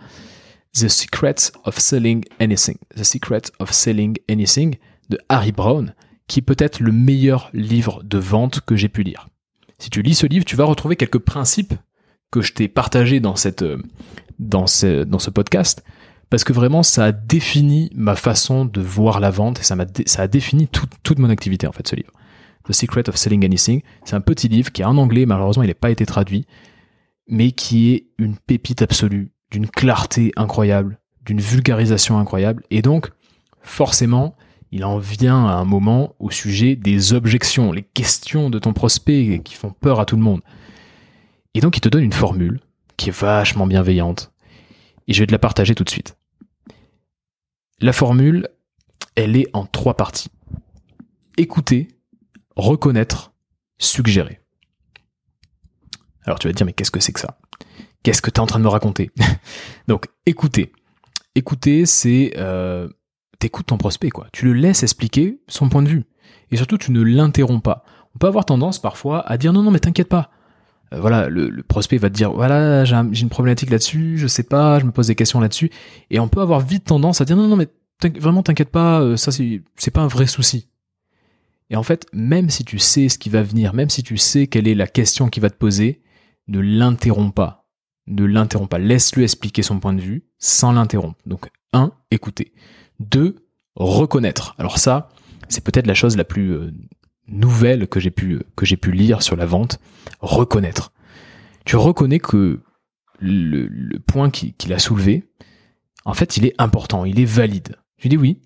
The 0.78 0.88
Secret 0.88 1.52
of 1.64 1.78
Selling 1.78 2.22
Anything. 2.38 2.76
The 2.94 3.02
Secret 3.02 3.50
of 3.60 3.72
Selling 3.72 4.18
Anything 4.28 4.76
de 5.08 5.18
Harry 5.30 5.52
Brown, 5.52 5.94
qui 6.28 6.42
peut 6.42 6.56
être 6.58 6.80
le 6.80 6.92
meilleur 6.92 7.48
livre 7.54 8.02
de 8.02 8.18
vente 8.18 8.60
que 8.60 8.76
j'ai 8.76 8.90
pu 8.90 9.02
lire. 9.02 9.28
Si 9.78 9.88
tu 9.88 10.02
lis 10.02 10.14
ce 10.14 10.26
livre, 10.26 10.44
tu 10.44 10.54
vas 10.54 10.64
retrouver 10.64 10.96
quelques 10.96 11.18
principes 11.18 11.72
que 12.30 12.42
je 12.42 12.52
t'ai 12.52 12.68
partagés 12.68 13.20
dans 13.20 13.36
cette, 13.36 13.62
euh, 13.62 13.78
dans 14.38 14.66
ce, 14.66 15.04
dans 15.04 15.18
ce 15.18 15.30
podcast, 15.30 15.82
parce 16.28 16.44
que 16.44 16.52
vraiment, 16.52 16.82
ça 16.82 17.06
a 17.06 17.12
défini 17.12 17.88
ma 17.94 18.14
façon 18.14 18.66
de 18.66 18.82
voir 18.82 19.18
la 19.20 19.30
vente 19.30 19.60
et 19.60 19.62
ça, 19.62 19.76
m'a, 19.76 19.86
ça 20.04 20.22
a 20.22 20.28
défini 20.28 20.68
toute 20.68 21.18
mon 21.18 21.30
activité, 21.30 21.66
en 21.66 21.72
fait, 21.72 21.88
ce 21.88 21.96
livre. 21.96 22.12
The 22.68 22.74
Secret 22.74 23.08
of 23.08 23.16
Selling 23.16 23.46
Anything. 23.46 23.80
C'est 24.04 24.16
un 24.16 24.20
petit 24.20 24.48
livre 24.48 24.70
qui 24.72 24.82
est 24.82 24.86
en 24.86 24.98
anglais, 24.98 25.24
malheureusement, 25.24 25.62
il 25.62 25.68
n'a 25.68 25.74
pas 25.74 25.90
été 25.90 26.04
traduit, 26.04 26.46
mais 27.28 27.52
qui 27.52 27.92
est 27.94 28.08
une 28.18 28.36
pépite 28.36 28.82
absolue 28.82 29.30
d'une 29.50 29.68
clarté 29.68 30.32
incroyable, 30.36 30.98
d'une 31.24 31.40
vulgarisation 31.40 32.18
incroyable, 32.18 32.62
et 32.70 32.82
donc 32.82 33.10
forcément, 33.62 34.36
il 34.72 34.84
en 34.84 34.98
vient 34.98 35.46
à 35.46 35.52
un 35.52 35.64
moment 35.64 36.14
au 36.18 36.30
sujet 36.30 36.76
des 36.76 37.12
objections, 37.12 37.72
les 37.72 37.82
questions 37.82 38.50
de 38.50 38.58
ton 38.58 38.72
prospect 38.72 39.40
qui 39.44 39.54
font 39.54 39.70
peur 39.70 40.00
à 40.00 40.04
tout 40.04 40.16
le 40.16 40.22
monde. 40.22 40.42
Et 41.54 41.60
donc 41.60 41.76
il 41.76 41.80
te 41.80 41.88
donne 41.88 42.02
une 42.02 42.12
formule 42.12 42.60
qui 42.96 43.08
est 43.08 43.18
vachement 43.18 43.66
bienveillante, 43.66 44.32
et 45.08 45.12
je 45.12 45.20
vais 45.20 45.26
te 45.26 45.32
la 45.32 45.38
partager 45.38 45.74
tout 45.74 45.84
de 45.84 45.90
suite. 45.90 46.16
La 47.80 47.92
formule, 47.92 48.48
elle 49.14 49.36
est 49.36 49.48
en 49.52 49.66
trois 49.66 49.96
parties. 49.96 50.30
Écouter, 51.36 51.88
reconnaître, 52.56 53.32
suggérer. 53.78 54.40
Alors 56.24 56.38
tu 56.38 56.48
vas 56.48 56.52
te 56.52 56.56
dire, 56.56 56.66
mais 56.66 56.72
qu'est-ce 56.72 56.90
que 56.90 57.00
c'est 57.00 57.12
que 57.12 57.20
ça? 57.20 57.38
Qu'est-ce 58.06 58.22
que 58.22 58.30
tu 58.30 58.36
es 58.36 58.40
en 58.40 58.46
train 58.46 58.60
de 58.60 58.64
me 58.64 58.68
raconter 58.68 59.10
Donc, 59.88 60.06
écouter. 60.26 60.70
Écouter, 61.34 61.86
c'est... 61.86 62.34
Euh, 62.36 62.88
T'écoutes 63.40 63.66
ton 63.66 63.78
prospect, 63.78 64.10
quoi. 64.10 64.28
Tu 64.32 64.44
le 64.44 64.52
laisses 64.52 64.84
expliquer 64.84 65.40
son 65.48 65.68
point 65.68 65.82
de 65.82 65.88
vue. 65.88 66.04
Et 66.52 66.56
surtout, 66.56 66.78
tu 66.78 66.92
ne 66.92 67.02
l'interromps 67.02 67.64
pas. 67.64 67.84
On 68.14 68.18
peut 68.20 68.28
avoir 68.28 68.44
tendance 68.44 68.78
parfois 68.78 69.28
à 69.28 69.36
dire 69.36 69.52
non, 69.52 69.64
non, 69.64 69.72
mais 69.72 69.80
t'inquiète 69.80 70.08
pas. 70.08 70.30
Euh, 70.94 71.00
voilà, 71.00 71.28
le, 71.28 71.64
prospect 71.64 71.96
va 71.96 72.08
te 72.08 72.14
dire 72.14 72.30
voilà, 72.30 72.84
j'ai 72.84 72.94
une 72.94 73.28
problématique 73.28 73.70
là-dessus, 73.70 74.18
je 74.18 74.28
sais 74.28 74.44
pas, 74.44 74.78
je 74.78 74.84
me 74.84 74.92
pose 74.92 75.08
des 75.08 75.16
questions 75.16 75.40
là-dessus. 75.40 75.72
Et 76.10 76.20
on 76.20 76.28
peut 76.28 76.40
avoir 76.40 76.60
vite 76.60 76.84
tendance 76.84 77.20
à 77.20 77.24
dire 77.24 77.36
non, 77.36 77.48
non, 77.48 77.56
mais 77.56 77.66
vraiment 78.20 78.44
t'inquiète 78.44 78.70
pas, 78.70 79.00
euh, 79.00 79.16
ça 79.16 79.32
c'est 79.32 79.90
pas 79.90 80.02
un 80.02 80.06
vrai 80.06 80.28
souci. 80.28 80.68
Et 81.70 81.76
en 81.76 81.82
fait, 81.82 82.06
même 82.12 82.50
si 82.50 82.64
tu 82.64 82.78
sais 82.78 83.08
ce 83.08 83.18
qui 83.18 83.30
va 83.30 83.42
venir, 83.42 83.74
même 83.74 83.90
si 83.90 84.04
tu 84.04 84.16
sais 84.16 84.46
quelle 84.46 84.68
est 84.68 84.76
la 84.76 84.86
question 84.86 85.28
qui 85.28 85.40
va 85.40 85.50
te 85.50 85.56
poser, 85.56 86.02
ne 86.46 86.60
l'interromps 86.60 87.34
pas. 87.34 87.65
Ne 88.06 88.24
l'interromps 88.24 88.68
pas. 88.68 88.78
Laisse-le 88.78 89.22
expliquer 89.22 89.62
son 89.62 89.80
point 89.80 89.92
de 89.92 90.00
vue 90.00 90.24
sans 90.38 90.72
l'interrompre. 90.72 91.18
Donc, 91.26 91.48
un, 91.72 91.92
écouter. 92.10 92.52
Deux, 93.00 93.36
reconnaître. 93.74 94.54
Alors 94.58 94.78
ça, 94.78 95.10
c'est 95.48 95.62
peut-être 95.62 95.86
la 95.86 95.94
chose 95.94 96.16
la 96.16 96.24
plus 96.24 96.52
euh, 96.52 96.72
nouvelle 97.28 97.88
que 97.88 98.00
j'ai 98.00 98.10
pu, 98.10 98.40
que 98.56 98.66
j'ai 98.66 98.76
pu 98.76 98.92
lire 98.92 99.22
sur 99.22 99.36
la 99.36 99.46
vente. 99.46 99.80
Reconnaître. 100.20 100.92
Tu 101.64 101.76
reconnais 101.76 102.20
que 102.20 102.60
le, 103.18 103.98
point 103.98 104.30
qu'il 104.30 104.72
a 104.72 104.78
soulevé, 104.78 105.24
en 106.04 106.14
fait, 106.14 106.36
il 106.36 106.46
est 106.46 106.54
important, 106.58 107.04
il 107.04 107.18
est 107.18 107.24
valide. 107.24 107.76
Tu 107.98 108.08
dis 108.08 108.16
oui, 108.16 108.40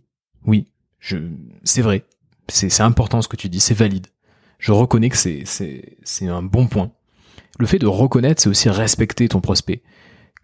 oui, 0.46 0.68
je, 0.98 1.18
c'est 1.64 1.82
vrai, 1.82 2.06
c'est 2.48 2.80
important 2.80 3.20
ce 3.20 3.28
que 3.28 3.36
tu 3.36 3.48
dis, 3.48 3.60
c'est 3.60 3.74
valide. 3.74 4.06
Je 4.58 4.72
reconnais 4.72 5.08
que 5.08 5.16
c'est 5.16 6.26
un 6.26 6.42
bon 6.42 6.66
point. 6.66 6.92
Le 7.60 7.66
fait 7.66 7.78
de 7.78 7.86
reconnaître, 7.86 8.40
c'est 8.40 8.48
aussi 8.48 8.70
respecter 8.70 9.28
ton 9.28 9.42
prospect. 9.42 9.82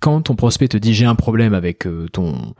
Quand 0.01 0.21
ton 0.21 0.37
prospect 0.37 0.69
te 0.69 0.77
dit 0.77 0.93
j'ai 0.93 1.07
un 1.07 1.15
problème 1.15 1.55
avec 1.55 1.87
euh, 1.87 2.09
ton 2.13 2.55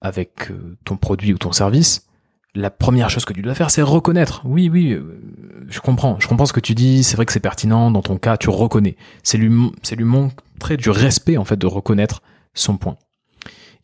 avec 0.00 0.50
euh, 0.50 0.78
ton 0.86 0.96
produit 0.96 1.34
ou 1.34 1.38
ton 1.38 1.52
service, 1.52 2.06
la 2.54 2.70
première 2.70 3.10
chose 3.10 3.26
que 3.26 3.34
tu 3.34 3.42
dois 3.42 3.54
faire, 3.54 3.70
c'est 3.70 3.82
reconnaître. 3.82 4.40
Oui, 4.46 4.70
oui, 4.72 4.92
euh, 4.92 5.20
je 5.68 5.78
comprends. 5.80 6.18
Je 6.20 6.26
comprends 6.26 6.46
ce 6.46 6.54
que 6.54 6.60
tu 6.60 6.74
dis. 6.74 7.04
C'est 7.04 7.16
vrai 7.16 7.26
que 7.26 7.34
c'est 7.34 7.40
pertinent. 7.40 7.90
Dans 7.90 8.00
ton 8.00 8.16
cas, 8.16 8.38
tu 8.38 8.48
reconnais. 8.48 8.96
C'est 9.22 9.36
lui, 9.36 9.70
c'est 9.82 9.94
lui 9.94 10.06
montrer 10.06 10.78
du 10.78 10.88
respect, 10.88 11.36
en 11.36 11.44
fait, 11.44 11.58
de 11.58 11.66
reconnaître 11.66 12.22
son 12.54 12.78
point. 12.78 12.96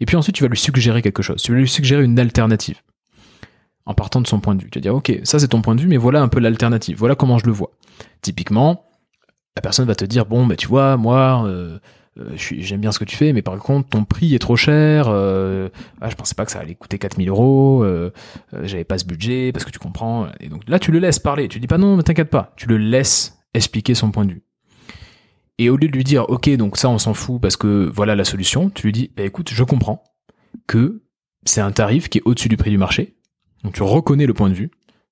Et 0.00 0.06
puis 0.06 0.16
ensuite, 0.16 0.36
tu 0.36 0.42
vas 0.42 0.48
lui 0.48 0.56
suggérer 0.56 1.02
quelque 1.02 1.22
chose. 1.22 1.42
Tu 1.42 1.52
vas 1.52 1.58
lui 1.58 1.68
suggérer 1.68 2.02
une 2.02 2.18
alternative 2.18 2.80
en 3.84 3.92
partant 3.92 4.22
de 4.22 4.26
son 4.26 4.40
point 4.40 4.54
de 4.54 4.62
vue. 4.62 4.70
Tu 4.70 4.78
vas 4.78 4.82
dire, 4.82 4.94
ok, 4.94 5.20
ça 5.24 5.38
c'est 5.38 5.48
ton 5.48 5.60
point 5.60 5.74
de 5.74 5.82
vue, 5.82 5.88
mais 5.88 5.98
voilà 5.98 6.22
un 6.22 6.28
peu 6.28 6.40
l'alternative. 6.40 6.96
Voilà 6.96 7.14
comment 7.14 7.36
je 7.36 7.44
le 7.44 7.52
vois. 7.52 7.72
Typiquement, 8.22 8.87
la 9.58 9.60
personne 9.60 9.88
va 9.88 9.96
te 9.96 10.04
dire, 10.04 10.24
bon, 10.24 10.46
bah, 10.46 10.54
tu 10.54 10.68
vois, 10.68 10.96
moi, 10.96 11.42
euh, 11.44 11.80
euh, 12.20 12.30
j'aime 12.36 12.80
bien 12.80 12.92
ce 12.92 13.00
que 13.00 13.04
tu 13.04 13.16
fais, 13.16 13.32
mais 13.32 13.42
par 13.42 13.58
contre, 13.58 13.88
ton 13.88 14.04
prix 14.04 14.36
est 14.36 14.38
trop 14.38 14.54
cher. 14.54 15.06
Euh, 15.08 15.68
ah, 16.00 16.08
je 16.08 16.14
pensais 16.14 16.36
pas 16.36 16.44
que 16.44 16.52
ça 16.52 16.60
allait 16.60 16.76
coûter 16.76 16.96
4000 16.96 17.28
euros. 17.28 17.84
J'avais 18.62 18.84
pas 18.84 18.98
ce 18.98 19.04
budget, 19.04 19.50
parce 19.50 19.64
que 19.64 19.72
tu 19.72 19.80
comprends. 19.80 20.28
Et 20.38 20.48
donc 20.48 20.62
là, 20.68 20.78
tu 20.78 20.92
le 20.92 21.00
laisses 21.00 21.18
parler. 21.18 21.48
Tu 21.48 21.58
dis 21.58 21.66
pas 21.66 21.76
non, 21.76 21.96
mais 21.96 22.04
t'inquiète 22.04 22.30
pas. 22.30 22.52
Tu 22.56 22.68
le 22.68 22.76
laisses 22.76 23.36
expliquer 23.52 23.96
son 23.96 24.12
point 24.12 24.26
de 24.26 24.34
vue. 24.34 24.44
Et 25.58 25.70
au 25.70 25.76
lieu 25.76 25.88
de 25.88 25.92
lui 25.92 26.04
dire, 26.04 26.30
ok, 26.30 26.48
donc 26.50 26.76
ça, 26.76 26.88
on 26.88 26.98
s'en 26.98 27.14
fout 27.14 27.40
parce 27.42 27.56
que 27.56 27.90
voilà 27.92 28.14
la 28.14 28.24
solution, 28.24 28.70
tu 28.70 28.86
lui 28.86 28.92
dis, 28.92 29.10
bah, 29.16 29.24
écoute, 29.24 29.50
je 29.52 29.64
comprends 29.64 30.04
que 30.68 31.02
c'est 31.44 31.60
un 31.60 31.72
tarif 31.72 32.08
qui 32.08 32.18
est 32.18 32.22
au-dessus 32.24 32.48
du 32.48 32.56
prix 32.56 32.70
du 32.70 32.78
marché. 32.78 33.16
Donc 33.64 33.74
tu 33.74 33.82
reconnais 33.82 34.26
le 34.26 34.34
point 34.34 34.50
de 34.50 34.54
vue. 34.54 34.70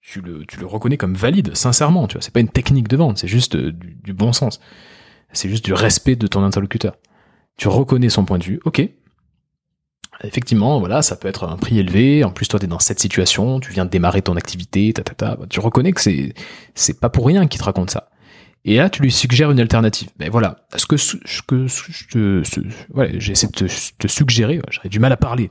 Tu 0.08 0.20
le, 0.20 0.46
tu 0.46 0.60
le 0.60 0.66
reconnais 0.66 0.96
comme 0.96 1.14
valide, 1.14 1.56
sincèrement, 1.56 2.06
tu 2.06 2.14
vois. 2.14 2.22
C'est 2.22 2.32
pas 2.32 2.38
une 2.40 2.48
technique 2.48 2.86
de 2.86 2.96
vente, 2.96 3.18
c'est 3.18 3.26
juste 3.26 3.56
du, 3.56 3.96
du 4.04 4.12
bon 4.12 4.32
sens. 4.32 4.60
C'est 5.32 5.48
juste 5.48 5.64
du 5.64 5.72
respect 5.72 6.14
de 6.14 6.28
ton 6.28 6.44
interlocuteur. 6.44 6.96
Tu 7.56 7.66
reconnais 7.66 8.08
son 8.08 8.24
point 8.24 8.38
de 8.38 8.44
vue, 8.44 8.60
ok, 8.64 8.88
effectivement, 10.22 10.78
voilà, 10.78 11.02
ça 11.02 11.16
peut 11.16 11.28
être 11.28 11.44
un 11.44 11.56
prix 11.56 11.78
élevé. 11.78 12.24
En 12.24 12.30
plus, 12.30 12.48
toi, 12.48 12.58
tu 12.58 12.66
es 12.66 12.68
dans 12.68 12.78
cette 12.78 13.00
situation, 13.00 13.60
tu 13.60 13.72
viens 13.72 13.84
de 13.84 13.90
démarrer 13.90 14.22
ton 14.22 14.36
activité, 14.36 14.92
ta, 14.92 15.02
ta, 15.02 15.14
ta. 15.14 15.38
Tu 15.48 15.60
reconnais 15.60 15.92
que 15.92 16.00
c'est, 16.00 16.34
c'est 16.74 17.00
pas 17.00 17.08
pour 17.08 17.26
rien 17.26 17.46
qu'il 17.46 17.58
te 17.60 17.64
raconte 17.64 17.90
ça. 17.90 18.08
Et 18.68 18.76
là, 18.76 18.90
tu 18.90 19.00
lui 19.00 19.12
suggères 19.12 19.52
une 19.52 19.60
alternative. 19.60 20.08
Mais 20.18 20.28
voilà, 20.28 20.56
ce 20.74 20.86
que, 20.86 20.96
je 20.96 21.42
te, 21.46 22.42
voilà, 22.92 23.16
j'essaie 23.16 23.46
de 23.46 23.52
te, 23.52 24.08
suggérer, 24.08 24.60
j'aurais 24.70 24.88
du 24.88 24.98
mal 24.98 25.12
à 25.12 25.16
parler. 25.16 25.48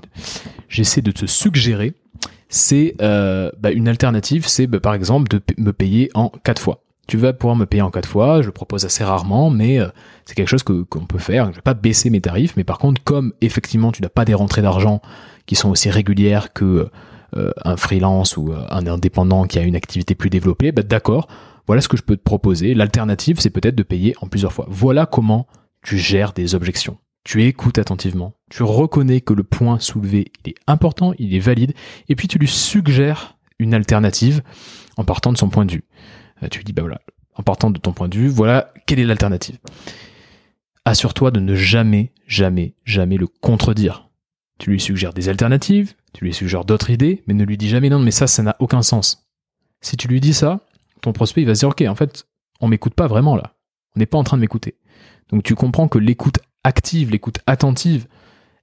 J'essaie 0.68 1.02
de 1.02 1.12
te 1.12 1.26
suggérer, 1.26 1.94
c'est 2.50 2.94
euh, 3.02 3.52
bah, 3.58 3.72
une 3.72 3.88
alternative, 3.88 4.46
c'est 4.48 4.68
bah, 4.68 4.82
par 4.82 4.94
exemple 4.94 5.30
de 5.30 5.42
me 5.58 5.72
payer 5.72 6.12
en 6.14 6.30
quatre 6.30 6.62
fois. 6.62 6.82
Tu 7.08 7.16
vas 7.16 7.32
pouvoir 7.32 7.56
me 7.56 7.66
payer 7.66 7.84
en 7.84 7.90
quatre 7.92 8.10
fois, 8.10 8.42
je 8.42 8.48
le 8.48 8.52
propose 8.52 8.84
assez 8.84 9.04
rarement, 9.04 9.50
mais 9.50 9.80
euh, 9.80 9.88
c'est 10.26 10.36
quelque 10.36 10.50
chose 10.50 10.64
que 10.64 10.84
qu'on 10.84 11.06
peut 11.06 11.20
faire. 11.20 11.52
Je 11.52 11.56
vais 11.56 11.62
pas 11.62 11.74
baisser 11.74 12.10
mes 12.10 12.20
tarifs, 12.20 12.58
mais 12.58 12.66
par 12.66 12.80
contre, 12.80 13.02
comme 13.04 13.32
effectivement 13.40 13.94
tu 13.94 14.02
n'as 14.02 14.10
pas 14.10 14.26
des 14.26 14.34
rentrées 14.34 14.62
d'argent 14.62 15.02
qui 15.46 15.56
sont 15.56 15.70
aussi 15.70 15.90
régulières 15.90 16.52
que 16.52 16.90
euh, 17.38 17.52
un 17.64 17.78
freelance 17.78 18.36
ou 18.36 18.52
un 18.52 18.88
indépendant 18.88 19.46
qui 19.46 19.58
a 19.58 19.62
une 19.62 19.76
activité 19.76 20.16
plus 20.16 20.30
développée, 20.30 20.74
bah, 20.74 20.84
d'accord 20.84 21.30
voilà 21.68 21.82
ce 21.82 21.88
que 21.88 21.98
je 21.98 22.04
peux 22.04 22.18
te 22.18 22.24
proposer. 22.24 22.74
L'alternative, 22.74 23.40
c'est 23.40 23.50
peut-être 23.50 23.76
de 23.76 23.84
payer 23.84 24.16
en 24.22 24.28
plusieurs 24.28 24.54
fois. 24.54 24.68
Voilà 24.70 25.06
comment 25.06 25.48
tu 25.82 25.98
gères 25.98 26.34
des 26.34 26.56
objections. 26.56 26.98
Tu 27.24 27.44
écoutes 27.44 27.80
attentivement, 27.80 28.36
tu 28.52 28.62
reconnais 28.62 29.20
que 29.20 29.34
le 29.34 29.44
point 29.44 29.80
soulevé 29.80 30.32
est 30.46 30.56
important, 30.68 31.14
il 31.18 31.34
est 31.34 31.40
valide, 31.40 31.74
et 32.08 32.16
puis 32.16 32.28
tu 32.28 32.38
lui 32.38 32.48
suggères 32.48 33.38
une 33.58 33.74
alternative 33.74 34.44
en 34.96 35.06
partant 35.06 35.34
de 35.34 35.38
son 35.38 35.50
point 35.50 35.66
de 35.66 35.72
vue. 35.72 35.86
Euh, 36.44 36.50
tu 36.50 36.60
lui 36.60 36.66
dis, 36.66 36.74
bah 36.74 36.84
voilà, 36.84 37.02
en 37.36 37.42
partant 37.42 37.72
de 37.72 37.80
ton 37.80 37.94
point 37.94 38.10
de 38.10 38.18
vue, 38.18 38.28
voilà 38.28 38.72
quelle 38.86 39.00
est 39.00 39.06
l'alternative. 39.06 39.58
Assure-toi 40.86 41.32
de 41.32 41.40
ne 41.40 41.56
jamais, 41.56 42.12
jamais, 42.28 42.76
jamais 42.84 43.18
le 43.18 43.26
contredire. 43.28 44.10
Tu 44.60 44.70
lui 44.70 44.80
suggères 44.80 45.14
des 45.14 45.28
alternatives, 45.28 45.96
tu 46.14 46.26
lui 46.26 46.34
suggères 46.34 46.64
d'autres 46.64 46.92
idées, 46.92 47.24
mais 47.26 47.34
ne 47.34 47.44
lui 47.44 47.58
dis 47.58 47.70
jamais 47.70 47.90
non, 47.90 48.00
mais 48.00 48.12
ça, 48.12 48.28
ça 48.28 48.44
n'a 48.44 48.56
aucun 48.60 48.84
sens. 48.84 49.28
Si 49.82 49.98
tu 49.98 50.08
lui 50.08 50.22
dis 50.22 50.34
ça, 50.34 50.62
ton 51.06 51.14
prospect 51.14 51.42
il 51.42 51.48
va 51.48 51.56
se 51.56 51.60
dire 51.60 51.70
ok 51.70 51.82
en 51.88 51.96
fait 51.96 52.28
on 52.62 52.68
m'écoute 52.68 52.94
pas 52.94 53.08
vraiment 53.08 53.36
là. 53.36 53.56
On 53.96 54.00
n'est 54.00 54.06
pas 54.06 54.18
en 54.18 54.24
train 54.24 54.38
de 54.38 54.42
m'écouter. 54.42 54.76
Donc 55.30 55.44
tu 55.44 55.56
comprends 55.56 55.88
que 55.88 55.98
l'écoute 55.98 56.40
active 56.64 57.12
l'écoute 57.12 57.40
attentive 57.48 58.08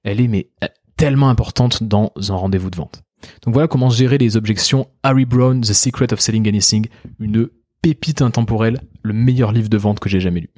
elle 0.03 0.21
est 0.21 0.27
mais 0.27 0.49
tellement 0.97 1.29
importante 1.29 1.83
dans 1.83 2.11
un 2.29 2.35
rendez-vous 2.35 2.69
de 2.69 2.75
vente. 2.75 3.03
Donc 3.43 3.53
voilà 3.53 3.67
comment 3.67 3.89
gérer 3.89 4.17
les 4.17 4.37
objections 4.37 4.87
Harry 5.01 5.25
Brown 5.25 5.61
The 5.61 5.73
Secret 5.73 6.13
of 6.13 6.19
Selling 6.19 6.47
Anything 6.47 6.87
une 7.19 7.49
pépite 7.81 8.21
intemporelle 8.21 8.81
le 9.01 9.13
meilleur 9.13 9.51
livre 9.51 9.69
de 9.69 9.77
vente 9.77 9.99
que 9.99 10.09
j'ai 10.09 10.19
jamais 10.19 10.41
lu. 10.41 10.49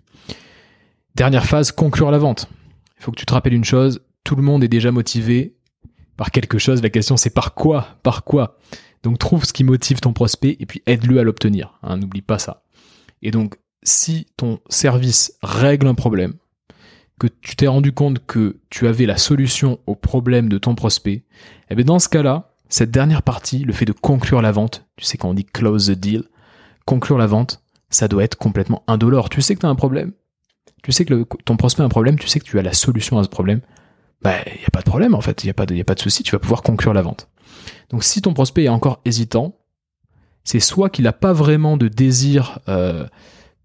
Dernière 1.15 1.45
phase 1.45 1.71
conclure 1.71 2.11
la 2.11 2.17
vente. 2.17 2.49
Il 2.97 3.03
faut 3.03 3.11
que 3.11 3.17
tu 3.17 3.25
te 3.25 3.33
rappelles 3.33 3.53
une 3.53 3.63
chose 3.63 4.01
tout 4.25 4.36
le 4.36 4.41
monde 4.41 4.63
est 4.63 4.67
déjà 4.67 4.91
motivé 4.91 5.55
par 6.17 6.31
quelque 6.31 6.57
chose. 6.57 6.81
La 6.81 6.89
question 6.89 7.15
c'est 7.15 7.29
par 7.29 7.53
quoi? 7.53 7.88
Par 8.03 8.25
quoi? 8.25 8.57
Donc 9.06 9.20
trouve 9.20 9.45
ce 9.45 9.53
qui 9.53 9.64
motive 9.64 9.99
ton 10.01 10.14
prospect 10.14 10.58
et 10.60 10.66
puis 10.66 10.82
aide-le 10.86 11.20
à 11.20 11.24
l'obtenir. 11.24 11.80
Hein, 11.84 11.97
n'oublie 11.97 12.22
pas 12.22 12.39
ça. 12.39 12.64
Et 13.22 13.32
donc 13.32 13.58
si 13.84 14.26
ton 14.36 14.60
service 14.68 15.38
règle 15.43 15.88
un 15.88 15.93
problème, 15.93 16.34
que 17.20 17.28
tu 17.28 17.56
t'es 17.56 17.68
rendu 17.68 17.93
compte 17.93 18.26
que 18.26 18.58
tu 18.70 18.88
avais 18.88 19.06
la 19.06 19.18
solution 19.18 19.80
au 19.86 19.95
problème 19.95 20.49
de 20.49 20.58
ton 20.58 20.76
prospect, 20.76 21.24
eh 21.70 21.76
bien 21.76 21.86
dans 21.86 21.99
ce 21.99 22.10
cas-là, 22.10 22.51
cette 22.68 22.91
dernière 22.91 23.22
partie, 23.22 23.60
le 23.60 23.72
fait 23.74 23.86
de 23.86 23.93
conclure 23.93 24.41
la 24.41 24.51
vente, 24.51 24.86
tu 24.97 25.06
sais 25.06 25.18
quand 25.18 25.30
on 25.30 25.34
dit 25.34 25.45
close 25.45 25.88
the 25.88 25.91
deal, 25.91 26.24
conclure 26.86 27.18
la 27.18 27.28
vente, 27.28 27.62
ça 27.89 28.08
doit 28.08 28.24
être 28.24 28.36
complètement 28.36 28.84
indolore. 28.88 29.30
Tu 29.30 29.41
sais 29.41 29.56
que 29.56 29.62
tu 29.62 29.66
as 29.66 29.70
un 29.70 29.76
problème, 29.76 30.12
tu 30.84 30.91
sais 30.91 31.06
que 31.06 31.24
ton 31.45 31.56
prospect 31.58 31.84
a 31.84 31.86
un 31.86 31.89
problème, 31.89 32.18
tu 32.18 32.28
sais 32.28 32.39
que 32.39 32.45
tu 32.45 32.60
as 32.60 32.64
la 32.64 32.74
solution 32.74 33.18
à 33.18 33.24
ce 33.24 33.30
problème, 33.30 33.62
bah 34.22 34.34
il 34.47 34.60
n'y 34.60 34.66
a 34.66 34.72
pas 34.72 34.82
de 34.82 34.89
problème 34.89 35.14
en 35.14 35.22
fait, 35.22 35.43
il 35.43 35.45
n'y 35.45 35.78
y 35.78 35.82
a 35.82 35.86
pas 35.86 35.95
de 35.95 36.01
souci, 36.01 36.24
tu 36.24 36.32
vas 36.32 36.39
pouvoir 36.39 36.64
conclure 36.64 36.93
la 36.93 37.03
vente. 37.03 37.30
Donc 37.89 38.03
si 38.03 38.22
ton 38.22 38.34
prospect 38.34 38.63
est 38.63 38.70
encore 38.70 39.01
hésitant, 39.05 39.55
c'est 40.43 40.59
soit 40.59 40.89
qu'il 40.89 41.05
n'a 41.05 41.13
pas 41.13 41.34
vraiment 41.34 41.78
de 41.78 41.88
désir 41.88 42.59
euh, 42.68 43.07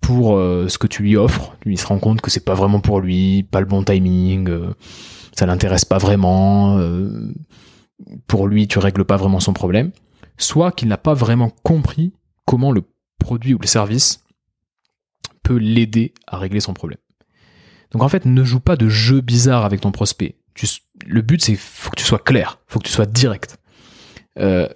pour 0.00 0.36
euh, 0.36 0.68
ce 0.68 0.78
que 0.78 0.86
tu 0.86 1.02
lui 1.02 1.16
offres, 1.16 1.54
lui 1.64 1.74
il 1.74 1.78
se 1.78 1.86
rend 1.86 1.98
compte 1.98 2.20
que 2.20 2.30
c'est 2.30 2.44
pas 2.44 2.54
vraiment 2.54 2.80
pour 2.80 3.00
lui, 3.00 3.42
pas 3.42 3.60
le 3.60 3.66
bon 3.66 3.84
timing, 3.84 4.48
euh, 4.48 4.74
ça 5.36 5.46
l'intéresse 5.46 5.84
pas 5.84 5.98
vraiment, 5.98 6.80
pour 8.26 8.46
lui 8.46 8.66
tu 8.66 8.78
règles 8.78 9.04
pas 9.04 9.16
vraiment 9.16 9.40
son 9.40 9.52
problème, 9.52 9.92
soit 10.38 10.72
qu'il 10.72 10.88
n'a 10.88 10.96
pas 10.96 11.14
vraiment 11.14 11.50
compris 11.62 12.12
comment 12.46 12.72
le 12.72 12.82
produit 13.18 13.54
ou 13.54 13.58
le 13.58 13.66
service 13.66 14.24
peut 15.42 15.56
l'aider 15.56 16.14
à 16.26 16.38
régler 16.38 16.60
son 16.60 16.74
problème. 16.74 16.98
Donc 17.92 18.02
en 18.02 18.08
fait, 18.08 18.24
ne 18.24 18.44
joue 18.44 18.60
pas 18.60 18.76
de 18.76 18.88
jeu 18.88 19.20
bizarre 19.20 19.64
avec 19.64 19.80
ton 19.80 19.92
prospect. 19.92 20.36
le 21.06 21.22
but 21.22 21.42
c'est 21.42 21.56
faut 21.56 21.90
que 21.90 21.96
tu 21.96 22.04
sois 22.04 22.18
clair, 22.18 22.58
faut 22.66 22.78
que 22.78 22.86
tu 22.86 22.92
sois 22.92 23.06
direct. 23.06 23.58
Euh, 24.40 24.68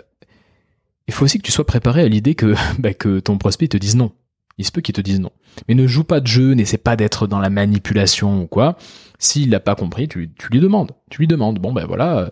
il 1.07 1.15
faut 1.15 1.25
aussi 1.25 1.39
que 1.39 1.43
tu 1.43 1.53
sois 1.53 1.67
préparé 1.67 2.03
à 2.03 2.09
l'idée 2.09 2.35
que, 2.35 2.55
bah, 2.79 2.95
que 2.95 3.21
ton 3.21 3.39
prospect 3.39 3.69
te 3.69 3.77
dise 3.77 3.97
non. 3.97 4.13
Il 4.57 4.65
se 4.65 4.71
peut 4.71 4.81
qu'il 4.81 4.95
te 4.95 5.01
dise 5.01 5.21
non. 5.21 5.33
Mais 5.69 5.75
ne 5.75 5.87
joue 5.87 6.05
pas 6.05 6.21
de 6.21 6.27
jeu, 6.27 6.53
n'essaie 6.53 6.79
pas 6.79 6.97
d'être 6.97 7.27
dans 7.27 7.41
la 7.41 7.51
manipulation 7.51 8.43
ou 8.43 8.47
quoi. 8.47 8.77
S'il 9.19 9.51
n'a 9.51 9.61
pas 9.61 9.75
compris, 9.75 10.09
tu, 10.09 10.31
lui 10.51 10.61
demandes. 10.61 10.93
Tu 11.11 11.19
lui 11.19 11.27
demandes, 11.27 11.59
bon 11.59 11.73
ben 11.73 11.87
voilà, 11.87 12.31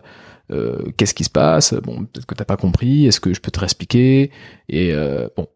euh, 0.51 0.77
qu'est-ce 0.95 1.13
qui 1.13 1.25
se 1.25 1.29
passe? 1.29 1.73
Bon, 1.73 2.05
peut-être 2.05 2.25
que 2.25 2.35
t'as 2.35 2.45
pas 2.45 2.57
compris. 2.57 3.07
Est-ce 3.07 3.19
que 3.19 3.33
je 3.33 3.41
peux 3.41 3.51
te 3.51 3.59
réexpliquer? 3.59 4.31
Et 4.69 4.93
euh, 4.93 5.27
bon, 5.35 5.47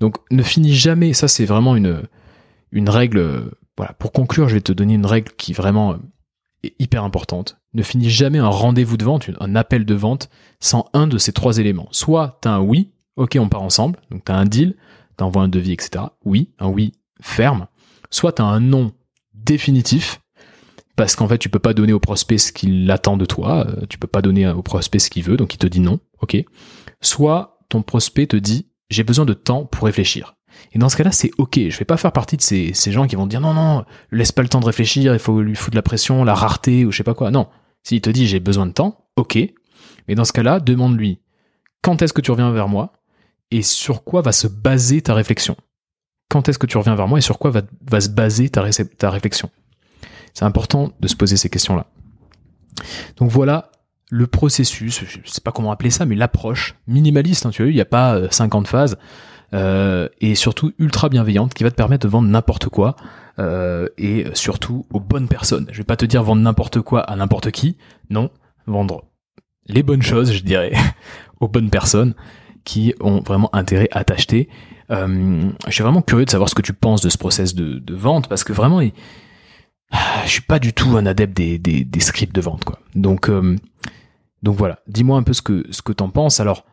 donc 0.00 0.16
ne 0.30 0.42
finis 0.42 0.74
jamais. 0.74 1.12
Ça, 1.12 1.28
c'est 1.28 1.44
vraiment 1.44 1.76
une 1.76 2.02
une 2.72 2.88
règle. 2.88 3.50
Voilà. 3.76 3.92
Pour 3.94 4.12
conclure, 4.12 4.48
je 4.48 4.54
vais 4.54 4.60
te 4.60 4.72
donner 4.72 4.94
une 4.94 5.06
règle 5.06 5.32
qui 5.36 5.52
vraiment 5.52 5.98
est 6.64 6.74
hyper 6.80 7.04
importante. 7.04 7.58
Ne 7.74 7.82
finis 7.82 8.08
jamais 8.08 8.38
un 8.38 8.48
rendez-vous 8.48 8.96
de 8.96 9.04
vente, 9.04 9.30
un 9.40 9.54
appel 9.54 9.84
de 9.84 9.94
vente, 9.94 10.30
sans 10.60 10.88
un 10.94 11.06
de 11.06 11.18
ces 11.18 11.32
trois 11.32 11.58
éléments. 11.58 11.88
Soit 11.90 12.38
t'as 12.40 12.52
un 12.52 12.60
oui, 12.60 12.92
ok, 13.16 13.36
on 13.38 13.48
part 13.48 13.62
ensemble. 13.62 13.98
Donc 14.10 14.24
t'as 14.24 14.36
un 14.36 14.46
deal, 14.46 14.76
t'envoies 15.16 15.42
un 15.42 15.48
devis, 15.48 15.72
etc. 15.72 16.06
Oui, 16.24 16.52
un 16.58 16.68
oui 16.68 16.92
ferme. 17.20 17.66
Soit 18.10 18.32
t'as 18.32 18.44
un 18.44 18.60
non 18.60 18.92
définitif 19.34 20.20
parce 20.96 21.14
qu'en 21.14 21.28
fait 21.28 21.38
tu 21.38 21.48
peux 21.48 21.58
pas 21.58 21.74
donner 21.74 21.92
au 21.92 22.00
prospect 22.00 22.38
ce 22.38 22.52
qu'il 22.52 22.90
attend 22.90 23.16
de 23.16 23.24
toi, 23.24 23.66
euh, 23.68 23.86
tu 23.88 23.98
peux 23.98 24.08
pas 24.08 24.22
donner 24.22 24.48
au 24.48 24.62
prospect 24.62 24.98
ce 24.98 25.10
qu'il 25.10 25.22
veut, 25.22 25.36
donc 25.36 25.54
il 25.54 25.58
te 25.58 25.66
dit 25.66 25.80
non, 25.80 26.00
ok. 26.20 26.36
Soit 27.00 27.60
ton 27.68 27.82
prospect 27.82 28.26
te 28.26 28.36
dit 28.36 28.66
j'ai 28.90 29.04
besoin 29.04 29.26
de 29.26 29.34
temps 29.34 29.64
pour 29.64 29.84
réfléchir. 29.84 30.37
Et 30.72 30.78
dans 30.78 30.88
ce 30.88 30.96
cas-là, 30.96 31.12
c'est 31.12 31.30
ok. 31.38 31.58
Je 31.68 31.78
vais 31.78 31.84
pas 31.84 31.96
faire 31.96 32.12
partie 32.12 32.36
de 32.36 32.42
ces, 32.42 32.72
ces 32.74 32.92
gens 32.92 33.06
qui 33.06 33.16
vont 33.16 33.26
dire 33.26 33.40
non, 33.40 33.54
non, 33.54 33.84
laisse 34.10 34.32
pas 34.32 34.42
le 34.42 34.48
temps 34.48 34.60
de 34.60 34.66
réfléchir, 34.66 35.12
il 35.12 35.18
faut 35.18 35.40
lui 35.40 35.54
foutre 35.54 35.76
la 35.76 35.82
pression, 35.82 36.24
la 36.24 36.34
rareté 36.34 36.84
ou 36.84 36.92
je 36.92 36.98
sais 36.98 37.04
pas 37.04 37.14
quoi. 37.14 37.30
Non. 37.30 37.48
S'il 37.82 38.00
te 38.00 38.10
dit 38.10 38.26
j'ai 38.26 38.40
besoin 38.40 38.66
de 38.66 38.72
temps, 38.72 39.06
ok. 39.16 39.38
Mais 40.06 40.14
dans 40.14 40.24
ce 40.24 40.32
cas-là, 40.32 40.60
demande-lui 40.60 41.20
quand 41.82 42.02
est-ce 42.02 42.12
que 42.12 42.20
tu 42.20 42.30
reviens 42.30 42.50
vers 42.50 42.68
moi 42.68 42.92
et 43.50 43.62
sur 43.62 44.04
quoi 44.04 44.20
va 44.20 44.32
se 44.32 44.46
baser 44.46 45.00
ta 45.02 45.14
réflexion? 45.14 45.56
Quand 46.28 46.48
est-ce 46.48 46.58
que 46.58 46.66
tu 46.66 46.76
reviens 46.76 46.94
vers 46.94 47.08
moi 47.08 47.18
et 47.18 47.22
sur 47.22 47.38
quoi 47.38 47.50
va, 47.50 47.62
va 47.90 48.00
se 48.00 48.08
baser 48.08 48.50
ta, 48.50 48.68
ta 48.70 49.10
réflexion? 49.10 49.50
C'est 50.34 50.44
important 50.44 50.92
de 51.00 51.08
se 51.08 51.16
poser 51.16 51.36
ces 51.36 51.48
questions-là. 51.48 51.86
Donc 53.16 53.30
voilà 53.30 53.70
le 54.10 54.26
processus, 54.26 55.04
je 55.04 55.30
sais 55.30 55.40
pas 55.40 55.52
comment 55.52 55.70
appeler 55.70 55.90
ça, 55.90 56.06
mais 56.06 56.14
l'approche 56.14 56.76
minimaliste, 56.86 57.44
hein, 57.46 57.50
tu 57.50 57.62
vois, 57.62 57.70
il 57.70 57.74
n'y 57.74 57.80
a 57.80 57.84
pas 57.84 58.30
50 58.30 58.64
euh, 58.64 58.68
phases, 58.68 58.98
euh, 59.54 60.08
et 60.20 60.34
surtout 60.34 60.72
ultra 60.78 61.08
bienveillante, 61.08 61.54
qui 61.54 61.64
va 61.64 61.70
te 61.70 61.76
permettre 61.76 62.06
de 62.06 62.10
vendre 62.10 62.28
n'importe 62.28 62.68
quoi, 62.68 62.96
euh, 63.38 63.88
et 63.98 64.26
surtout 64.34 64.86
aux 64.92 65.00
bonnes 65.00 65.28
personnes. 65.28 65.66
Je 65.72 65.78
vais 65.78 65.84
pas 65.84 65.96
te 65.96 66.04
dire 66.04 66.22
vendre 66.22 66.42
n'importe 66.42 66.80
quoi 66.80 67.00
à 67.00 67.16
n'importe 67.16 67.50
qui, 67.50 67.76
non, 68.10 68.30
vendre 68.66 69.04
les 69.66 69.82
bonnes 69.82 70.02
choses, 70.02 70.32
je 70.32 70.42
dirais, 70.42 70.72
aux 71.40 71.48
bonnes 71.48 71.70
personnes 71.70 72.14
qui 72.64 72.94
ont 73.00 73.20
vraiment 73.20 73.54
intérêt 73.54 73.88
à 73.92 74.04
t'acheter. 74.04 74.48
je 74.90 75.50
suis 75.70 75.82
vraiment 75.82 76.02
curieux 76.02 76.24
de 76.24 76.30
savoir 76.30 76.48
ce 76.48 76.54
que 76.54 76.62
tu 76.62 76.72
penses 76.72 77.00
de 77.00 77.08
ce 77.08 77.18
process 77.18 77.54
de, 77.54 77.94
vente, 77.94 78.28
parce 78.28 78.44
que 78.44 78.52
vraiment, 78.52 78.80
il, 78.80 78.92
ah, 79.90 80.22
je 80.24 80.30
suis 80.30 80.42
pas 80.42 80.58
du 80.58 80.72
tout 80.72 80.96
un 80.96 81.06
adepte 81.06 81.36
des, 81.36 81.58
des, 81.58 81.84
des 81.84 82.00
scripts 82.00 82.34
de 82.34 82.40
vente, 82.40 82.64
quoi. 82.64 82.78
Donc, 82.94 83.28
euh, 83.30 83.56
donc 84.42 84.56
voilà. 84.56 84.80
Dis-moi 84.86 85.18
un 85.18 85.22
peu 85.22 85.32
ce 85.32 85.42
que 85.42 85.66
ce 85.70 85.82
que 85.82 85.92
t'en 85.92 86.10
penses. 86.10 86.40
Alors, 86.40 86.64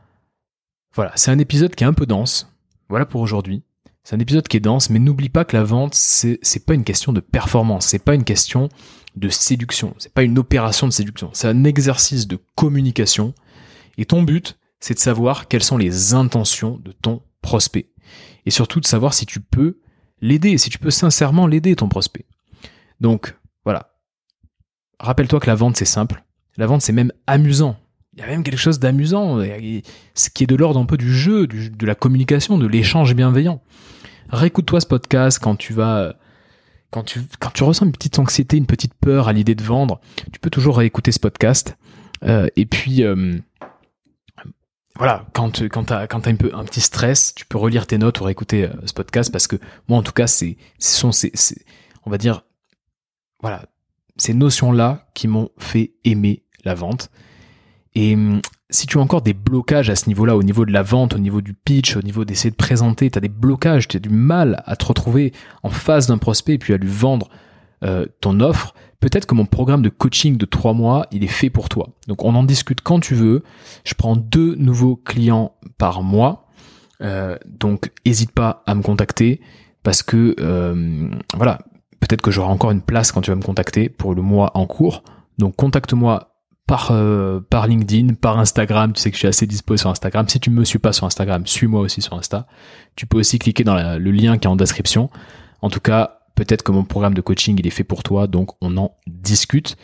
voilà, 0.93 1.11
c'est 1.15 1.31
un 1.31 1.39
épisode 1.39 1.75
qui 1.75 1.83
est 1.83 1.87
un 1.87 1.93
peu 1.93 2.05
dense. 2.05 2.53
Voilà 2.89 3.05
pour 3.05 3.21
aujourd'hui. 3.21 3.63
C'est 4.03 4.15
un 4.15 4.19
épisode 4.19 4.47
qui 4.47 4.57
est 4.57 4.61
dense, 4.61 4.89
mais 4.89 4.99
n'oublie 4.99 5.29
pas 5.29 5.45
que 5.45 5.57
la 5.57 5.63
vente, 5.63 5.95
c'est 5.95 6.37
c'est 6.43 6.65
pas 6.65 6.75
une 6.75 6.83
question 6.83 7.11
de 7.11 7.19
performance, 7.19 7.87
c'est 7.87 8.03
pas 8.03 8.13
une 8.13 8.23
question 8.23 8.69
de 9.15 9.29
séduction, 9.29 9.95
c'est 9.97 10.13
pas 10.13 10.23
une 10.23 10.37
opération 10.37 10.87
de 10.87 10.91
séduction, 10.93 11.31
c'est 11.33 11.47
un 11.47 11.63
exercice 11.63 12.27
de 12.27 12.37
communication. 12.55 13.33
Et 13.97 14.05
ton 14.05 14.21
but, 14.21 14.59
c'est 14.79 14.93
de 14.93 14.99
savoir 14.99 15.47
quelles 15.47 15.63
sont 15.63 15.77
les 15.77 16.13
intentions 16.13 16.79
de 16.83 16.91
ton 16.91 17.23
prospect. 17.41 17.89
Et 18.45 18.51
surtout 18.51 18.79
de 18.79 18.85
savoir 18.85 19.13
si 19.13 19.25
tu 19.25 19.39
peux 19.39 19.79
l'aider, 20.21 20.57
si 20.57 20.69
tu 20.69 20.77
peux 20.77 20.91
sincèrement 20.91 21.47
l'aider, 21.47 21.75
ton 21.75 21.89
prospect. 21.89 22.25
Donc, 22.99 23.35
voilà. 23.63 23.95
Rappelle-toi 24.99 25.39
que 25.39 25.47
la 25.47 25.55
vente, 25.55 25.77
c'est 25.77 25.85
simple. 25.85 26.23
La 26.57 26.67
vente, 26.67 26.81
c'est 26.81 26.93
même 26.93 27.11
amusant. 27.25 27.77
Il 28.15 28.21
y 28.21 28.23
a 28.23 28.27
même 28.27 28.43
quelque 28.43 28.57
chose 28.57 28.79
d'amusant, 28.79 29.39
ce 30.13 30.29
qui 30.29 30.43
est 30.43 30.47
de 30.47 30.55
l'ordre 30.55 30.79
un 30.79 30.85
peu 30.85 30.95
du 30.95 31.13
jeu, 31.13 31.47
de 31.47 31.85
la 31.85 31.95
communication, 31.95 32.57
de 32.57 32.65
l'échange 32.65 33.13
bienveillant. 33.13 33.61
Réécoute-toi 34.29 34.79
ce 34.79 34.87
podcast 34.87 35.37
quand 35.39 35.57
tu 35.57 35.73
vas, 35.73 36.15
quand 36.91 37.03
tu, 37.03 37.19
quand 37.39 37.49
tu 37.49 37.63
ressens 37.63 37.85
une 37.85 37.91
petite 37.91 38.17
anxiété, 38.17 38.55
une 38.55 38.67
petite 38.67 38.93
peur 38.93 39.27
à 39.27 39.33
l'idée 39.33 39.53
de 39.53 39.63
vendre, 39.63 39.99
tu 40.31 40.39
peux 40.39 40.49
toujours 40.49 40.77
réécouter 40.77 41.11
ce 41.11 41.19
podcast. 41.19 41.75
Euh, 42.23 42.47
et 42.55 42.65
puis, 42.65 43.03
euh, 43.03 43.33
voilà, 44.95 45.25
quand, 45.33 45.67
quand 45.67 45.83
t'as, 45.83 46.07
quand 46.07 46.21
t'as 46.21 46.31
un 46.31 46.35
peu 46.35 46.51
un 46.53 46.63
petit 46.63 46.79
stress, 46.79 47.35
tu 47.35 47.45
peux 47.45 47.57
relire 47.57 47.85
tes 47.85 47.97
notes 47.97 48.21
ou 48.21 48.23
réécouter 48.23 48.63
euh, 48.63 48.73
ce 48.85 48.93
podcast 48.93 49.29
parce 49.29 49.47
que 49.47 49.57
moi, 49.89 49.99
en 49.99 50.03
tout 50.03 50.13
cas, 50.13 50.27
c'est, 50.27 50.55
ce 50.79 50.97
sont, 50.97 51.11
c'est, 51.11 51.33
on 52.05 52.09
va 52.09 52.17
dire, 52.17 52.45
voilà, 53.41 53.65
ces 54.15 54.33
notions-là 54.33 55.05
qui 55.13 55.27
m'ont 55.27 55.49
fait 55.57 55.91
aimer 56.05 56.43
la 56.63 56.75
vente. 56.75 57.11
Et 57.95 58.15
hum, 58.15 58.41
si 58.69 58.87
tu 58.87 58.97
as 58.97 59.01
encore 59.01 59.21
des 59.21 59.33
blocages 59.33 59.89
à 59.89 59.95
ce 59.95 60.07
niveau-là, 60.07 60.35
au 60.35 60.43
niveau 60.43 60.65
de 60.65 60.71
la 60.71 60.83
vente, 60.83 61.15
au 61.15 61.17
niveau 61.17 61.41
du 61.41 61.53
pitch, 61.53 61.95
au 61.95 62.01
niveau 62.01 62.25
d'essayer 62.25 62.51
de 62.51 62.55
présenter, 62.55 63.09
tu 63.09 63.17
as 63.17 63.21
des 63.21 63.29
blocages, 63.29 63.87
tu 63.87 63.97
as 63.97 63.99
du 63.99 64.09
mal 64.09 64.63
à 64.65 64.75
te 64.75 64.85
retrouver 64.85 65.33
en 65.63 65.69
face 65.69 66.07
d'un 66.07 66.17
prospect 66.17 66.53
et 66.53 66.57
puis 66.57 66.73
à 66.73 66.77
lui 66.77 66.89
vendre 66.89 67.29
euh, 67.83 68.05
ton 68.21 68.39
offre, 68.39 68.73
peut-être 68.99 69.25
que 69.25 69.35
mon 69.35 69.45
programme 69.45 69.81
de 69.81 69.89
coaching 69.89 70.37
de 70.37 70.45
trois 70.45 70.73
mois, 70.73 71.07
il 71.11 71.23
est 71.23 71.27
fait 71.27 71.49
pour 71.49 71.69
toi. 71.69 71.89
Donc 72.07 72.23
on 72.25 72.35
en 72.35 72.43
discute 72.43 72.81
quand 72.81 72.99
tu 72.99 73.15
veux. 73.15 73.43
Je 73.83 73.93
prends 73.93 74.15
deux 74.15 74.55
nouveaux 74.55 74.95
clients 74.95 75.53
par 75.77 76.03
mois. 76.03 76.47
Euh, 77.01 77.37
donc 77.45 77.91
n'hésite 78.05 78.31
pas 78.31 78.63
à 78.65 78.73
me 78.73 78.81
contacter 78.81 79.41
parce 79.83 80.01
que 80.01 80.35
euh, 80.39 81.09
voilà, 81.35 81.59
Peut-être 82.07 82.21
que 82.21 82.29
j'aurai 82.29 82.51
encore 82.51 82.69
une 82.69 82.81
place 82.81 83.11
quand 83.11 83.21
tu 83.21 83.31
vas 83.31 83.35
me 83.35 83.41
contacter 83.41 83.89
pour 83.89 84.13
le 84.13 84.21
mois 84.21 84.51
en 84.53 84.67
cours. 84.67 85.03
Donc 85.39 85.55
contacte-moi 85.55 86.34
par, 86.67 86.89
euh, 86.91 87.39
par 87.49 87.67
LinkedIn, 87.67 88.15
par 88.15 88.39
Instagram. 88.39 88.93
Tu 88.93 89.01
sais 89.01 89.11
que 89.11 89.15
je 89.15 89.19
suis 89.19 89.27
assez 89.27 89.47
dispo 89.47 89.77
sur 89.77 89.89
Instagram. 89.89 90.27
Si 90.27 90.39
tu 90.39 90.49
ne 90.49 90.55
me 90.55 90.65
suis 90.65 90.79
pas 90.79 90.93
sur 90.93 91.05
Instagram, 91.05 91.45
suis-moi 91.45 91.81
aussi 91.81 92.01
sur 92.01 92.13
Insta. 92.13 92.47
Tu 92.95 93.05
peux 93.05 93.17
aussi 93.17 93.39
cliquer 93.39 93.63
dans 93.63 93.75
le 93.75 94.11
lien 94.11 94.37
qui 94.37 94.47
est 94.47 94.51
en 94.51 94.55
description. 94.55 95.09
En 95.61 95.69
tout 95.69 95.79
cas, 95.79 96.19
peut-être 96.35 96.63
que 96.63 96.71
mon 96.71 96.83
programme 96.83 97.13
de 97.13 97.21
coaching, 97.21 97.57
il 97.59 97.67
est 97.67 97.71
fait 97.71 97.83
pour 97.83 98.03
toi. 98.03 98.27
Donc 98.27 98.51
on 98.61 98.77
en 98.77 98.95
discute. 99.07 99.77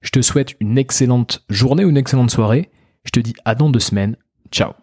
Je 0.00 0.10
te 0.10 0.20
souhaite 0.20 0.54
une 0.60 0.78
excellente 0.78 1.44
journée 1.48 1.84
ou 1.84 1.90
une 1.90 1.96
excellente 1.96 2.30
soirée. 2.30 2.70
Je 3.04 3.10
te 3.10 3.20
dis 3.20 3.34
à 3.44 3.54
dans 3.54 3.70
deux 3.70 3.80
semaines. 3.80 4.16
Ciao 4.50 4.81